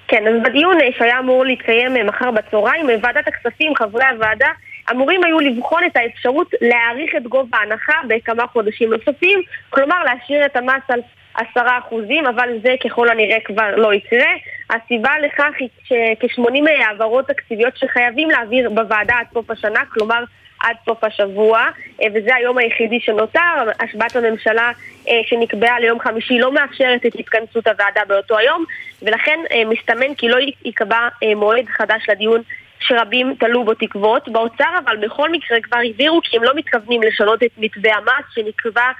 כן, 0.08 0.26
אז 0.26 0.34
בדיון 0.44 0.76
שהיה 0.98 1.18
אמור 1.18 1.44
להתקיים 1.44 1.96
אה, 1.96 2.04
מחר 2.04 2.30
בצהריים, 2.30 2.90
אה, 2.90 2.96
ועדת 3.02 3.28
הכספים, 3.28 3.74
חברי 3.74 4.04
הוועדה, 4.04 4.48
אמורים 4.90 5.24
היו 5.24 5.40
לבחון 5.40 5.82
את 5.84 5.96
האפשרות 5.96 6.54
להאריך 6.60 7.14
את 7.16 7.22
גובה 7.22 7.58
ההנחה 7.58 7.92
בכמה 8.08 8.46
חודשים 8.46 8.90
נוספים, 8.92 9.42
כלומר 9.70 10.04
להשאיר 10.04 10.46
את 10.46 10.56
המס 10.56 10.82
על 10.88 11.00
עשרה 11.35 11.78
אחוזים, 11.78 12.26
אבל 12.26 12.49
זה 12.62 12.74
ככל 12.85 13.09
הנראה 13.09 13.41
כבר 13.45 13.76
לא 13.76 13.95
יקרה. 13.95 14.33
הסיבה 14.70 15.18
לכך 15.18 15.53
היא 15.59 15.68
שכ-80 15.85 16.70
העברות 16.87 17.28
תקציביות 17.28 17.76
שחייבים 17.76 18.30
להעביר 18.30 18.70
בוועדה 18.70 19.14
עד 19.14 19.26
סוף 19.35 19.51
השנה, 19.51 19.80
כלומר 19.93 20.24
עד 20.62 20.76
סוף 20.85 21.05
השבוע, 21.05 21.61
אה, 22.03 22.07
וזה 22.14 22.35
היום 22.35 22.59
היחידי 22.59 23.01
שנותר. 23.01 23.70
השבעת 23.80 24.16
הממשלה 24.16 24.72
אה, 25.09 25.20
שנקבעה 25.26 25.80
ליום 25.80 26.01
חמישי 26.01 26.39
לא 26.39 26.53
מאפשרת 26.53 27.07
את 27.07 27.14
התכנסות 27.14 27.66
הוועדה 27.66 28.01
באותו 28.09 28.39
היום, 28.39 28.64
ולכן 29.03 29.41
אה, 29.51 29.62
מסתמן 29.64 30.14
כי 30.14 30.28
לא 30.28 30.37
ייקבע 30.64 31.09
מועד 31.37 31.64
חדש 31.68 32.03
לדיון 32.09 32.43
שרבים 32.87 33.35
תלו 33.41 33.64
בו 33.64 33.74
תקוות. 33.74 34.28
באוצר 34.28 34.78
אבל 34.85 34.97
בכל 34.97 35.30
מקרה 35.30 35.61
כבר 35.62 35.78
הבהירו 35.91 36.20
כי 36.24 36.37
הם 36.37 36.43
לא 36.43 36.53
מתכוונים 36.57 37.03
לשנות 37.03 37.43
את 37.43 37.51
מתווה 37.59 37.97
המס 37.97 38.24
שנקבע 38.35 38.91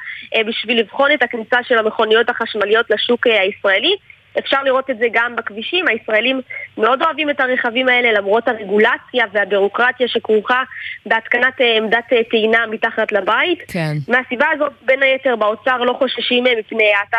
בשביל 0.47 0.81
לבחון 0.81 1.11
את 1.15 1.23
הכניסה 1.23 1.57
של 1.63 1.79
המכוניות 1.79 2.29
החשמליות 2.29 2.91
לשוק 2.91 3.27
הישראלי. 3.27 3.97
אפשר 4.39 4.63
לראות 4.63 4.91
את 4.91 4.99
זה 4.99 5.07
גם 5.13 5.37
בכבישים, 5.37 5.89
הישראלים 5.89 6.41
מאוד 6.79 7.03
אוהבים 7.03 7.31
את 7.31 7.41
הרכבים 7.41 7.89
האלה 7.89 8.13
למרות 8.13 8.49
הרגולציה 8.49 9.25
והבירוקרטיה 9.33 10.09
שכרוכה 10.09 10.63
בהתקנת 11.07 11.61
אה, 11.61 11.77
עמדת 11.77 12.13
אה, 12.13 12.25
טעינה 12.31 12.67
מתחת 12.67 13.13
לבית. 13.13 13.59
כן. 13.69 13.93
מהסיבה 14.09 14.47
הזאת, 14.53 14.73
בין 14.83 15.03
היתר 15.03 15.37
באוצר 15.37 15.79
לא 15.79 15.93
חוששים 15.93 16.47
אה, 16.47 16.53
מפני 16.59 16.93
האטה 16.95 17.19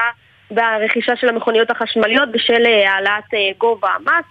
ברכישה 0.51 1.15
של 1.15 1.29
המכוניות 1.29 1.71
החשמליות 1.71 2.31
בשל 2.31 2.65
העלאת 2.65 3.57
גובה 3.57 3.89
המס. 3.95 4.25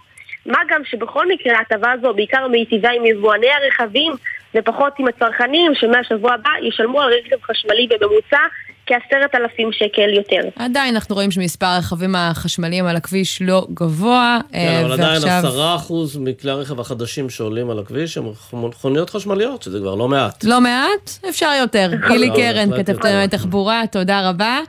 מה 0.46 0.58
גם 0.70 0.82
שבכל 0.84 1.28
מקרה 1.28 1.58
ההטבה 1.58 1.92
הזו 1.92 2.14
בעיקר 2.14 2.48
מיטיבה 2.48 2.90
עם 2.90 3.06
יבואני 3.06 3.46
הרכבים 3.50 4.12
ופחות 4.54 4.92
עם 4.98 5.06
הצרכנים 5.08 5.72
שמהשבוע 5.74 6.34
הבא 6.34 6.50
ישלמו 6.62 7.00
על 7.00 7.12
רכב 7.12 7.42
חשמלי 7.42 7.86
בממוצע 7.86 8.38
כעשרת 8.86 9.34
אלפים 9.34 9.72
שקל 9.72 10.08
יותר. 10.14 10.48
עדיין 10.56 10.94
אנחנו 10.94 11.14
רואים 11.14 11.30
שמספר 11.30 11.66
הרכבים 11.66 12.14
החשמליים 12.14 12.86
על 12.86 12.96
הכביש 12.96 13.42
לא 13.42 13.66
גבוה. 13.74 14.38
כן, 14.52 14.58
אה, 14.58 14.80
אבל 14.80 14.90
ועכשיו... 14.90 15.06
עדיין 15.06 15.46
עשרה 15.46 15.76
אחוז 15.76 16.16
מכלי 16.16 16.50
הרכב 16.50 16.80
החדשים 16.80 17.30
שעולים 17.30 17.70
על 17.70 17.78
הכביש 17.78 18.18
הם 18.18 18.24
מכוניות 18.52 19.10
חשמליות, 19.10 19.62
שזה 19.62 19.78
כבר 19.78 19.94
לא 19.94 20.08
מעט. 20.08 20.44
לא 20.44 20.60
מעט? 20.60 21.10
אפשר 21.28 21.50
יותר. 21.60 21.90
גילי 22.08 22.30
קרן, 22.36 22.76
כתבתנו 22.76 23.26
תחבורה, 23.30 23.82
תודה 23.92 24.28
רבה. 24.28 24.60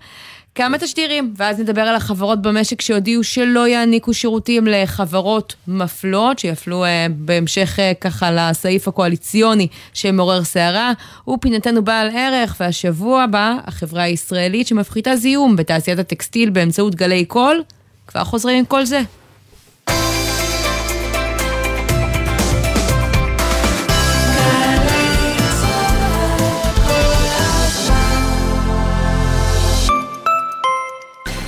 כמה 0.55 0.77
תשדירים, 0.77 1.33
ואז 1.37 1.59
נדבר 1.59 1.81
על 1.81 1.95
החברות 1.95 2.41
במשק 2.41 2.81
שהודיעו 2.81 3.23
שלא 3.23 3.67
יעניקו 3.67 4.13
שירותים 4.13 4.67
לחברות 4.67 5.55
מפלות, 5.67 6.39
שיפלו 6.39 6.85
אה, 6.85 7.07
בהמשך 7.09 7.79
אה, 7.79 7.91
ככה 8.01 8.31
לסעיף 8.31 8.87
הקואליציוני 8.87 9.67
שמעורר 9.93 10.43
סערה, 10.43 10.91
ופינתנו 11.29 11.83
בעל 11.83 12.09
ערך, 12.13 12.55
והשבוע 12.59 13.23
הבא, 13.23 13.55
החברה 13.65 14.03
הישראלית 14.03 14.67
שמפחיתה 14.67 15.15
זיהום 15.15 15.55
בתעשיית 15.55 15.99
הטקסטיל 15.99 16.49
באמצעות 16.49 16.95
גלי 16.95 17.25
קול, 17.25 17.63
כבר 18.07 18.23
חוזרים 18.23 18.57
עם 18.57 18.65
כל 18.65 18.85
זה. 18.85 19.01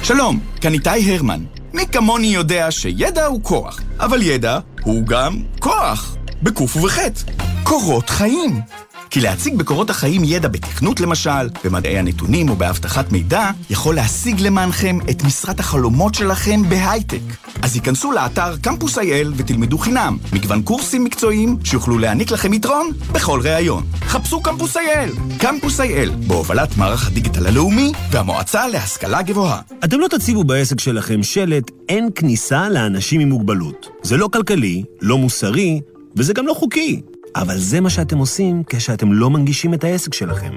שלום, 0.07 0.39
כאן 0.61 0.73
איתי 0.73 1.13
הרמן. 1.13 1.43
מי 1.73 1.87
כמוני 1.87 2.27
יודע 2.27 2.71
שידע 2.71 3.25
הוא 3.25 3.43
כוח, 3.43 3.79
אבל 3.99 4.21
ידע 4.21 4.59
הוא 4.83 5.05
גם 5.07 5.37
כוח, 5.59 6.15
בקוף 6.43 6.77
ובחטא. 6.77 7.21
קורות 7.63 8.09
חיים. 8.09 8.61
כי 9.09 9.21
להציג 9.21 9.55
בקורות 9.55 9.89
החיים 9.89 10.21
ידע 10.23 10.47
בתכנות 10.47 10.99
למשל, 10.99 11.49
במדעי 11.63 11.97
הנתונים 11.97 12.49
או 12.49 12.55
באבטחת 12.55 13.11
מידע, 13.11 13.51
יכול 13.69 13.95
להשיג 13.95 14.41
למענכם 14.41 14.97
את 15.09 15.23
משרת 15.23 15.59
החלומות 15.59 16.15
שלכם 16.15 16.69
בהייטק. 16.69 17.19
אז 17.61 17.75
היכנסו 17.75 18.11
לאתר 18.11 18.57
קמפוס 18.57 18.97
אייל 18.97 19.33
ותלמדו 19.35 19.77
חינם, 19.77 20.17
מגוון 20.33 20.61
קורסים 20.61 21.03
מקצועיים 21.03 21.57
שיוכלו 21.63 21.97
להעניק 21.97 22.31
לכם 22.31 22.53
יתרון 22.53 22.91
בכל 23.11 23.39
ראיון. 23.43 23.83
חפשו 24.01 24.41
קמפוס 24.41 24.77
אייל, 24.77 25.11
קמפוס 25.37 25.79
אייל, 25.79 26.11
בהובלת 26.27 26.77
מערך 26.77 27.07
הדיגיטל 27.07 27.47
הלאומי 27.47 27.91
והמועצה 28.11 28.67
להשכלה 28.67 29.21
גבוהה. 29.21 29.61
אתם 29.83 29.99
לא 29.99 30.07
תציבו 30.07 30.43
בעסק 30.43 30.79
שלכם 30.79 31.23
שלט 31.23 31.71
אין 31.89 32.09
כניסה 32.15 32.69
לאנשים 32.69 33.21
עם 33.21 33.29
מוגבלות. 33.29 33.87
זה 34.03 34.17
לא 34.17 34.27
כלכלי, 34.27 34.83
לא 35.01 35.17
מוסרי, 35.17 35.81
וזה 36.17 36.33
גם 36.33 36.47
לא 36.47 36.53
חוקי. 36.53 37.01
אבל 37.35 37.57
זה 37.57 37.81
מה 37.81 37.89
שאתם 37.89 38.17
עושים 38.17 38.63
כשאתם 38.67 39.13
לא 39.13 39.29
מנגישים 39.29 39.73
את 39.73 39.83
העסק 39.83 40.13
שלכם. 40.13 40.53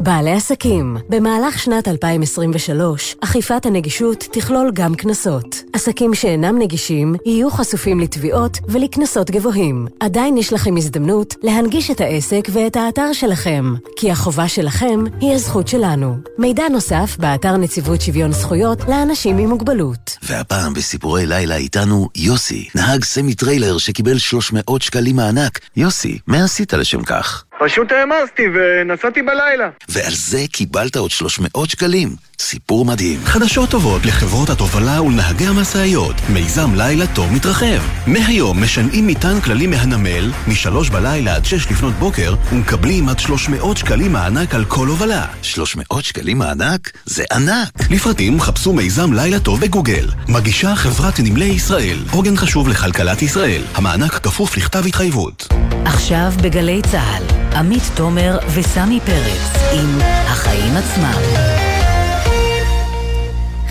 בעלי 0.00 0.32
עסקים, 0.32 0.96
במהלך 1.08 1.58
שנת 1.58 1.88
2023, 1.88 3.16
אכיפת 3.20 3.66
הנגישות 3.66 4.24
תכלול 4.32 4.70
גם 4.74 4.94
קנסות. 4.94 5.56
עסקים 5.72 6.14
שאינם 6.14 6.58
נגישים 6.58 7.14
יהיו 7.24 7.50
חשופים 7.50 8.00
לתביעות 8.00 8.58
ולקנסות 8.68 9.30
גבוהים. 9.30 9.86
עדיין 10.00 10.36
יש 10.36 10.52
לכם 10.52 10.76
הזדמנות 10.76 11.34
להנגיש 11.42 11.90
את 11.90 12.00
העסק 12.00 12.48
ואת 12.52 12.76
האתר 12.76 13.12
שלכם, 13.12 13.74
כי 13.96 14.10
החובה 14.10 14.48
שלכם 14.48 15.04
היא 15.20 15.32
הזכות 15.32 15.68
שלנו. 15.68 16.16
מידע 16.38 16.68
נוסף 16.68 17.16
באתר 17.18 17.56
נציבות 17.56 18.00
שוויון 18.00 18.32
זכויות 18.32 18.78
לאנשים 18.88 19.38
עם 19.38 19.48
מוגבלות. 19.48 20.16
והפעם 20.22 20.74
בסיפורי 20.74 21.26
לילה 21.26 21.56
איתנו 21.56 22.08
יוסי, 22.16 22.68
נהג 22.74 23.04
סמי 23.04 23.34
טריילר 23.34 23.78
שקיבל 23.78 24.18
300 24.18 24.82
שקלים 24.82 25.16
מענק. 25.16 25.60
יוסי, 25.76 26.18
מה 26.26 26.44
עשית 26.44 26.74
לשם 26.74 27.02
כך? 27.02 27.44
פשוט 27.58 27.92
העמסתי 27.92 28.42
ונסעתי 28.54 29.22
בלילה. 29.22 29.70
ועל 29.88 30.12
זה 30.14 30.38
קיבלת 30.52 30.96
עוד 30.96 31.10
300 31.10 31.70
שקלים. 31.70 32.08
סיפור 32.38 32.84
מדהים. 32.84 33.20
חדשות 33.24 33.70
טובות 33.70 34.06
לחברות 34.06 34.50
התובלה 34.50 35.02
ולנהגי 35.02 35.46
המשאיות. 35.46 36.14
מיזם 36.28 36.74
לילה 36.74 37.06
טוב 37.06 37.32
מתרחב. 37.32 37.82
מהיום 38.06 38.62
משנעים 38.62 39.06
מטען 39.06 39.40
כללי 39.40 39.66
מהנמל, 39.66 40.32
משלוש 40.48 40.90
בלילה 40.90 41.34
עד 41.34 41.44
שש 41.44 41.70
לפנות 41.70 41.94
בוקר, 41.94 42.34
ומקבלים 42.52 43.08
עד 43.08 43.18
300 43.18 43.76
שקלים 43.76 44.12
מענק 44.12 44.54
על 44.54 44.64
כל 44.64 44.86
הובלה. 44.88 45.26
300 45.42 46.04
שקלים 46.04 46.38
מענק? 46.38 46.92
זה 47.04 47.24
ענק. 47.32 47.90
לפרטים 47.90 48.40
חפשו 48.40 48.72
מיזם 48.72 49.12
לילה 49.12 49.40
טוב 49.40 49.60
בגוגל. 49.60 50.08
מגישה 50.28 50.76
חברת 50.76 51.20
נמלי 51.20 51.44
ישראל. 51.44 51.98
עוגן 52.10 52.36
חשוב 52.36 52.68
לכלכלת 52.68 53.22
ישראל. 53.22 53.62
המענק 53.74 54.12
כפוף 54.12 54.56
לכתב 54.56 54.86
התחייבות. 54.86 55.48
עכשיו 55.84 56.32
בגלי 56.42 56.82
צה"ל, 56.90 57.56
עמית 57.56 57.82
תומר 57.94 58.38
וסמי 58.54 59.00
פרץ 59.04 59.62
עם 59.72 59.98
החיים 60.26 60.76
עצמם. 60.76 61.65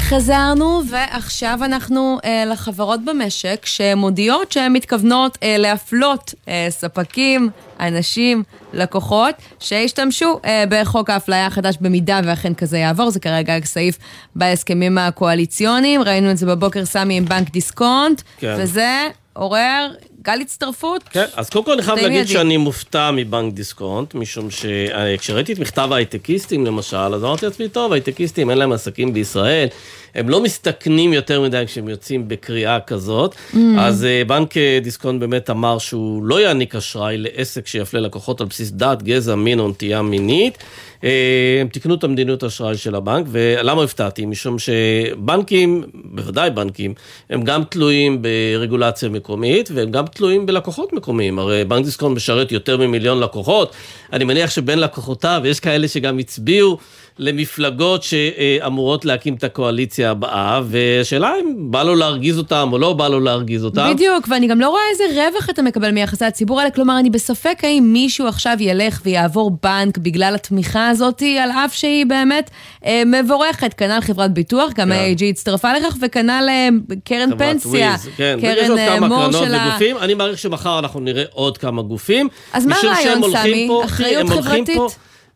חזרנו, 0.10 0.82
ועכשיו 0.90 1.60
אנחנו 1.62 2.18
אה, 2.26 2.46
לחברות 2.46 3.06
במשק 3.06 3.66
שמודיעות 3.66 4.52
שהן 4.52 4.74
מתכוונות 4.74 5.38
אה, 5.44 5.58
להפלות 5.58 6.34
אה, 6.48 6.68
ספקים, 6.70 7.50
אנשים, 7.80 8.44
לקוחות, 8.74 9.36
שהשתמשו 9.60 10.40
אה, 10.46 10.64
בחוק 10.70 11.10
האפליה 11.10 11.46
החדש 11.46 11.78
במידה 11.82 12.20
ואכן 12.24 12.54
כזה 12.54 12.78
יעבור. 12.78 13.10
זה 13.10 13.20
כרגע 13.20 13.54
סעיף 13.64 13.98
בהסכמים 14.36 14.98
הקואליציוניים. 14.98 16.02
ראינו 16.02 16.32
את 16.32 16.38
זה 16.38 16.46
בבוקר 16.46 16.86
סמי 16.86 17.18
עם 17.18 17.26
בנק 17.26 17.50
דיסקונט, 17.50 18.22
כן. 18.38 18.56
וזה 18.60 19.08
עורר 19.34 19.92
גל 20.26 20.42
הצטרפות. 20.42 21.04
כן, 21.04 21.26
אז 21.36 21.50
קודם 21.50 21.66
כל 21.66 21.72
אני 21.72 21.82
חייב 21.82 22.00
להגיד. 22.00 22.28
שאני 22.28 22.58
מופתע 22.58 23.12
מבנק 23.12 23.54
דיסקונט, 23.54 24.14
משום 24.16 24.48
שכשראיתי 24.52 25.54
את 25.54 25.60
מכתב 25.60 25.90
ההייטקיסטים 25.92 26.66
למשל, 26.66 26.98
אז 26.98 27.24
אמרתי 27.24 27.46
לעצמי, 27.46 27.70
טוב, 27.70 27.94
הייטקיסטים 27.94 28.50
אין 28.50 28.58
להם 28.58 28.72
עסקים 28.72 29.14
בישראל, 29.14 29.68
הם 30.16 30.30
לא 30.30 30.44
מסתכנים 30.44 31.14
יותר 31.14 31.42
מדי 31.42 31.64
כשהם 31.66 31.90
יוצאים 31.90 32.28
בקריאה 32.28 32.80
כזאת, 32.80 33.36
Mm. 33.56 33.58
אז 33.80 34.06
אה, 34.06 34.22
בנק 34.28 34.58
אה, 34.58 34.80
דיסקונט 34.84 35.20
באמת 35.20 35.50
אמר 35.50 35.78
שהוא 35.78 36.24
לא 36.24 36.42
יעניק 36.42 36.76
אשראי 36.76 37.18
לעסק 37.18 37.68
שיפלה 37.68 38.00
לקוחות 38.00 38.42
על 38.42 38.48
בסיס 38.48 38.72
דת, 38.72 39.04
גזע, 39.04 39.36
מין 39.36 39.60
או 39.60 39.68
נטייה 39.68 40.02
מינית. 40.02 40.58
אה, 41.04 41.58
הם 41.62 41.68
תיקנו 41.68 41.96
את 41.96 42.04
המדיניות 42.04 42.44
האשראי 42.44 42.78
של 42.78 42.96
הבנק, 42.96 43.26
ולמה 43.30 43.84
הפתעתי? 43.84 44.26
משום 44.26 44.56
שבנקים, 44.60 45.84
בוודאי 45.94 46.50
בנקים, 46.50 46.94
הם 47.30 47.44
גם 47.44 47.64
תלויים 47.64 48.22
ברגולציה 48.22 49.10
מקומית, 49.10 49.70
והם 49.74 49.92
גם 49.92 50.06
תלויים 50.08 50.46
בלקוחות 50.46 50.94
מקומיים. 50.94 51.40
הרי 51.40 51.66
בנק 51.66 51.86
דיסקונט 51.86 52.16
משרת 52.16 52.52
יותר 52.52 52.78
ממיליון 52.78 53.20
לקוחות, 53.20 53.74
אני 54.14 54.24
מניח 54.24 54.50
שבין 54.50 54.80
לקוחותיו 54.80 55.42
יש 55.46 55.60
כאלה 55.60 55.88
שגם 55.88 56.18
הצביעו 56.18 56.78
למפלגות 57.20 58.04
שאמורות 58.04 59.06
להקים 59.06 59.34
את 59.34 59.44
הקואליציה 59.44 60.12
הבאה, 60.12 60.62
והשאלה 60.66 61.34
אם 61.42 61.72
בא 61.72 61.84
לו 61.84 61.96
להרגיז 61.96 62.38
אותם 62.38 62.70
או 62.72 62.78
לא 62.78 62.94
בא 62.94 63.08
לו 63.08 63.20
להרגיז 63.20 63.66
אותם. 63.66 63.92
בדיוק, 63.94 64.28
ואני 64.30 64.48
גם 64.48 64.62
לא 64.62 64.70
רואה 64.70 64.82
איזה 64.92 65.04
רווח 65.22 65.50
אתה 65.50 65.62
מקבל 65.62 65.92
מיחסי 65.92 66.26
הציבור 66.26 66.60
האלה, 66.60 66.72
כלומר, 66.72 67.00
אני 67.00 67.10
בספק 67.10 67.60
האם 67.64 67.90
מישהו 67.94 68.28
עכשיו 68.28 68.58
ילך 68.60 69.02
ויעבור 69.06 69.52
בנק 69.64 69.98
בגלל 69.98 70.36
התמיכה 70.36 70.90
הזאת, 70.90 71.24
על 71.44 71.52
אף 71.52 71.74
שהיא 71.74 72.06
באמת 72.06 72.50
אה, 72.86 73.04
מבורכת. 73.06 73.74
כנ"ל 73.74 74.02
חברת 74.02 74.34
ביטוח, 74.34 74.72
גם 74.76 74.90
כן. 74.90 75.14
AIG 75.18 75.24
הצטרפה 75.24 75.74
לכך, 75.74 75.96
וכנ"ל 76.02 76.46
אה, 76.50 76.70
קרן 77.04 77.38
פנסיה, 77.38 77.90
וויז, 77.90 78.10
כן, 78.18 78.38
קרן 78.42 78.78
אה, 78.78 79.00
מור 79.00 79.32
של 79.32 79.54
ה... 79.56 79.68
וגופים, 79.70 79.98
אני 79.98 80.14
מעריך 80.14 80.40
שמחר 80.40 80.80
אנחנו 80.80 81.00
נראה 81.00 81.24
עוד 81.34 81.58
כמה 81.58 81.82
גופים. 81.82 82.28
אז 82.54 82.66
מה 82.66 82.76
הרעיון, 82.84 83.22
סמי? 83.42 83.70
אחריות 83.86 84.30
חברתית? 84.30 84.78
פה- 84.78 84.90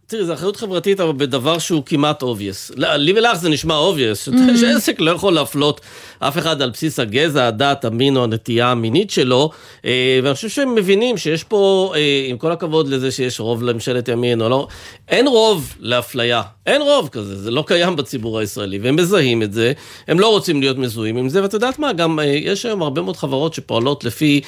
תראי, 0.10 0.26
זה 0.26 0.34
אחריות 0.34 0.57
חברתית, 0.57 0.99
אבל 0.99 1.12
בדבר 1.18 1.60
שהוא 1.60 1.84
כמעט 1.86 2.24
obvious. 2.24 2.74
לי 2.78 3.14
ולך 3.14 3.38
זה 3.38 3.49
נשמע 3.49 3.80
obvious. 3.89 4.32
שעסק 4.62 4.99
לא 4.99 5.12
יכול 5.12 5.34
להפלות 5.34 5.82
אף 6.20 6.38
אחד 6.38 6.61
על 6.61 6.70
בסיס 6.70 6.99
הגזע, 6.99 7.47
הדת, 7.47 7.86
המין 7.86 8.17
או 8.17 8.24
הנטייה 8.24 8.72
המינית 8.72 9.09
שלו, 9.09 9.49
אה, 9.86 10.20
ואני 10.24 10.36
חושב 10.36 10.49
שהם 10.49 10.76
מבינים 10.76 11.17
שיש 11.17 11.43
פה, 11.43 11.93
אה, 11.95 12.26
עם 12.28 12.38
כל 12.38 12.51
הכבוד 12.51 12.88
לזה 12.88 13.11
שיש 13.11 13.39
רוב 13.39 13.63
לממשלת 13.63 14.07
ימין 14.07 14.41
או 14.41 14.49
לא, 14.49 14.67
אין 15.07 15.28
רוב 15.28 15.74
לאפליה, 15.80 16.41
אין 16.65 16.82
רוב 16.82 17.09
כזה, 17.11 17.36
זה 17.36 17.51
לא 17.51 17.63
קיים 17.67 17.95
בציבור 17.95 18.39
הישראלי, 18.39 18.80
והם 18.80 18.95
מזהים 18.95 19.43
את 19.43 19.53
זה, 19.53 19.74
הם 20.07 20.20
לא 20.20 20.28
רוצים 20.30 20.61
להיות 20.61 20.78
מזוהים 20.78 21.17
עם 21.17 21.30
זה, 21.30 21.43
ואת 21.43 21.53
יודעת 21.53 21.80
מה, 21.80 21.93
גם 21.93 22.20
אה, 22.20 22.26
יש 22.26 22.65
היום 22.65 22.82
הרבה 22.82 23.01
מאוד 23.01 23.17
חברות 23.17 23.53
שפועלות 23.53 24.03
לפי 24.03 24.41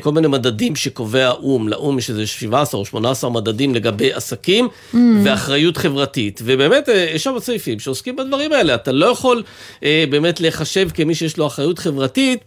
כל 0.00 0.12
מיני 0.12 0.28
מדדים 0.28 0.76
שקובע 0.76 1.26
האו"ם, 1.26 1.68
לאו"ם 1.68 1.98
יש 1.98 2.10
איזה 2.10 2.26
17 2.26 2.80
או 2.80 2.84
18 2.84 3.30
מדדים 3.30 3.74
לגבי 3.74 4.12
עסקים, 4.12 4.68
Mm. 4.72 4.96
ואחריות 5.24 5.76
חברתית, 5.76 6.40
ובאמת 6.44 6.88
יש 7.14 7.24
שם 7.24 7.34
סעיפים 7.38 7.78
שעוסקים 7.78 8.16
בדברים 8.16 8.52
האלה, 8.52 8.74
אתה 8.74 8.92
לא 8.92 9.06
יכול 9.06 9.42
באמת 9.82 10.40
להיחשב 10.40 10.88
כמי 10.94 11.11
שיש 11.14 11.36
לו 11.36 11.46
אחריות 11.46 11.78
חברתית. 11.78 12.40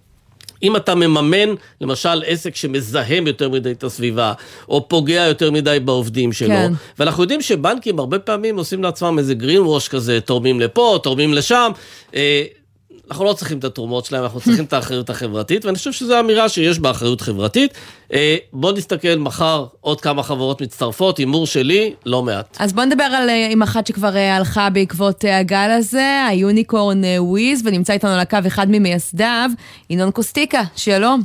אם 0.64 0.76
אתה 0.76 0.96
מממן, 0.96 1.56
למשל, 1.82 2.24
עסק 2.26 2.56
שמזהם 2.56 3.28
יותר 3.28 3.50
מדי 3.50 3.72
את 3.72 3.84
הסביבה, 3.84 4.34
או 4.70 4.90
פוגע 4.90 5.26
יותר 5.28 5.52
מדי 5.52 5.78
בעובדים 5.86 6.34
שלו, 6.34 6.48
כן. 6.50 6.72
ואנחנו 7.00 7.24
יודעים 7.24 7.42
שבנקים 7.42 8.00
הרבה 8.00 8.20
פעמים 8.20 8.58
עושים 8.58 8.84
לעצמם 8.84 9.20
איזה 9.20 9.34
green 9.40 9.68
wash 9.68 9.90
כזה, 9.90 10.22
תורמים 10.22 10.60
לפה, 10.60 11.00
תורמים 11.04 11.34
לשם. 11.34 11.72
אנחנו 13.10 13.26
לא 13.26 13.34
צריכים 13.34 13.60
את 13.60 13.64
התרומות 13.64 14.06
שלהם, 14.06 14.24
אנחנו 14.24 14.40
צריכים 14.40 14.66
את 14.66 14.74
האחריות 14.74 15.10
החברתית, 15.10 15.66
ואני 15.66 15.78
חושב 15.78 15.92
שזו 15.92 16.20
אמירה 16.20 16.50
שיש 16.50 16.80
בה 16.80 16.92
אחריות 16.92 17.22
חברתית. 17.22 17.74
אה, 18.14 18.38
בוא 18.54 18.72
נסתכל 18.72 19.16
מחר, 19.18 19.66
עוד 19.82 20.02
כמה 20.02 20.24
חברות 20.24 20.62
מצטרפות, 20.62 21.18
הימור 21.18 21.48
שלי, 21.48 21.94
לא 22.06 22.24
מעט. 22.24 22.58
אז 22.60 22.74
בוא 22.74 22.84
נדבר 22.84 23.04
על, 23.04 23.30
אה, 23.30 23.48
עם 23.52 23.62
אחת 23.62 23.88
שכבר 23.88 24.16
אה, 24.16 24.36
הלכה 24.36 24.70
בעקבות 24.70 25.26
הגל 25.28 25.72
הזה, 25.78 26.26
היוניקורן 26.30 27.02
וויז, 27.18 27.62
ונמצא 27.66 27.94
איתנו 27.94 28.12
על 28.12 28.20
הקו 28.20 28.38
אחד 28.48 28.68
ממייסדיו, 28.70 29.50
ינון 29.90 30.12
קוסטיקה, 30.12 30.62
שלום. 30.76 31.22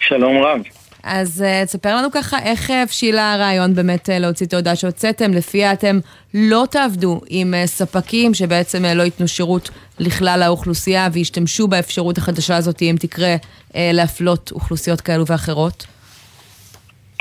שלום 0.00 0.42
רב. 0.42 0.81
אז 1.02 1.44
uh, 1.44 1.66
תספר 1.66 1.96
לנו 1.96 2.08
ככה 2.12 2.38
איך 2.38 2.70
אה, 2.70 2.82
הבשילה 2.82 3.32
הרעיון 3.32 3.74
באמת 3.74 4.08
uh, 4.08 4.12
להוציא 4.12 4.46
את 4.46 4.52
ההודעה 4.52 4.76
שהוצאתם, 4.76 5.32
לפיה 5.32 5.72
אתם 5.72 5.98
לא 6.34 6.64
תעבדו 6.70 7.20
עם 7.28 7.54
uh, 7.54 7.66
ספקים 7.66 8.34
שבעצם 8.34 8.84
uh, 8.84 8.94
לא 8.94 9.02
ייתנו 9.02 9.28
שירות 9.28 9.70
לכלל 9.98 10.42
האוכלוסייה 10.42 11.08
וישתמשו 11.12 11.68
באפשרות 11.68 12.18
החדשה 12.18 12.56
הזאת 12.56 12.82
אם 12.82 12.96
תקרה 13.00 13.36
uh, 13.36 13.74
להפלות 13.92 14.52
אוכלוסיות 14.54 15.00
כאלו 15.00 15.26
ואחרות. 15.26 15.86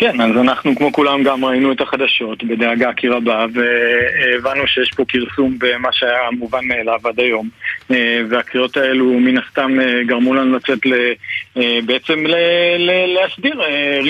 כן, 0.02 0.22
אז 0.22 0.38
אנחנו 0.38 0.76
כמו 0.76 0.92
כולם 0.92 1.24
גם 1.24 1.46
ראינו 1.46 1.72
את 1.72 1.82
החדשות 1.82 2.44
בדאגה 2.44 2.94
כי 2.94 3.08
רבה 3.08 3.46
והבנו 3.54 4.68
שיש 4.68 4.92
פה 4.96 5.04
כרסום 5.08 5.58
במה 5.60 5.90
שהיה 5.92 6.32
מובן 6.32 6.66
מאליו 6.66 7.00
עד 7.04 7.20
היום. 7.20 7.50
אה, 7.92 8.22
והקריאות 8.30 8.78
האלו 8.78 9.06
מן 9.06 9.38
הסתם 9.38 9.80
אה, 9.80 10.04
גרמו 10.04 10.34
לנו 10.34 10.56
לצאת 10.56 10.86
ל, 10.86 10.94
אה, 11.58 11.80
בעצם 11.86 12.28
ל, 12.28 12.36
ל, 12.78 13.14
להסדיר 13.14 13.62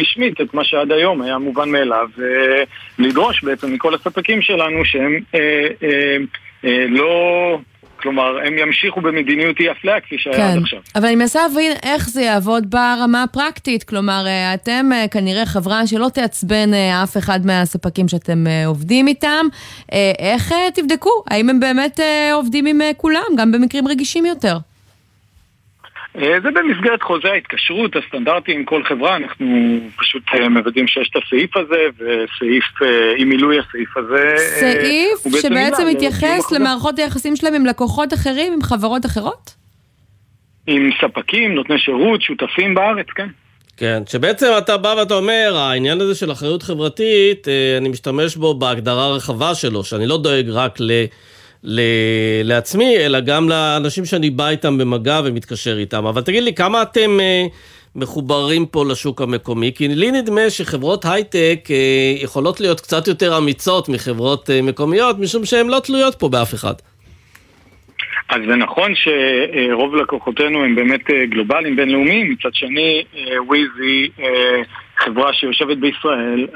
רשמית 0.02 0.42
את 0.42 0.54
מה 0.54 0.64
שעד 0.64 0.92
היום 0.92 1.22
היה 1.22 1.38
מובן 1.38 1.70
מאליו 1.70 2.08
ולדרוש 3.00 3.44
בעצם 3.44 3.74
מכל 3.74 3.96
הספקים 3.96 4.42
שלנו 4.42 4.86
שהם 4.86 5.20
לא... 6.90 7.60
כלומר, 8.02 8.38
הם 8.46 8.58
ימשיכו 8.58 9.02
במדיניות 9.02 9.60
אי 9.60 9.72
אפליה 9.72 10.02
כפי 10.02 10.16
שהיה 10.18 10.48
עד 10.48 10.54
כן, 10.54 10.62
עכשיו. 10.62 10.80
אבל 10.96 11.06
אני 11.06 11.16
מנסה 11.16 11.42
להבין 11.48 11.72
איך 11.84 12.10
זה 12.10 12.22
יעבוד 12.22 12.70
ברמה 12.70 13.24
הפרקטית. 13.24 13.84
כלומר, 13.84 14.24
אה, 14.28 14.54
אתם 14.54 14.90
אה, 14.94 15.08
כנראה 15.08 15.46
חברה 15.46 15.88
שלא 15.88 16.08
תעצבן 16.14 16.74
אה, 16.74 17.04
אף 17.04 17.18
אחד 17.18 17.46
מהספקים 17.46 18.08
שאתם 18.08 18.46
עובדים 18.66 19.08
איתם. 19.08 19.46
איך 20.20 20.54
תבדקו? 20.74 21.10
האם 21.30 21.50
הם 21.50 21.60
באמת 21.60 22.00
עובדים 22.34 22.66
עם 22.66 22.82
כולם, 22.98 23.24
גם 23.38 23.52
במקרים 23.52 23.88
רגישים 23.88 24.26
יותר? 24.26 24.58
אה, 26.18 26.36
זה 26.44 26.50
במסגרת 26.52 27.04
חוזה 27.04 27.28
ההתקשרות 27.32 27.96
הסטנדרטי 27.96 28.52
עם 28.52 28.66
כל 28.66 28.84
חברה, 28.84 29.16
אנחנו 29.16 29.80
פשוט 29.98 30.24
אה, 30.34 30.50
מוודאים 30.50 30.88
שיש 30.88 31.10
את 31.10 31.24
הסעיף 31.24 31.58
הזה, 31.58 31.86
וסעיף, 31.96 32.64
אה, 32.82 33.14
עם 33.18 33.30
מילוי 33.30 33.60
הסעיף 33.60 33.98
הזה... 33.98 34.34
סעיף 34.38 35.42
שבעצם 35.42 35.88
מתייחס. 35.88 36.52
למערכות 36.52 37.00
היחסים 37.00 37.36
שלהם 37.36 37.54
עם 37.54 37.66
לקוחות 37.66 38.14
אחרים, 38.14 38.54
עם 38.54 38.62
חברות 38.62 39.06
אחרות? 39.06 39.54
עם 40.68 40.90
ספקים, 41.02 41.56
נותני 41.56 41.80
שירות, 41.80 42.22
שותפים 42.22 42.76
בארץ, 42.76 43.08
כן. 43.16 43.28
כן, 43.78 44.04
שבעצם 44.08 44.48
אתה 44.58 44.78
בא 44.78 44.96
ואתה 45.00 45.14
אומר, 45.14 45.54
העניין 45.58 46.02
הזה 46.02 46.16
של 46.16 46.32
אחריות 46.32 46.64
חברתית, 46.64 47.48
אני 47.78 47.90
משתמש 47.90 48.36
בו 48.36 48.54
בהגדרה 48.54 49.06
הרחבה 49.06 49.56
שלו, 49.56 49.84
שאני 49.84 50.08
לא 50.08 50.18
דואג 50.18 50.50
רק 50.50 50.80
ל... 50.80 50.92
ל... 51.64 51.82
לעצמי, 52.44 52.98
אלא 52.98 53.20
גם 53.20 53.50
לאנשים 53.50 54.06
שאני 54.06 54.30
בא 54.30 54.50
איתם 54.50 54.78
במגע 54.78 55.22
ומתקשר 55.26 55.78
איתם. 55.78 56.06
אבל 56.06 56.22
תגיד 56.22 56.44
לי, 56.44 56.54
כמה 56.54 56.82
אתם 56.82 57.20
אה, 57.20 57.46
מחוברים 57.96 58.66
פה 58.66 58.86
לשוק 58.86 59.22
המקומי? 59.22 59.72
כי 59.76 59.88
לי 59.88 60.12
נדמה 60.12 60.50
שחברות 60.50 61.06
הייטק 61.06 61.60
אה, 61.70 62.24
יכולות 62.24 62.60
להיות 62.60 62.80
קצת 62.82 63.08
יותר 63.08 63.38
אמיצות 63.38 63.90
מחברות 63.90 64.50
אה, 64.50 64.62
מקומיות, 64.62 65.20
משום 65.20 65.46
שהן 65.46 65.68
לא 65.68 65.80
תלויות 65.80 66.16
פה 66.16 66.30
באף 66.30 66.54
אחד. 66.54 66.74
אז 68.32 68.42
זה 68.48 68.56
נכון 68.56 68.94
שרוב 68.96 69.96
לקוחותינו 69.96 70.64
הם 70.64 70.76
באמת 70.76 71.10
אה, 71.10 71.26
גלובליים, 71.26 71.76
בינלאומיים, 71.76 72.32
מצד 72.32 72.54
שני 72.54 73.04
אה, 73.16 73.44
וויזי 73.44 74.10
אה, 74.20 74.62
חברה 75.06 75.34
שיושבת 75.34 75.78
בישראל 75.78 76.48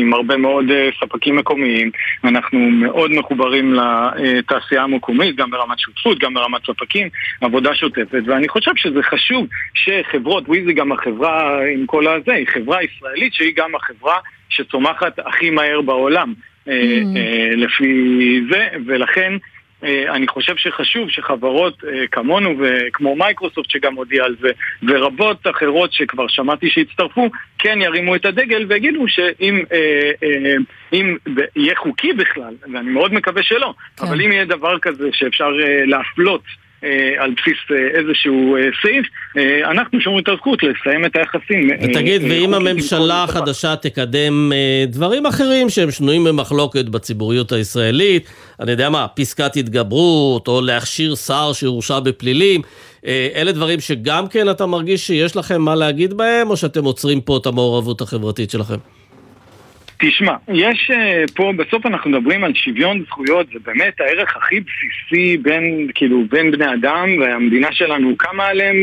עם 0.00 0.14
הרבה 0.14 0.36
מאוד 0.36 0.64
ספקים 1.00 1.36
מקומיים, 1.36 1.90
אנחנו 2.24 2.58
מאוד 2.58 3.10
מחוברים 3.10 3.74
לתעשייה 3.74 4.82
המקומית, 4.82 5.36
גם 5.36 5.50
ברמת 5.50 5.78
שותפות, 5.78 6.18
גם 6.18 6.34
ברמת 6.34 6.60
ספקים, 6.66 7.08
עבודה 7.40 7.74
שוטפת, 7.74 8.22
ואני 8.26 8.48
חושב 8.48 8.72
שזה 8.76 9.02
חשוב 9.02 9.46
שחברות, 9.74 10.48
וויזי 10.48 10.72
גם 10.72 10.92
החברה 10.92 11.60
עם 11.74 11.86
כל 11.86 12.06
הזה, 12.06 12.32
היא 12.32 12.46
חברה 12.46 12.78
ישראלית 12.82 13.34
שהיא 13.34 13.52
גם 13.56 13.74
החברה 13.74 14.16
שצומחת 14.48 15.18
הכי 15.26 15.50
מהר 15.50 15.80
בעולם. 15.80 16.34
Mm. 16.66 16.68
לפי 17.56 18.40
זה, 18.50 18.68
ולכן 18.86 19.32
אה, 19.32 19.38
אני 20.08 20.28
חושב 20.28 20.56
שחשוב 20.56 21.10
שחברות 21.10 21.84
אה, 21.84 22.06
כמונו 22.06 22.54
וכמו 22.58 23.16
מייקרוסופט 23.16 23.70
שגם 23.70 23.94
הודיע 23.94 24.24
על 24.24 24.36
זה 24.40 24.48
ורבות 24.82 25.46
אחרות 25.46 25.92
שכבר 25.92 26.28
שמעתי 26.28 26.70
שהצטרפו 26.70 27.30
כן 27.58 27.78
ירימו 27.82 28.14
את 28.14 28.24
הדגל 28.24 28.66
ויגידו 28.68 29.04
שאם 29.08 29.62
אה, 29.72 30.56
אם 30.92 31.16
יהיה 31.56 31.76
חוקי 31.76 32.12
בכלל, 32.12 32.54
ואני 32.72 32.90
מאוד 32.90 33.14
מקווה 33.14 33.42
שלא, 33.42 33.74
כן. 33.96 34.06
אבל 34.06 34.22
אם 34.22 34.32
יהיה 34.32 34.44
דבר 34.44 34.78
כזה 34.78 35.08
שאפשר 35.12 35.48
להפלות 35.86 36.42
אה, 36.44 36.64
על 37.18 37.30
בסיס 37.30 37.56
אה, 37.70 38.00
איזשהו 38.00 38.56
אה, 38.56 38.62
סעיף, 38.82 39.06
אנחנו 39.70 40.00
שומרים 40.00 40.22
את 40.22 40.28
הזכות 40.28 40.58
לסיים 40.62 41.04
את 41.04 41.16
היחסים. 41.16 41.70
ותגיד, 41.82 42.22
ואם 42.22 42.54
הממשלה 42.54 43.24
החדשה 43.24 43.76
תקדם 43.76 44.52
דברים 44.86 45.26
אחרים 45.26 45.70
שהם 45.70 45.90
שנויים 45.90 46.24
במחלוקת 46.24 46.84
בציבוריות 46.84 47.52
הישראלית, 47.52 48.28
אני 48.60 48.70
יודע 48.70 48.90
מה, 48.90 49.06
פסקת 49.08 49.56
התגברות, 49.56 50.48
או 50.48 50.60
להכשיר 50.60 51.14
שר 51.14 51.52
שהורשע 51.52 52.00
בפלילים, 52.00 52.62
אלה 53.34 53.52
דברים 53.52 53.80
שגם 53.80 54.28
כן 54.28 54.50
אתה 54.50 54.66
מרגיש 54.66 55.06
שיש 55.06 55.36
לכם 55.36 55.62
מה 55.62 55.74
להגיד 55.74 56.14
בהם, 56.14 56.50
או 56.50 56.56
שאתם 56.56 56.84
עוצרים 56.84 57.20
פה 57.20 57.36
את 57.36 57.46
המעורבות 57.46 58.00
החברתית 58.00 58.50
שלכם? 58.50 58.78
תשמע, 60.06 60.34
יש 60.48 60.90
uh, 60.90 61.32
פה, 61.34 61.52
בסוף 61.56 61.86
אנחנו 61.86 62.10
מדברים 62.10 62.44
על 62.44 62.54
שוויון 62.54 63.04
זכויות, 63.06 63.46
זה 63.46 63.58
באמת 63.64 64.00
הערך 64.00 64.36
הכי 64.36 64.60
בסיסי 64.60 65.36
בין, 65.36 65.88
כאילו, 65.94 66.22
בין 66.30 66.50
בני 66.50 66.74
אדם, 66.74 67.08
והמדינה 67.20 67.72
שלנו 67.72 68.16
קמה 68.16 68.46
עליהם 68.46 68.76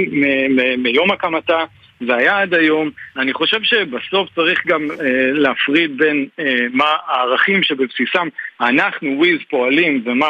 מיום 0.77 1.11
הקמתה. 1.11 1.63
זה 2.07 2.15
היה 2.15 2.41
עד 2.41 2.53
היום. 2.53 2.89
אני 3.17 3.33
חושב 3.33 3.63
שבסוף 3.63 4.29
צריך 4.35 4.67
גם 4.67 4.91
אה, 4.91 5.31
להפריד 5.31 5.97
בין 5.97 6.25
אה, 6.39 6.65
מה 6.73 6.95
הערכים 7.07 7.63
שבבסיסם 7.63 8.27
אנחנו, 8.61 9.15
וויז, 9.17 9.39
פועלים 9.49 10.03
ומה 10.05 10.27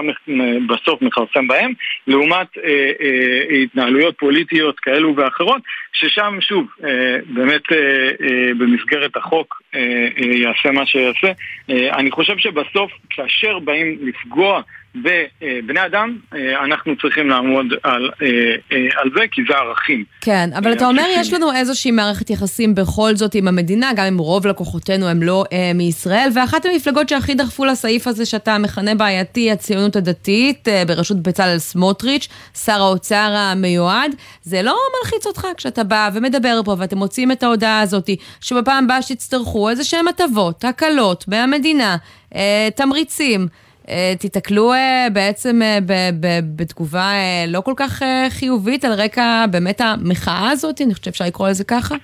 בסוף 0.67 1.01
מכרסם 1.01 1.47
בהם, 1.47 1.73
לעומת 2.07 2.47
אה, 2.57 2.91
אה, 3.01 3.55
התנהלויות 3.63 4.17
פוליטיות 4.17 4.79
כאלו 4.79 5.15
ואחרות, 5.15 5.61
ששם, 5.93 6.37
שוב, 6.41 6.67
אה, 6.83 7.17
באמת 7.25 7.71
אה, 7.71 7.77
אה, 8.21 8.53
במסגרת 8.57 9.17
החוק 9.17 9.61
אה, 9.75 9.79
אה, 10.17 10.25
יעשה 10.25 10.71
מה 10.71 10.85
שיעשה. 10.85 11.31
אה, 11.69 11.97
אני 11.97 12.11
חושב 12.11 12.37
שבסוף, 12.37 12.91
כאשר 13.09 13.59
באים 13.59 13.97
לפגוע 14.01 14.61
בבני 14.95 15.85
אדם, 15.85 16.17
אה, 16.33 16.63
אנחנו 16.65 16.93
צריכים 17.01 17.29
לעמוד 17.29 17.65
על, 17.83 18.09
אה, 18.21 18.27
אה, 18.71 19.01
על 19.01 19.09
זה, 19.15 19.21
כי 19.31 19.41
זה 19.49 19.55
ערכים. 19.55 20.03
כן, 20.21 20.49
אבל 20.57 20.73
אתה 20.73 20.85
אומר, 20.85 21.05
יש 21.17 21.33
לנו 21.33 21.53
איזושהי 21.53 21.91
מערכת 21.91 22.29
יחסים 22.29 22.75
בכל 22.75 23.15
זאת 23.15 23.35
עם 23.35 23.47
המדינה, 23.47 23.93
גם 23.95 24.05
אם 24.05 24.17
רוב 24.17 24.47
לקוחותינו 24.47 25.07
הם 25.07 25.23
לא 25.23 25.43
אה, 25.53 25.71
מישראל, 25.75 26.29
ואחת 26.35 26.65
המפלגות 26.65 27.09
שהכי 27.09 27.33
דחפו 27.33 27.65
לסעיף 27.65 28.07
הזה 28.07 28.25
שאתה 28.25 28.57
מכנה 28.57 28.95
בעייתי, 28.95 29.51
הציונות 29.51 29.95
הדתית, 29.95 30.67
אה, 30.67 30.83
בראשות 30.87 31.17
בצלאל 31.21 31.57
סמוטריץ', 31.57 32.27
שר 32.65 32.81
האוצר 32.81 33.33
המיועד, 33.35 34.15
זה 34.41 34.61
לא 34.61 34.77
מלחיץ 35.03 35.25
אותך 35.25 35.47
כשאתה 35.57 35.83
בא 35.83 36.09
ומדבר 36.13 36.61
פה 36.65 36.75
ואתם 36.77 36.97
מוצאים 36.97 37.31
את 37.31 37.43
ההודעה 37.43 37.81
הזאת, 37.81 38.09
שבפעם 38.41 38.83
הבאה 38.83 39.01
שתצטרכו 39.01 39.69
איזה 39.69 39.83
שהם 39.83 40.07
הטבות, 40.07 40.63
הקלות 40.63 41.25
מהמדינה, 41.27 41.97
אה, 42.35 42.69
תמריצים. 42.75 43.47
אה, 43.89 44.13
תיתקלו 44.19 44.73
אה, 44.73 45.07
בעצם 45.13 45.61
אה, 45.61 45.79
בתגובה 46.55 47.11
לא 47.47 47.61
כל 47.61 47.73
כך 47.77 48.01
חיובית 48.29 48.85
על 48.85 48.91
רקע 48.91 49.45
באמת 49.51 49.81
המחאה 49.81 50.49
הזאת, 50.49 50.81
אני 50.81 50.93
חושבת 50.93 51.05
שאפשר 51.05 51.25
לקרוא 51.25 51.49
לזה 51.49 51.63
ככה? 51.63 51.95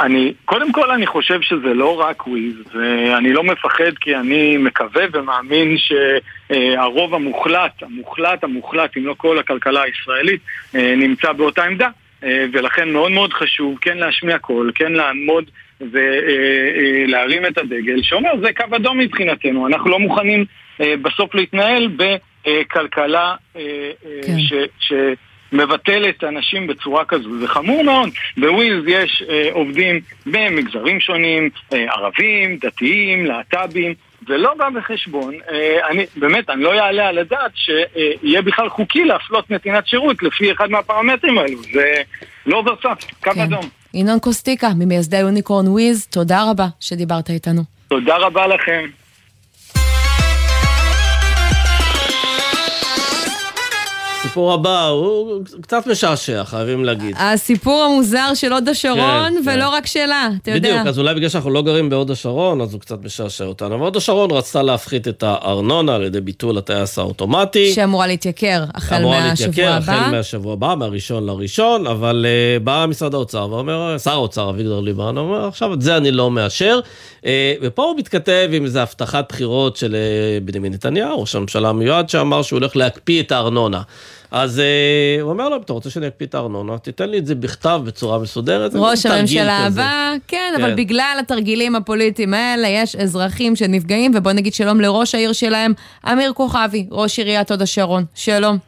אני, 0.00 0.32
קודם 0.44 0.72
כל 0.72 0.90
אני 0.90 1.06
חושב 1.06 1.40
שזה 1.40 1.74
לא 1.74 2.00
רק 2.00 2.26
וויז, 2.26 2.54
ואני 2.74 3.32
לא 3.32 3.44
מפחד 3.44 3.92
כי 4.00 4.16
אני 4.16 4.56
מקווה 4.56 5.04
ומאמין 5.12 5.76
שהרוב 5.78 7.14
המוחלט, 7.14 7.82
המוחלט, 7.82 8.44
המוחלט, 8.44 8.96
אם 8.96 9.06
לא 9.06 9.14
כל 9.16 9.38
הכלכלה 9.38 9.82
הישראלית, 9.82 10.40
נמצא 10.74 11.32
באותה 11.32 11.64
עמדה. 11.64 11.88
ולכן 12.52 12.90
מאוד 12.90 13.12
מאוד 13.12 13.32
חשוב 13.32 13.78
כן 13.80 13.98
להשמיע 13.98 14.38
קול, 14.38 14.72
כן 14.74 14.92
לעמוד 14.92 15.44
ולהרים 15.80 17.46
את 17.46 17.58
הדגל, 17.58 18.02
שאומר 18.02 18.30
זה 18.40 18.52
קו 18.52 18.76
אדום 18.76 18.98
מבחינתנו, 18.98 19.66
אנחנו 19.66 19.90
לא 19.90 19.98
מוכנים 19.98 20.44
אה, 20.80 20.94
בסוף 21.02 21.34
להתנהל 21.34 21.88
בכלכלה 21.96 23.34
אה, 23.56 23.60
אה, 24.06 24.20
כן. 24.26 24.38
ש... 24.38 24.54
ש 24.78 24.92
מבטלת 25.52 26.24
אנשים 26.24 26.66
בצורה 26.66 27.04
כזו, 27.04 27.38
זה 27.40 27.48
חמור 27.48 27.84
מאוד. 27.84 28.08
בוויז 28.36 28.84
יש 28.86 29.22
אה, 29.28 29.48
עובדים 29.52 30.00
במגזרים 30.26 31.00
שונים, 31.00 31.50
אה, 31.72 31.86
ערבים, 31.92 32.56
דתיים, 32.56 33.26
להט"בים, 33.26 33.94
ולא 34.28 34.54
בא 34.54 34.68
בחשבון, 34.70 35.34
אה, 35.50 35.88
אני, 35.90 36.06
באמת, 36.16 36.50
אני 36.50 36.62
לא 36.62 36.72
אעלה 36.72 37.08
על 37.08 37.18
הדעת 37.18 37.52
שיהיה 37.54 38.42
בכלל 38.42 38.68
חוקי 38.68 39.04
להפלות 39.04 39.50
נתינת 39.50 39.86
שירות 39.86 40.22
לפי 40.22 40.52
אחד 40.52 40.70
מהפרמטרים 40.70 41.38
האלו, 41.38 41.62
זה 41.62 41.94
לא 42.46 42.56
עובר 42.56 42.74
סף, 42.82 43.04
קו 43.24 43.30
כן. 43.30 43.40
אדום. 43.40 43.79
ינון 43.94 44.18
קוסטיקה, 44.18 44.68
ממייסדי 44.76 45.18
יוניקורן 45.18 45.68
וויז, 45.68 46.06
תודה 46.06 46.50
רבה 46.50 46.66
שדיברת 46.80 47.30
איתנו. 47.30 47.62
תודה 47.88 48.16
רבה 48.16 48.46
לכם. 48.46 48.99
הסיפור 54.20 54.52
הבא 54.52 54.86
הוא 54.86 55.42
קצת 55.60 55.86
משעשע, 55.86 56.44
חייבים 56.44 56.84
להגיד. 56.84 57.16
הסיפור 57.18 57.82
המוזר 57.82 58.34
של 58.34 58.52
הוד 58.52 58.68
השרון, 58.68 59.34
כן, 59.44 59.50
ולא 59.50 59.64
כן. 59.64 59.70
רק 59.72 59.86
שלה, 59.86 60.28
אתה 60.42 60.50
יודע. 60.50 60.70
בדיוק, 60.70 60.86
אז 60.86 60.98
אולי 60.98 61.14
בגלל 61.14 61.28
שאנחנו 61.28 61.50
לא 61.50 61.62
גרים 61.62 61.90
בהוד 61.90 62.10
השרון, 62.10 62.60
אז 62.60 62.72
הוא 62.72 62.80
קצת 62.80 63.04
משעשע 63.04 63.44
אותנו. 63.44 63.74
אבל 63.74 63.84
הוד 63.84 63.96
השרון 63.96 64.30
רצתה 64.30 64.62
להפחית 64.62 65.08
את 65.08 65.22
הארנונה 65.22 65.94
על 65.94 66.02
ידי 66.02 66.20
ביטול 66.20 66.58
הטייס 66.58 66.98
האוטומטי. 66.98 67.72
שאמורה 67.74 68.06
להתייקר 68.06 68.64
החל 68.74 69.04
מהשבוע 69.04 69.16
הבא. 69.16 69.18
אמורה 69.18 69.28
להתייקר 69.28 69.72
החל 69.72 70.10
מהשבוע 70.10 70.52
הבא, 70.52 70.74
מהראשון 70.74 71.26
לראשון, 71.26 71.86
אבל 71.86 72.26
uh, 72.26 72.64
בא 72.64 72.86
משרד 72.88 73.14
האוצר 73.14 73.48
ואומר, 73.50 73.98
שר 73.98 74.10
האוצר 74.10 74.50
אביגדור 74.50 74.82
ליברמן 74.82 75.18
אומר, 75.18 75.46
עכשיו 75.46 75.74
את 75.74 75.82
זה 75.82 75.96
אני 75.96 76.10
לא 76.10 76.30
מאשר. 76.30 76.80
Uh, 77.20 77.24
ופה 77.62 77.82
הוא 77.82 77.98
מתכתב 77.98 78.48
עם 78.52 78.64
איזו 78.64 78.80
הבטחת 78.80 79.28
בחירות 79.28 79.76
של 79.76 79.96
uh, 79.96 80.44
בנימין 80.44 80.72
נתניהו, 80.72 81.20
ראש 81.20 81.34
הממשלה 81.34 81.68
המיועד, 81.68 82.08
שאמר 82.08 82.42
שהוא 82.42 82.58
הולך 82.58 82.76
להקפיא 82.76 83.22
את 83.22 83.32
הארנונה. 83.32 83.82
אז 84.30 84.58
uh, 84.58 85.22
הוא 85.22 85.30
אומר 85.30 85.48
לו, 85.48 85.56
אתה 85.56 85.72
רוצה 85.72 85.90
שאני 85.90 86.06
אקפיא 86.06 86.26
את 86.26 86.34
הארנונה? 86.34 86.78
תיתן 86.78 87.08
לי 87.08 87.18
את 87.18 87.26
זה 87.26 87.34
בכתב 87.34 87.80
בצורה 87.84 88.18
מסודרת. 88.18 88.70
ראש 88.74 89.06
הממשלה 89.06 89.66
הבא, 89.66 90.12
כן, 90.28 90.50
כן, 90.54 90.62
אבל 90.62 90.74
בגלל 90.74 91.16
התרגילים 91.20 91.76
הפוליטיים 91.76 92.34
האלה, 92.34 92.68
יש 92.68 92.96
אזרחים 92.96 93.56
שנפגעים, 93.56 94.12
ובוא 94.14 94.32
נגיד 94.32 94.54
שלום 94.54 94.80
לראש 94.80 95.14
העיר 95.14 95.32
שלהם, 95.32 95.72
אמיר 96.12 96.32
כוכבי, 96.32 96.86
ראש 96.90 97.18
עיריית 97.18 97.50
הוד 97.50 97.62
השרון. 97.62 98.04
שלום. 98.14 98.58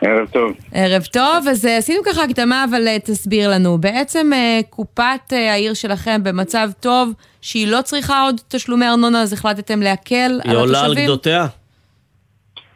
ערב 0.00 0.28
טוב. 0.32 0.52
ערב 0.72 1.04
טוב, 1.12 1.48
אז 1.50 1.66
אה, 1.66 1.76
עשינו 1.76 2.02
ככה 2.06 2.22
הקדמה, 2.22 2.64
אבל 2.70 2.88
אה, 2.88 2.96
תסביר 3.04 3.50
לנו. 3.50 3.78
בעצם 3.78 4.30
קופת 4.70 5.32
העיר 5.32 5.74
שלכם 5.74 6.22
במצב 6.24 6.70
טוב, 6.80 7.12
שהיא 7.40 7.68
לא 7.68 7.82
צריכה 7.82 8.22
עוד 8.22 8.40
תשלומי 8.48 8.88
ארנונה, 8.88 9.22
אז 9.22 9.32
החלטתם 9.32 9.82
להקל 9.82 10.16
על 10.16 10.40
התושבים? 10.40 10.56
היא 10.56 10.62
עולה 10.62 10.80
על 10.80 10.94
גדותיה. 10.94 11.46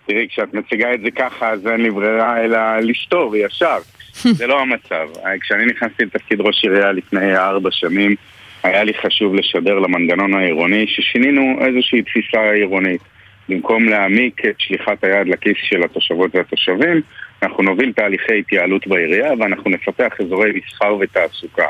תראי, 0.09 0.27
כשאת 0.29 0.55
מציגה 0.55 0.95
את 0.95 1.01
זה 1.01 1.11
ככה, 1.11 1.51
אז 1.51 1.67
אין 1.67 1.81
לי 1.81 1.91
ברירה 1.91 2.45
אלא 2.45 2.79
לסתור 2.79 3.37
ישר. 3.37 3.79
זה 4.39 4.47
לא 4.47 4.61
המצב. 4.61 5.09
כשאני 5.41 5.67
נכנסתי 5.67 6.05
לתפקיד 6.05 6.41
ראש 6.41 6.65
עירייה 6.65 6.93
לפני 6.93 7.37
ארבע 7.37 7.71
שנים, 7.73 8.15
היה 8.63 8.85
לי 8.85 8.95
חשוב 8.95 9.35
לשדר 9.35 9.79
למנגנון 9.79 10.35
העירוני 10.35 10.87
ששינינו 10.89 11.59
איזושהי 11.67 12.03
תפיסה 12.03 12.51
עירונית. 12.51 13.01
במקום 13.49 13.85
להעמיק 13.85 14.45
את 14.45 14.55
שליחת 14.59 15.05
היד 15.05 15.29
לכיס 15.29 15.57
של 15.63 15.83
התושבות 15.83 16.35
והתושבים, 16.35 17.01
אנחנו 17.43 17.63
נוביל 17.63 17.93
תהליכי 17.93 18.39
התייעלות 18.39 18.87
בעירייה 18.87 19.33
ואנחנו 19.39 19.71
נפתח 19.71 20.13
אזורי 20.21 20.53
מסחר 20.55 20.97
ותעסוקה. 21.01 21.67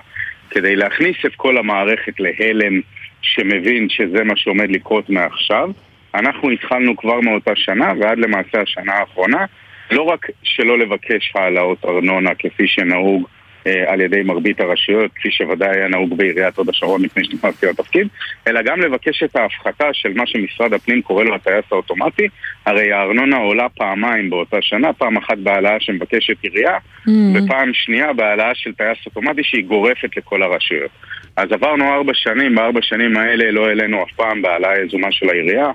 כדי 0.50 0.76
להכניס 0.76 1.16
את 1.26 1.34
כל 1.36 1.58
המערכת 1.58 2.20
להלם 2.20 2.80
שמבין 3.22 3.88
שזה 3.88 4.24
מה 4.24 4.36
שעומד 4.36 4.70
לקרות 4.70 5.10
מעכשיו. 5.10 5.70
אנחנו 6.14 6.50
התחלנו 6.50 6.96
כבר 6.96 7.20
מאותה 7.20 7.52
שנה 7.56 7.92
ועד 8.00 8.18
למעשה 8.18 8.60
השנה 8.60 8.92
האחרונה 8.92 9.44
לא 9.90 10.02
רק 10.02 10.26
שלא 10.42 10.78
לבקש 10.78 11.32
העלאות 11.34 11.84
ארנונה 11.84 12.34
כפי 12.34 12.68
שנהוג 12.68 13.26
אה, 13.66 13.92
על 13.92 14.00
ידי 14.00 14.22
מרבית 14.22 14.60
הרשויות, 14.60 15.10
כפי 15.14 15.30
שוודאי 15.30 15.76
היה 15.76 15.88
נהוג 15.88 16.16
בעיריית 16.16 16.56
הוד 16.56 16.68
השרון 16.68 17.02
לפני 17.02 17.24
שנכנסתי 17.24 17.66
לתפקיד, 17.66 18.08
אלא 18.46 18.62
גם 18.62 18.80
לבקש 18.80 19.22
את 19.22 19.36
ההפחתה 19.36 19.84
של 19.92 20.12
מה 20.14 20.26
שמשרד 20.26 20.72
הפנים 20.72 21.02
קורא 21.02 21.24
לו 21.24 21.34
הטייס 21.34 21.64
האוטומטי. 21.72 22.28
הרי 22.66 22.92
הארנונה 22.92 23.36
עולה 23.36 23.68
פעמיים 23.68 24.30
באותה 24.30 24.56
שנה, 24.60 24.92
פעם 24.92 25.16
אחת 25.16 25.38
בהעלאה 25.38 25.80
שמבקשת 25.80 26.36
עירייה, 26.42 26.76
mm. 26.76 27.10
ופעם 27.34 27.70
שנייה 27.74 28.12
בהעלאה 28.12 28.54
של 28.54 28.72
טייס 28.72 28.98
אוטומטי 29.06 29.44
שהיא 29.44 29.64
גורפת 29.64 30.16
לכל 30.16 30.42
הרשויות. 30.42 30.90
אז 31.36 31.52
עברנו 31.52 31.94
ארבע 31.94 32.12
שנים, 32.14 32.54
בארבע 32.54 32.82
שנים 32.82 33.16
האלה 33.16 33.50
לא 33.50 33.68
העלינו 33.68 34.02
אף 34.02 34.12
פעם 34.16 34.42
בהעלאה 34.42 34.78
יזומה 34.78 35.12
של 35.12 35.28
העירייה, 35.28 35.70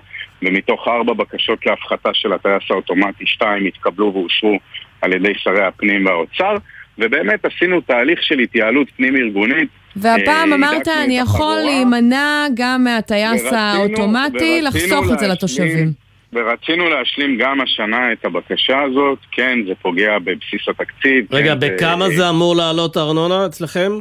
ומתוך 0.46 0.88
ארבע 0.88 1.14
בקשות 1.14 1.66
להפחתה 1.66 2.10
של 2.14 2.34
הטייס 2.34 2.64
האוטומטי, 2.70 3.26
שתיים 3.26 3.66
התקבלו 3.66 4.14
ואושרו 4.14 4.58
על 5.02 5.14
ידי 5.14 5.34
שרי 5.36 5.66
הפנים 5.66 6.06
והאוצר. 6.06 6.56
ובאמת 6.98 7.46
עשינו 7.46 7.82
תהליך 7.82 8.24
של 8.24 8.40
התייעלות 8.40 8.88
פנים-ארגונית. 8.98 9.70
והפעם 9.96 10.52
אה, 10.52 10.56
אמרת, 10.56 10.88
אני 10.88 11.20
יכול 11.20 11.56
להימנע 11.66 12.46
גם 12.54 12.84
מהטייס 12.84 13.54
האוטומטי, 13.54 14.62
לחסוך 14.62 15.06
את 15.14 15.20
זה 15.20 15.28
לתושבים. 15.28 15.92
ורצינו 16.34 16.90
להשלים 16.90 17.38
גם 17.38 17.62
השנה 17.62 18.12
את 18.12 18.26
הבקשה 18.26 18.82
הזאת, 18.82 19.20
כן, 19.32 19.60
זה 19.68 19.74
פוגע 19.82 20.20
בבסיס 20.20 20.62
התקציב. 20.70 21.26
רגע, 21.32 21.54
כן, 21.54 21.60
בכמה 21.60 22.10
זה... 22.10 22.16
זה 22.16 22.30
אמור 22.30 22.56
לעלות 22.56 22.98
ארנונה 22.98 23.46
אצלכם? 23.46 23.92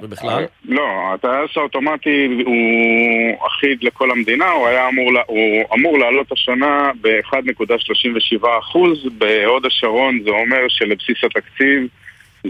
ובכלל? 0.00 0.44
לא, 0.64 0.88
הטייס 1.14 1.50
האוטומטי 1.56 2.28
הוא 2.44 3.46
אחיד 3.46 3.84
לכל 3.84 4.10
המדינה, 4.10 4.50
הוא 4.50 4.66
היה 4.66 4.88
אמור, 4.88 5.10
הוא 5.26 5.64
אמור 5.74 5.98
לעלות 5.98 6.32
השנה 6.32 6.90
ב-1.37%, 7.00 8.46
בהוד 9.18 9.66
השרון 9.66 10.20
זה 10.24 10.30
אומר 10.30 10.68
שלבסיס 10.68 11.24
התקציב 11.24 11.88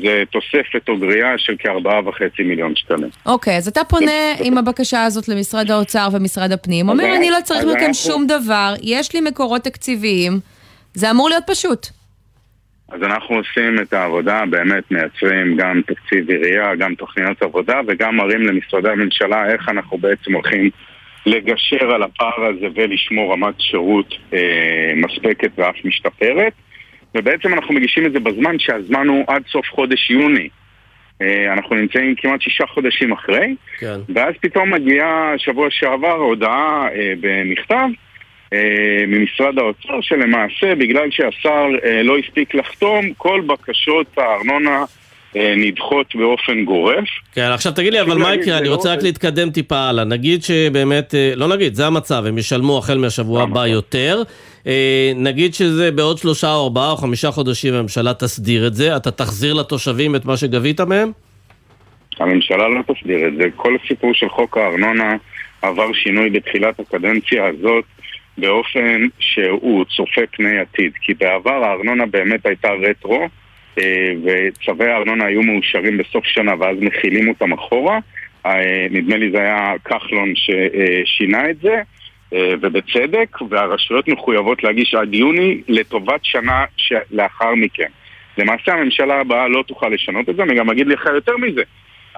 זה 0.02 0.22
תוספת 0.30 0.88
או 0.88 0.98
גריעה 0.98 1.38
של 1.38 1.54
כארבעה 1.58 2.08
וחצי 2.08 2.42
מיליון 2.42 2.76
שקלים. 2.76 3.08
אוקיי, 3.26 3.54
okay, 3.54 3.56
אז 3.56 3.68
אתה 3.68 3.84
פונה 3.84 4.32
עם 4.44 4.58
הבקשה 4.58 5.04
הזאת 5.04 5.28
למשרד 5.28 5.70
האוצר 5.70 6.08
ומשרד 6.12 6.52
הפנים, 6.52 6.88
אומר 6.88 7.16
אני 7.16 7.30
לא 7.30 7.38
צריך 7.44 7.64
מכם 7.64 7.94
שום 7.94 8.26
דבר, 8.26 8.74
יש 8.82 9.14
לי 9.14 9.20
מקורות 9.20 9.62
תקציביים, 9.62 10.40
זה 10.94 11.10
אמור 11.10 11.28
להיות 11.28 11.44
פשוט. 11.46 11.86
אז 12.88 13.02
אנחנו 13.02 13.36
עושים 13.36 13.78
את 13.82 13.92
העבודה, 13.92 14.42
באמת 14.50 14.90
מייצרים 14.90 15.56
גם 15.56 15.80
תקציב 15.86 16.30
עירייה, 16.30 16.74
גם 16.74 16.94
תוכניות 16.94 17.42
עבודה 17.42 17.80
וגם 17.86 18.16
מראים 18.16 18.42
למשרדי 18.42 18.90
הממשלה 18.90 19.52
איך 19.52 19.68
אנחנו 19.68 19.98
בעצם 19.98 20.32
הולכים 20.32 20.70
לגשר 21.26 21.90
על 21.94 22.02
הפער 22.02 22.44
הזה 22.44 22.66
ולשמור 22.74 23.32
רמת 23.32 23.60
שירות 23.60 24.14
אה, 24.34 24.92
מספקת 24.96 25.50
ואף 25.58 25.84
משתפרת. 25.84 26.52
ובעצם 27.16 27.54
אנחנו 27.54 27.74
מגישים 27.74 28.06
את 28.06 28.12
זה 28.12 28.20
בזמן 28.20 28.58
שהזמן 28.58 29.08
הוא 29.08 29.24
עד 29.28 29.42
סוף 29.46 29.66
חודש 29.70 30.10
יוני. 30.10 30.48
אה, 31.22 31.52
אנחנו 31.52 31.76
נמצאים 31.76 32.14
כמעט 32.14 32.40
שישה 32.40 32.66
חודשים 32.66 33.12
אחרי, 33.12 33.54
כן. 33.78 34.00
ואז 34.14 34.34
פתאום 34.40 34.74
מגיעה 34.74 35.32
שבוע 35.36 35.66
שעבר 35.70 36.12
הודעה 36.12 36.88
אה, 36.94 37.12
במכתב 37.20 37.88
ממשרד 39.06 39.58
האוצר 39.58 40.00
שלמעשה 40.00 40.74
בגלל 40.74 41.10
שהשר 41.10 41.66
לא 42.04 42.18
הספיק 42.18 42.54
לחתום, 42.54 43.12
כל 43.16 43.40
בקשות 43.46 44.06
הארנונה 44.16 44.84
נדחות 45.34 46.14
באופן 46.14 46.64
גורף. 46.64 47.08
כן, 47.34 47.42
עכשיו 47.42 47.72
תגיד 47.72 47.92
לי, 47.92 48.00
אבל 48.00 48.18
מה 48.18 48.34
יקרה? 48.34 48.58
אני 48.58 48.68
רוצה 48.68 48.92
רק 48.92 49.02
להתקדם 49.02 49.50
טיפה 49.50 49.78
הלאה. 49.78 50.04
נגיד 50.04 50.42
שבאמת, 50.42 51.14
לא 51.36 51.48
נגיד, 51.48 51.74
זה 51.74 51.86
המצב, 51.86 52.24
הם 52.26 52.38
ישלמו 52.38 52.78
החל 52.78 52.98
מהשבוע 52.98 53.42
הבא 53.42 53.66
יותר. 53.66 54.22
אה, 54.66 55.12
נגיד 55.16 55.54
שזה 55.54 55.90
בעוד 55.90 56.18
שלושה 56.18 56.54
או 56.54 56.64
ארבעה 56.64 56.90
או 56.90 56.96
חמישה 56.96 57.30
חודשים 57.30 57.74
הממשלה 57.74 58.14
תסדיר 58.14 58.66
את 58.66 58.74
זה, 58.74 58.96
אתה 58.96 59.10
תחזיר 59.10 59.54
לתושבים 59.54 60.16
את 60.16 60.24
מה 60.24 60.36
שגבית 60.36 60.80
מהם? 60.80 61.12
הממשלה 62.18 62.68
לא 62.68 62.80
תסדיר 62.94 63.28
את 63.28 63.32
זה. 63.36 63.44
כל 63.56 63.76
הסיפור 63.84 64.14
של 64.14 64.28
חוק 64.28 64.56
הארנונה 64.58 65.16
עבר 65.62 65.92
שינוי 65.92 66.30
בתחילת 66.30 66.80
הקדנציה 66.80 67.46
הזאת 67.46 67.84
באופן 68.38 69.02
שהוא 69.18 69.84
צופה 69.84 70.20
פני 70.32 70.58
עתיד. 70.58 70.92
כי 71.00 71.14
בעבר 71.14 71.64
הארנונה 71.64 72.06
באמת 72.06 72.46
הייתה 72.46 72.68
רטרו, 72.70 73.28
אה, 73.78 74.12
וצווי 74.24 74.90
הארנונה 74.90 75.24
היו 75.24 75.42
מאושרים 75.42 75.98
בסוף 75.98 76.24
שנה 76.24 76.52
ואז 76.60 76.76
מכילים 76.80 77.28
אותם 77.28 77.52
אחורה. 77.52 77.98
אה, 78.46 78.86
נדמה 78.90 79.16
לי 79.16 79.30
זה 79.30 79.38
היה 79.38 79.72
כחלון 79.84 80.32
ששינה 80.34 81.50
את 81.50 81.56
זה. 81.62 81.82
אה, 82.32 82.54
ובצדק, 82.60 83.36
והרשויות 83.50 84.08
מחויבות 84.08 84.64
להגיש 84.64 84.94
עד 84.94 85.14
יוני 85.14 85.60
לטובת 85.68 86.20
שנה 86.24 86.64
לאחר 87.10 87.54
מכן. 87.54 87.88
למעשה 88.38 88.72
הממשלה 88.72 89.20
הבאה 89.20 89.48
לא 89.48 89.64
תוכל 89.66 89.88
לשנות 89.88 90.28
את 90.28 90.36
זה, 90.36 90.42
אני 90.42 90.54
גם 90.54 90.70
אגיד 90.70 90.86
לך 90.86 91.06
יותר 91.14 91.36
מזה. 91.36 91.62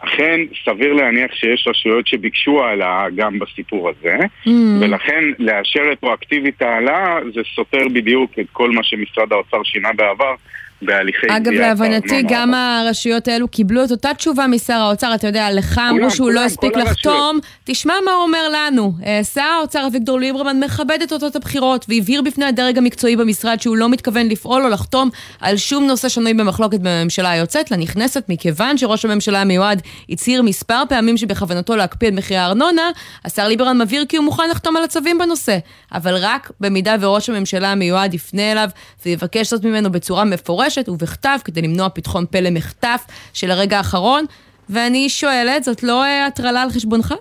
אכן, 0.05 0.41
סביר 0.65 0.93
להניח 0.93 1.35
שיש 1.35 1.69
רשויות 1.69 2.07
שביקשו 2.07 2.65
העלאה 2.65 3.07
גם 3.15 3.39
בסיפור 3.39 3.89
הזה, 3.89 4.17
mm. 4.47 4.51
ולכן 4.81 5.25
לאשר 5.39 5.81
רטרואקטיבית 5.93 6.63
העלאה 6.63 7.19
זה 7.35 7.41
סותר 7.55 7.89
בדיוק 7.93 8.39
את 8.41 8.47
כל 8.53 8.71
מה 8.71 8.83
שמשרד 8.85 9.33
האוצר 9.33 9.63
שינה 9.65 9.93
בעבר, 9.93 10.35
בהליכי 10.83 11.27
גביית 11.27 11.47
אגב, 11.47 11.53
להבנתי, 11.53 12.23
גם 12.29 12.55
הרשויות 12.55 13.29
האלו 13.29 13.49
קיבלו 13.49 13.85
את 13.85 13.91
אותה 13.91 14.15
תשובה 14.15 14.47
משר 14.47 14.75
האוצר, 14.75 15.15
אתה 15.15 15.27
יודע, 15.27 15.53
לך 15.53 15.81
אמרו 15.91 16.11
שהוא 16.11 16.31
לא 16.31 16.41
הספיק 16.41 16.77
לחתום. 16.77 17.39
תשמע 17.65 17.95
מה 18.05 18.11
הוא 18.11 18.23
אומר 18.23 18.49
לנו. 18.53 18.93
אה, 19.07 19.25
שר 19.25 19.41
האוצר 19.41 19.87
אביגדור 19.87 20.21
ליברמן 20.21 20.61
מכבד 20.61 20.99
את 21.03 21.13
אותות 21.13 21.37
הבחירות, 21.37 21.87
והבהיר 21.89 22.23
בפני 22.23 22.45
הדרג 22.45 22.79
המקצועי 22.79 23.17
במשרד 23.17 23.61
שהוא 23.61 23.77
לא 23.77 23.89
מתכוון 23.89 24.29
לפעול 24.29 24.65
או 24.65 24.69
לחתום 24.69 25.11
על 25.41 25.57
שום 25.57 25.87
נושא 25.87 26.09
שנוי 26.09 26.35
במחלוקת 26.35 26.81
בממשלה 26.81 27.31
היוצאת 27.31 27.71
לנכנסת, 27.71 28.25
מכיוון 28.29 28.79
שראש 28.79 29.05
הממשלה 29.05 29.41
המיועד 29.41 29.83
הצהיר 30.11 30.43
מספר 30.43 30.83
פעמים 30.89 31.17
שבכוונתו 31.17 31.77
להקפיא 31.77 32.09
את 32.09 32.13
מחירי 32.13 32.41
הארנונה, 32.41 32.91
השר 33.25 33.49
ליברמן 33.49 33.79
מבהיר 33.79 34.05
כי 34.09 34.17
הוא 34.17 34.25
מוכן 34.25 34.51
לחתום 34.51 34.77
על 34.77 34.85
הצווים 34.85 35.19
בנושא, 35.19 35.59
אבל 35.93 36.15
רק 36.17 36.51
במידה 36.61 36.97
וראש 37.01 37.29
הממשלה 37.29 37.73
המיועד 37.73 38.15
יפנה 38.15 38.53
אליו 38.53 38.69
ויבקש 39.07 39.51
זאת 39.51 39.65
ממנו 39.65 39.93
בצורה 39.93 40.25
מפורשת. 40.25 40.68
מפורשת 40.69 40.89
ובכתב 40.89 41.39
כדי 41.45 41.63
למנוע 41.63 41.89
פתחון 41.89 42.25
פה 42.33 42.41
למחטף 42.41 43.01
של 43.35 43.51
הרגע 43.51 43.77
האחרון. 43.77 44.25
ואני 44.71 45.09
שואלת, 45.09 45.65
זאת 45.65 45.83
לא 45.83 46.05
אה, 46.05 46.27
הטרלה 46.27 46.63
על 46.63 46.71
חשבונך? 46.71 47.15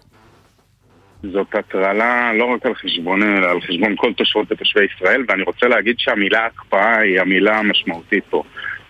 זאת 1.24 1.56
הטרלה 1.56 2.32
לא 2.34 2.46
רק 2.46 2.66
על 2.66 2.76
חשבון, 2.76 3.24
אלא 3.24 3.48
על 3.52 3.62
חשבון 3.62 3.96
כל 3.98 4.14
תושבות 4.14 4.52
ותושבי 4.52 4.86
ישראל, 4.86 5.24
ואני 5.28 5.44
רוצה 5.44 5.68
להגיד 5.68 5.96
שהמילה 6.00 6.46
הקפאה 6.46 7.00
היא 7.00 7.22
המילה 7.22 7.58
המשמעותית 7.58 8.24
פה. 8.30 8.44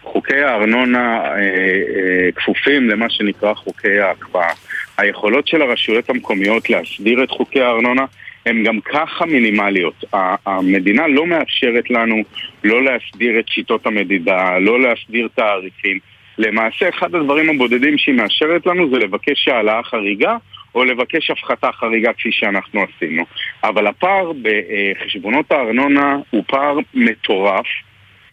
חוקי 0.03 0.39
הארנונה 0.39 1.19
אה, 1.19 1.31
אה, 1.31 2.29
כפופים 2.35 2.89
למה 2.89 3.09
שנקרא 3.09 3.53
חוקי 3.53 3.99
ההקפאה. 3.99 4.53
היכולות 4.97 5.47
של 5.47 5.61
הרשויות 5.61 6.09
המקומיות 6.09 6.69
להסדיר 6.69 7.23
את 7.23 7.31
חוקי 7.31 7.61
הארנונה 7.61 8.05
הן 8.47 8.63
גם 8.63 8.79
ככה 8.81 9.25
מינימליות. 9.25 10.03
המדינה 10.45 11.07
לא 11.07 11.25
מאפשרת 11.25 11.89
לנו 11.89 12.23
לא 12.63 12.83
להסדיר 12.83 13.39
את 13.39 13.47
שיטות 13.47 13.85
המדידה, 13.85 14.59
לא 14.59 14.81
להסדיר 14.81 15.27
תעריפים. 15.35 15.99
למעשה, 16.37 16.89
אחד 16.89 17.15
הדברים 17.15 17.49
הבודדים 17.49 17.97
שהיא 17.97 18.15
מאשרת 18.15 18.65
לנו 18.65 18.89
זה 18.89 18.97
לבקש 18.97 19.47
העלאה 19.47 19.83
חריגה 19.83 20.37
או 20.75 20.83
לבקש 20.83 21.31
הפחתה 21.31 21.71
חריגה 21.71 22.13
כפי 22.13 22.31
שאנחנו 22.31 22.83
עשינו. 22.83 23.23
אבל 23.63 23.87
הפער 23.87 24.31
בחשבונות 24.41 25.51
הארנונה 25.51 26.17
הוא 26.29 26.43
פער 26.47 26.77
מטורף 26.93 27.65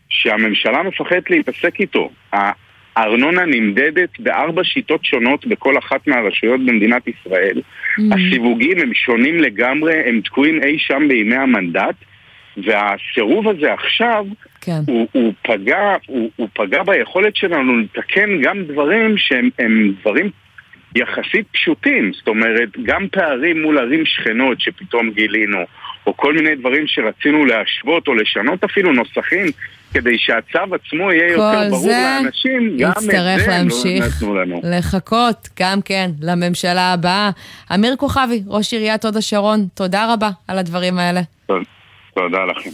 שהממשלה 0.09 0.83
מפחדת 0.83 1.31
להתעסק 1.31 1.81
איתו. 1.81 2.11
הארנונה 2.97 3.45
נמדדת 3.45 4.20
בארבע 4.20 4.64
שיטות 4.64 5.05
שונות 5.05 5.47
בכל 5.47 5.78
אחת 5.78 6.07
מהרשויות 6.07 6.61
במדינת 6.66 7.03
ישראל. 7.09 7.61
Mm. 7.61 8.03
הסיווגים 8.14 8.78
הם 8.78 8.95
שונים 8.95 9.36
לגמרי, 9.36 9.95
הם 10.07 10.20
תקועים 10.20 10.62
אי 10.62 10.78
שם 10.78 11.03
בימי 11.09 11.36
המנדט, 11.36 11.95
והסירוב 12.57 13.49
הזה 13.49 13.72
עכשיו, 13.72 14.26
כן. 14.61 14.80
הוא, 14.86 15.09
הוא, 15.12 15.32
פגע, 15.42 15.97
הוא, 16.07 16.30
הוא 16.36 16.49
פגע 16.53 16.82
ביכולת 16.82 17.36
שלנו 17.36 17.78
לתקן 17.78 18.40
גם 18.42 18.62
דברים 18.64 19.14
שהם 19.18 19.51
דברים 20.01 20.30
יחסית 20.95 21.47
פשוטים. 21.53 22.12
זאת 22.12 22.28
אומרת, 22.28 22.68
גם 22.82 23.09
פערים 23.09 23.62
מול 23.62 23.78
ערים 23.78 24.07
שכנות 24.07 24.61
שפתאום 24.61 25.11
גילינו, 25.11 25.59
או 26.07 26.16
כל 26.16 26.34
מיני 26.34 26.55
דברים 26.55 26.86
שרצינו 26.86 27.45
להשוות 27.47 28.09
או 28.09 28.14
לשנות 28.14 28.64
אפילו 28.64 28.92
נוסחים 28.92 29.47
כדי 29.95 30.18
שהצו 30.18 30.74
עצמו 30.74 31.12
יהיה 31.12 31.32
יותר 31.32 31.70
ברור 31.70 31.88
לאנשים, 31.88 32.76
גם 32.78 32.90
את 32.90 33.01
זה 33.01 33.12
לא 34.01 34.07
נתנו 34.07 34.34
לנו. 34.34 34.61
לחכות, 34.64 35.49
גם 35.61 35.82
כן, 35.82 36.11
לממשלה 36.20 36.92
הבאה. 36.92 37.30
אמיר 37.74 37.97
כוכבי, 37.97 38.42
ראש 38.47 38.72
עיריית 38.72 39.05
הוד 39.05 39.16
השרון, 39.16 39.66
תודה 39.74 40.12
רבה 40.12 40.30
על 40.49 40.59
הדברים 40.59 40.99
האלה. 40.99 41.20
תודה 42.14 42.38
לכם. 42.45 42.70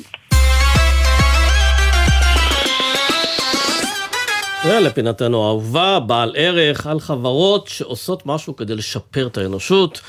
ולפינתנו 4.65 5.45
האהובה, 5.45 6.01
בעל 6.01 6.33
ערך 6.37 6.87
על 6.87 7.01
חברות 7.01 7.69
שעושות 7.69 8.23
משהו 8.27 8.57
כדי 8.57 8.75
לשפר 8.75 9.27
את 9.27 9.39
האנושות. 9.39 10.01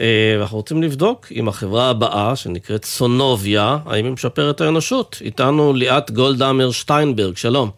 אה, 0.00 0.36
ואנחנו 0.38 0.56
רוצים 0.56 0.82
לבדוק 0.82 1.26
אם 1.34 1.48
החברה 1.48 1.90
הבאה, 1.90 2.36
שנקראת 2.36 2.84
סונוביה, 2.84 3.76
האם 3.86 4.04
היא 4.04 4.12
משפרת 4.12 4.56
את 4.56 4.60
האנושות. 4.60 5.18
איתנו 5.24 5.72
ליאת 5.72 6.10
גולדהמר 6.10 6.70
שטיינברג, 6.70 7.36
שלום. 7.36 7.70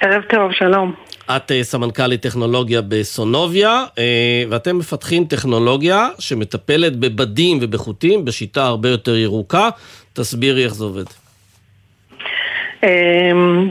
ערב 0.00 0.22
טוב, 0.22 0.52
שלום. 0.52 0.94
את 1.36 1.52
אה, 1.52 1.64
סמנכ"לית 1.64 2.22
טכנולוגיה 2.22 2.80
בסונוביה, 2.88 3.84
אה, 3.98 4.42
ואתם 4.50 4.78
מפתחים 4.78 5.24
טכנולוגיה 5.24 6.08
שמטפלת 6.18 6.96
בבדים 6.96 7.58
ובחוטים 7.60 8.24
בשיטה 8.24 8.66
הרבה 8.66 8.88
יותר 8.88 9.16
ירוקה. 9.16 9.68
תסבירי 10.12 10.64
איך 10.64 10.74
זה 10.74 10.84
עובד. 10.84 11.04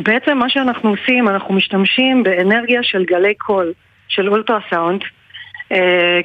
בעצם 0.04 0.38
מה 0.38 0.50
שאנחנו 0.50 0.90
עושים, 0.90 1.28
אנחנו 1.28 1.54
משתמשים 1.54 2.24
באנרגיה 2.24 2.84
של 2.84 3.04
גלי 3.06 3.36
קול, 3.36 3.74
של 4.08 4.30
אולטרסאונד, 4.30 5.02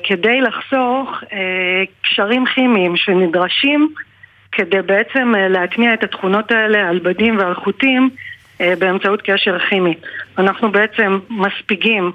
כדי 0.04 0.40
לחסוך 0.40 1.22
קשרים 2.02 2.44
כימיים 2.46 2.96
שנדרשים 2.96 3.94
כדי 4.52 4.82
בעצם 4.82 5.32
להטמיע 5.50 5.94
את 5.94 6.02
התכונות 6.02 6.50
האלה 6.50 6.88
על 6.88 6.98
בדים 6.98 7.38
ועל 7.38 7.54
חוטים 7.54 8.10
אה, 8.60 8.74
באמצעות 8.78 9.22
קשר 9.22 9.58
כימי. 9.58 9.94
אנחנו 10.38 10.72
בעצם 10.72 11.18
מספיגים 11.30 12.12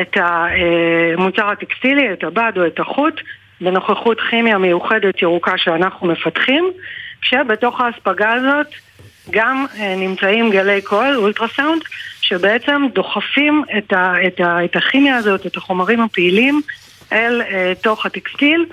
את 0.00 0.16
המוצר 0.16 1.50
הטקסטילי, 1.50 2.12
את 2.12 2.24
הבד 2.24 2.52
או 2.56 2.66
את 2.66 2.80
החוט, 2.80 3.20
בנוכחות 3.60 4.20
כימיה 4.20 4.58
מיוחדת 4.58 5.22
ירוקה 5.22 5.58
שאנחנו 5.58 6.06
מפתחים, 6.06 6.70
כשבתוך 7.20 7.80
ההספגה 7.80 8.32
הזאת 8.32 8.66
גם 9.30 9.66
אה, 9.78 9.94
נמצאים 9.96 10.50
גלי 10.50 10.82
קול, 10.82 11.16
אולטרסאונד, 11.16 11.82
שבעצם 12.20 12.82
דוחפים 12.94 13.64
את, 13.78 13.92
ה, 13.92 14.14
את, 14.26 14.40
ה, 14.40 14.64
את 14.64 14.76
הכימיה 14.76 15.16
הזאת, 15.16 15.46
את 15.46 15.56
החומרים 15.56 16.00
הפעילים, 16.00 16.60
אל 17.12 17.42
uh, 17.42 17.82
תוך 17.82 18.06
הטקסטיל, 18.06 18.66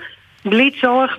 בלי 0.44 0.70
צורך 0.80 1.18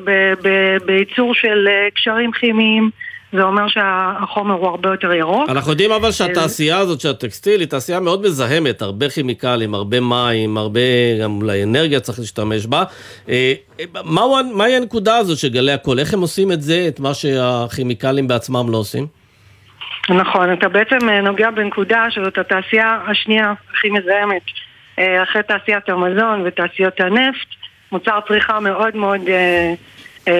בייצור 0.85 1.33
של 1.33 1.67
uh, 1.67 1.95
קשרים 1.95 2.31
כימיים, 2.31 2.89
זה 3.33 3.43
אומר 3.43 3.67
שהחומר 3.67 4.53
הוא 4.53 4.67
הרבה 4.67 4.89
יותר 4.89 5.13
ירוק. 5.13 5.49
אנחנו 5.49 5.71
יודעים 5.71 5.91
אבל 5.91 6.11
שהתעשייה 6.11 6.77
הזאת 6.77 7.01
של 7.01 7.09
הטקסטיל 7.09 7.59
היא 7.59 7.67
תעשייה 7.67 7.99
מאוד 7.99 8.21
מזהמת, 8.21 8.81
הרבה 8.81 9.09
כימיקלים, 9.09 9.73
הרבה 9.73 9.99
מים, 9.99 10.57
הרבה 10.57 10.79
גם 11.21 11.41
אולי 11.41 11.63
אנרגיה 11.63 11.99
צריך 11.99 12.19
להשתמש 12.19 12.65
בה. 12.65 12.83
אה, 13.29 13.53
מהי 14.53 14.75
הנקודה 14.75 15.17
הזאת 15.17 15.37
של 15.37 15.49
גלי 15.49 15.71
הקול? 15.71 15.99
איך 15.99 16.13
הם 16.13 16.21
עושים 16.21 16.51
את 16.51 16.61
זה, 16.61 16.85
את 16.87 16.99
מה 16.99 17.13
שהכימיקלים 17.13 18.27
בעצמם 18.27 18.69
לא 18.69 18.77
עושים? 18.77 19.24
נכון, 20.09 20.53
אתה 20.53 20.69
בעצם 20.69 21.09
אה, 21.09 21.21
נוגע 21.21 21.51
בנקודה 21.51 22.05
שזאת 22.09 22.37
התעשייה 22.37 22.99
השנייה 23.07 23.53
הכי 23.73 23.89
מזהמת. 23.89 24.41
אה, 24.99 25.23
אחרי 25.23 25.43
תעשיית 25.43 25.89
המזון 25.89 26.41
ותעשיות 26.45 26.99
הנפט, 26.99 27.47
מוצר 27.91 28.19
צריכה 28.27 28.59
מאוד 28.59 28.95
מאוד 28.95 29.21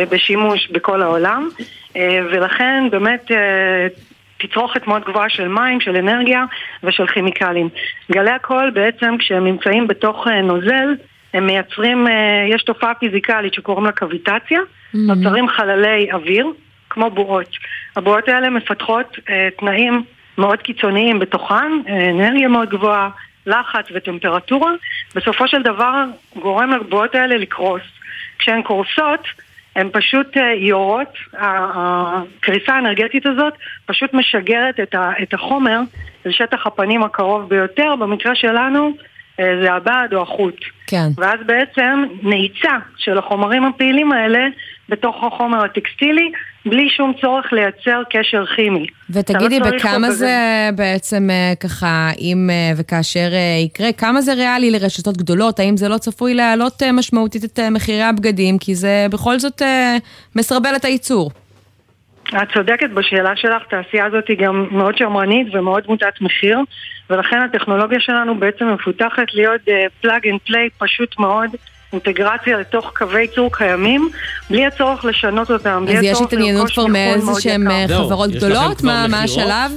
בשימוש 0.10 0.68
בכל 0.72 1.02
העולם. 1.02 1.50
אה, 1.98 2.20
ולכן 2.32 2.84
באמת 2.92 3.32
אה, 3.32 3.88
תצרוכת 4.38 4.88
מאוד 4.88 5.04
גבוהה 5.04 5.30
של 5.30 5.48
מים, 5.48 5.82
של 5.82 5.96
אנרגיה 5.96 6.46
ושל 6.84 7.08
כימיקלים. 7.08 7.70
גלי 8.12 8.32
הקול 8.32 8.70
בעצם 8.70 9.18
כשהם 9.20 9.44
נמצאים 9.44 9.88
בתוך 9.88 10.28
אה, 10.28 10.42
נוזל 10.42 10.96
הם 11.34 11.46
מייצרים, 11.46 12.08
יש 12.50 12.64
תופעה 12.64 12.94
פיזיקלית 12.94 13.54
שקוראים 13.54 13.86
לה 13.86 13.92
קוויטציה, 13.92 14.60
mm-hmm. 14.60 14.98
נוצרים 14.98 15.48
חללי 15.48 16.12
אוויר, 16.14 16.48
כמו 16.96 17.10
בועות. 17.10 17.50
הבועות 17.96 18.28
האלה 18.28 18.50
מפתחות 18.50 19.18
תנאים 19.58 20.04
מאוד 20.38 20.62
קיצוניים 20.62 21.20
בתוכן, 21.20 21.72
אנרגיה 21.88 22.48
מאוד 22.48 22.70
גבוהה, 22.70 23.10
לחץ 23.46 23.86
וטמפרטורה, 23.94 24.72
בסופו 25.16 25.48
של 25.48 25.62
דבר 25.62 26.04
גורם 26.36 26.72
לבועות 26.72 27.16
האלה 27.16 27.38
לקרוס. 27.38 27.82
כשהן 28.40 28.62
קורסות, 28.62 29.28
הן 29.76 29.90
פשוט 29.94 30.38
אה, 30.38 30.54
יורות, 30.54 31.18
הקריסה 31.34 32.74
האנרגטית 32.74 33.26
הזאת 33.26 33.54
פשוט 33.86 34.14
משגרת 34.14 34.80
את 35.24 35.34
החומר 35.34 35.80
לשטח 36.26 36.68
הפנים 36.68 37.04
הקרוב 37.04 37.50
ביותר, 37.50 37.96
במקרה 37.96 38.36
שלנו 38.36 38.86
אה, 38.88 39.15
זה 39.38 39.74
הבד 39.74 40.08
או 40.14 40.22
החוט. 40.22 40.56
כן. 40.88 41.08
ואז 41.18 41.40
בעצם 41.46 42.04
נעיצה 42.24 42.78
של 42.98 43.18
החומרים 43.18 43.66
הפעילים 43.66 44.12
האלה 44.12 44.40
בתוך 44.90 45.16
החומר 45.24 45.66
הטקסטילי, 45.66 46.32
בלי 46.66 46.90
שום 46.90 47.14
צורך 47.22 47.54
לייצר 47.54 48.02
קשר 48.10 48.46
כימי. 48.56 48.88
ותגידי, 49.10 49.60
לא 49.60 49.72
בכמה 49.72 50.12
זה 50.12 50.16
זה 50.16 50.70
בעצם 50.76 51.30
אה, 51.30 51.54
ככה, 51.60 52.10
אם 52.20 52.50
אה, 52.50 52.72
וכאשר 52.78 53.30
יקרה, 53.66 53.92
כמה 53.92 54.22
זה 54.22 54.34
ריאלי 54.34 54.72
לרשתות 54.72 55.18
גדולות? 55.18 55.60
האם 55.60 55.78
זה 55.78 55.90
לא 55.90 55.98
צפוי 55.98 56.34
להעלות 56.34 56.84
משמעותית 56.94 57.44
את 57.44 57.60
מחירי 57.72 58.04
הבגדים? 58.04 58.58
כי 58.58 58.76
זה 58.76 59.08
בכל 59.12 59.40
זאת 59.40 59.62
מסרבל 60.36 60.76
את 60.76 60.86
הייצור. 60.86 61.32
את 62.30 62.48
צודקת 62.54 62.90
בשאלה 62.90 63.36
שלך, 63.36 63.62
התעשייה 63.68 64.06
הזאת 64.06 64.28
היא 64.28 64.38
גם 64.38 64.68
מאוד 64.72 64.98
שמרנית 64.98 65.48
ומאוד 65.54 65.84
מוטת 65.88 66.22
מחיר, 66.22 66.60
ולכן 67.10 67.42
הטכנולוגיה 67.42 68.00
שלנו 68.00 68.40
בעצם 68.40 68.66
מפותחת 68.74 69.34
להיות 69.34 69.62
plug 70.02 70.28
and 70.28 70.40
play 70.46 70.70
פשוט 70.78 71.20
מאוד. 71.20 71.50
אינטגרציה 71.94 72.58
לתוך 72.58 72.92
קווי 72.98 73.22
ייצור 73.22 73.58
קיימים, 73.58 74.10
בלי 74.50 74.66
הצורך 74.66 75.06
לשנות 75.06 75.52
אותם. 75.52 75.86
אז 75.90 76.04
יש 76.04 76.22
התעניינות 76.22 76.72
כבר 76.72 76.86
מאיזה 76.86 77.32
שהם 77.40 77.72
אה, 77.72 77.86
חברות 77.88 78.32
גדולות? 78.32 78.82
מה 78.84 79.24
השלב? 79.24 79.72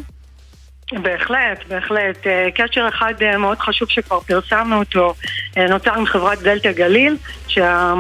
בהחלט, 0.93 1.65
בהחלט. 1.69 2.27
אה, 2.27 2.49
קשר 2.55 2.89
אחד 2.89 3.15
אה, 3.23 3.39
מאוד 3.39 3.59
חשוב 3.59 3.89
שכבר 3.89 4.21
פרסמנו 4.21 4.79
אותו, 4.79 5.15
נוצר 5.69 5.95
עם 5.95 6.07
חברת 6.07 6.43
דלתא 6.43 6.73
גליל, 6.73 7.17
שה... 7.49 7.95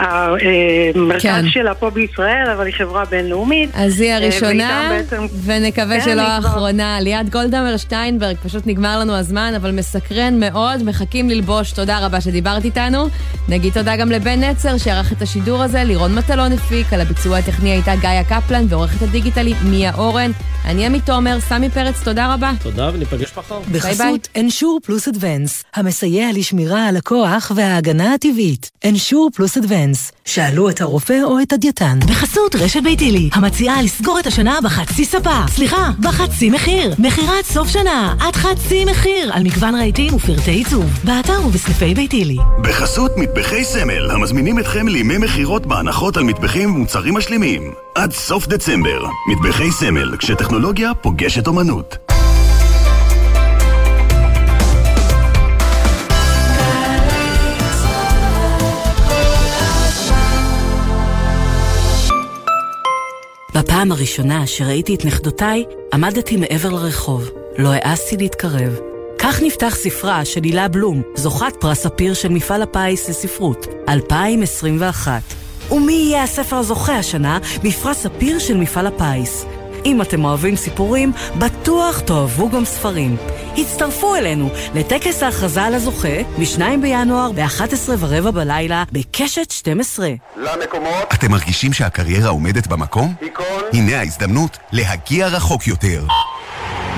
המרכז 0.00 1.22
כן. 1.22 1.48
שלה 1.48 1.74
פה 1.74 1.90
בישראל, 1.90 2.50
אבל 2.56 2.66
היא 2.66 2.74
חברה 2.74 3.04
בינלאומית. 3.04 3.70
אז 3.74 4.00
היא 4.00 4.12
הראשונה, 4.12 4.88
בעצם... 4.90 5.26
ונקווה 5.44 6.00
כן, 6.00 6.04
שלא 6.04 6.22
האחרונה. 6.22 7.00
ליאת 7.00 7.30
גולדהמר 7.30 7.76
שטיינברג, 7.76 8.36
פשוט 8.36 8.66
נגמר 8.66 8.98
לנו 8.98 9.16
הזמן, 9.16 9.52
אבל 9.56 9.70
מסקרן 9.70 10.40
מאוד, 10.40 10.82
מחכים 10.82 11.30
ללבוש. 11.30 11.72
תודה 11.72 12.06
רבה 12.06 12.20
שדיברת 12.20 12.64
איתנו. 12.64 13.08
נגיד 13.48 13.72
תודה 13.72 13.96
גם 13.96 14.10
לבן 14.10 14.44
נצר 14.44 14.78
שערך 14.78 15.12
את 15.12 15.22
השידור 15.22 15.62
הזה, 15.62 15.84
לירון 15.84 16.14
מטלון 16.14 16.52
הפיק, 16.52 16.92
על 16.92 17.00
הביצוע 17.00 17.38
הטכני 17.38 17.70
הייתה 17.70 17.92
גאיה 18.02 18.24
קפלן, 18.24 18.64
ועורכת 18.68 19.02
הדיגיטלי 19.02 19.54
מיה 19.64 19.94
אורן. 19.94 20.30
אני 20.64 20.86
עמית 20.86 21.06
תומר, 21.06 21.40
סמי 21.40 21.70
פרץ, 21.70 22.02
תודה 22.04 22.34
רבה. 22.34 22.52
תודה, 22.62 22.90
וניפגש 22.94 23.32
מחר. 23.36 23.60
בחסות 23.72 24.28
אנשור 24.40 24.80
פלוס 24.84 25.08
אדוונס, 25.08 25.64
המסייע 25.74 26.26
לשמירה 26.34 26.88
על 26.88 26.96
הכוח 26.96 27.52
וההגנה 27.54 28.14
הטבעית. 28.14 28.70
אנשור 28.84 29.30
פלוס 29.34 29.56
אדוונס, 29.56 29.89
שאלו 30.24 30.70
את 30.70 30.80
הרופא 30.80 31.22
או 31.24 31.40
את 31.42 31.52
הדייתן. 31.52 31.98
בחסות 32.08 32.54
רשת 32.54 32.82
ביתילי, 32.82 33.30
המציעה 33.32 33.82
לסגור 33.82 34.18
את 34.18 34.26
השנה 34.26 34.58
בחצי 34.64 35.04
ספה. 35.04 35.46
סליחה, 35.48 35.90
בחצי 36.00 36.50
מחיר. 36.50 36.94
מכירת 36.98 37.44
סוף 37.44 37.68
שנה, 37.68 38.14
עד 38.20 38.36
חצי 38.36 38.84
מחיר, 38.84 39.32
על 39.32 39.42
מגוון 39.42 39.74
רהיטים 39.74 40.14
ופרטי 40.14 40.50
עיצוב. 40.50 40.84
באתר 41.04 41.46
ובסניפי 41.46 41.94
ביתילי. 41.94 42.36
בחסות 42.62 43.12
מטבחי 43.16 43.64
סמל, 43.64 44.10
המזמינים 44.10 44.58
אתכם 44.58 44.88
לימי 44.88 45.18
מכירות 45.18 45.66
בהנחות 45.66 46.16
על 46.16 46.24
מטבחים 46.24 46.74
ומוצרים 46.74 47.14
משלימים. 47.14 47.62
עד 47.94 48.12
סוף 48.12 48.46
דצמבר. 48.46 49.04
מטבחי 49.28 49.70
סמל, 49.70 50.16
כשטכנולוגיה 50.16 50.94
פוגשת 50.94 51.46
אומנות. 51.46 52.19
בפעם 63.80 63.92
הראשונה 63.92 64.46
שראיתי 64.46 64.94
את 64.94 65.04
נכדותיי, 65.04 65.64
עמדתי 65.92 66.36
מעבר 66.36 66.68
לרחוב. 66.68 67.30
לא 67.58 67.68
העזתי 67.72 68.16
להתקרב. 68.16 68.78
כך 69.18 69.42
נפתח 69.42 69.74
ספרה 69.74 70.24
של 70.24 70.44
הילה 70.44 70.68
בלום, 70.68 71.02
זוכת 71.14 71.52
פרס 71.60 71.78
ספיר 71.82 72.14
של 72.14 72.28
מפעל 72.28 72.62
הפיס 72.62 73.08
לספרות, 73.08 73.66
2021. 73.88 75.22
ומי 75.70 75.92
יהיה 75.92 76.22
הספר 76.22 76.56
הזוכה 76.56 76.96
השנה 76.96 77.38
בפרס 77.64 77.96
ספיר 77.96 78.38
של 78.38 78.56
מפעל 78.56 78.86
הפיס? 78.86 79.46
אם 79.84 80.02
אתם 80.02 80.24
אוהבים 80.24 80.56
סיפורים, 80.56 81.12
בטוח 81.38 82.00
תאהבו 82.00 82.50
גם 82.50 82.64
ספרים. 82.64 83.16
הצטרפו 83.58 84.14
אלינו 84.14 84.48
לטקס 84.74 85.22
ההכרזה 85.22 85.62
על 85.62 85.74
הזוכה 85.74 86.22
ב-2 86.38 86.60
בינואר 86.82 87.32
ב-11 87.32 87.90
ורבע 87.98 88.30
בלילה 88.30 88.84
בקשת 88.92 89.50
12. 89.50 90.08
למקומות. 90.36 91.14
אתם 91.14 91.30
מרגישים 91.30 91.72
שהקריירה 91.72 92.28
עומדת 92.28 92.66
במקום? 92.66 93.14
היכון. 93.20 93.62
הנה 93.72 93.98
ההזדמנות 93.98 94.58
להגיע 94.72 95.26
רחוק 95.28 95.66
יותר. 95.66 96.04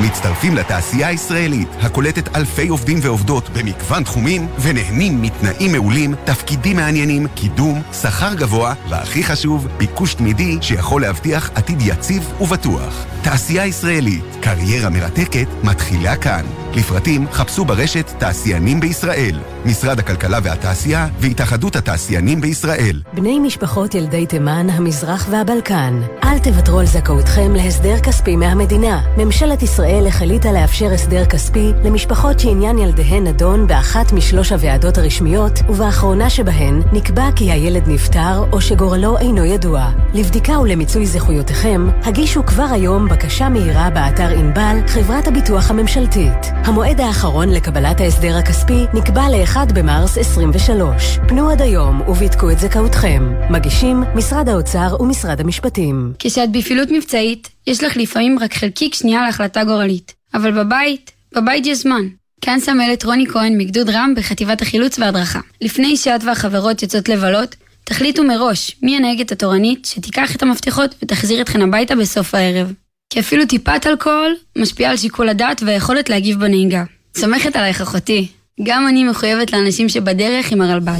מצטרפים 0.01 0.55
לתעשייה 0.55 1.09
הישראלית, 1.09 1.68
הקולטת 1.80 2.36
אלפי 2.36 2.68
עובדים 2.68 2.99
ועובדות 3.03 3.49
במגוון 3.49 4.03
תחומים, 4.05 4.49
ונהנים 4.61 5.22
מתנאים 5.22 5.72
מעולים, 5.72 6.14
תפקידים 6.24 6.76
מעניינים, 6.76 7.26
קידום, 7.34 7.82
שכר 8.03 8.34
גבוה, 8.34 8.74
והכי 8.88 9.24
חשוב, 9.24 9.66
ביקוש 9.78 10.14
תמידי 10.14 10.59
שיכול 10.61 11.03
להבטיח 11.03 11.51
עתיד 11.55 11.82
יציב 11.82 12.32
ובטוח. 12.40 13.05
תעשייה 13.22 13.66
ישראלית, 13.66 14.24
קריירה 14.40 14.90
מרתקת, 14.90 15.47
מתחילה 15.64 16.16
כאן. 16.16 16.61
לפרטים 16.76 17.26
חפשו 17.32 17.64
ברשת 17.64 18.12
תעשיינים 18.18 18.80
בישראל, 18.80 19.38
משרד 19.64 19.98
הכלכלה 19.98 20.38
והתעשייה 20.42 21.08
והתאחדות 21.18 21.76
התעשיינים 21.76 22.40
בישראל. 22.40 23.02
בני 23.14 23.38
משפחות 23.38 23.94
ילדי 23.94 24.26
תימן, 24.26 24.66
המזרח 24.70 25.26
והבלקן, 25.30 26.00
אל 26.24 26.38
תוותרו 26.38 26.78
על 26.80 26.86
זכאותכם 26.86 27.54
להסדר 27.54 28.00
כספי 28.00 28.36
מהמדינה. 28.36 29.00
ממשלת 29.16 29.62
ישראל 29.62 30.06
החליטה 30.06 30.52
לאפשר 30.52 30.92
הסדר 30.92 31.24
כספי 31.24 31.72
למשפחות 31.84 32.40
שעניין 32.40 32.78
ילדיהן 32.78 33.26
נדון 33.26 33.66
באחת 33.66 34.12
משלוש 34.12 34.52
הוועדות 34.52 34.98
הרשמיות, 34.98 35.60
ובאחרונה 35.68 36.30
שבהן 36.30 36.82
נקבע 36.92 37.28
כי 37.36 37.52
הילד 37.52 37.88
נפטר 37.88 38.44
או 38.52 38.60
שגורלו 38.60 39.18
אינו 39.18 39.44
ידוע. 39.44 39.90
לבדיקה 40.14 40.58
ולמיצוי 40.58 41.06
זכויותיכם, 41.06 41.88
הגישו 42.02 42.46
כבר 42.46 42.66
היום 42.70 43.08
בקשה 43.08 43.48
מהירה 43.48 43.90
באתר 43.90 44.28
ענבל, 44.28 44.78
חברת 44.86 45.28
הביטוח 45.28 45.70
הממשלתית. 45.70 46.61
המועד 46.64 47.00
האחרון 47.00 47.48
לקבלת 47.48 48.00
ההסדר 48.00 48.36
הכספי 48.36 48.84
נקבע 48.94 49.22
ל-1 49.28 49.72
במרס 49.74 50.18
23. 50.18 51.18
פנו 51.28 51.50
עד 51.50 51.62
היום 51.62 52.00
ובדקו 52.00 52.50
את 52.50 52.58
זכאותכם. 52.58 53.32
מגישים 53.50 54.02
משרד 54.14 54.48
האוצר 54.48 54.96
ומשרד 55.00 55.40
המשפטים. 55.40 56.12
כשאת 56.18 56.52
בפעילות 56.52 56.90
מבצעית, 56.90 57.48
יש 57.66 57.84
לך 57.84 57.96
לפעמים 57.96 58.38
רק 58.38 58.54
חלקיק 58.54 58.94
שנייה 58.94 59.22
להחלטה 59.22 59.64
גורלית. 59.64 60.14
אבל 60.34 60.64
בבית, 60.64 61.10
בבית 61.36 61.66
יש 61.66 61.78
זמן. 61.78 62.02
כאן 62.40 62.60
סמלת 62.60 63.04
רוני 63.04 63.26
כהן 63.26 63.58
מגדוד 63.58 63.90
רם 63.90 64.14
בחטיבת 64.16 64.62
החילוץ 64.62 64.98
וההדרכה. 64.98 65.40
לפני 65.60 65.96
שאת 65.96 66.24
והחברות 66.24 66.82
יוצאות 66.82 67.08
לבלות, 67.08 67.56
תחליטו 67.84 68.24
מראש 68.24 68.76
מי 68.82 68.96
הנהגת 68.96 69.32
התורנית 69.32 69.84
שתיקח 69.84 70.36
את 70.36 70.42
המפתחות 70.42 70.94
ותחזיר 71.02 71.42
אתכן 71.42 71.62
הביתה 71.62 71.96
בסוף 71.96 72.34
הערב. 72.34 72.72
כי 73.12 73.20
אפילו 73.20 73.46
טיפת 73.46 73.86
אלכוהול 73.86 74.36
משפיעה 74.58 74.90
על 74.90 74.96
שיקול 74.96 75.28
הדעת 75.28 75.62
והיכולת 75.66 76.10
להגיב 76.10 76.40
בנהיגה. 76.40 76.84
סומכת 77.16 77.56
עלייך 77.56 77.80
אחותי. 77.80 78.28
גם 78.62 78.88
אני 78.88 79.04
מחויבת 79.04 79.52
לאנשים 79.52 79.88
שבדרך 79.88 80.52
עם 80.52 80.60
הרלב"ד. 80.60 80.98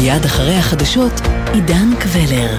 מיד 0.00 0.24
אחרי 0.24 0.54
החדשות, 0.54 1.12
עידן 1.52 1.90
קבלר. 2.00 2.56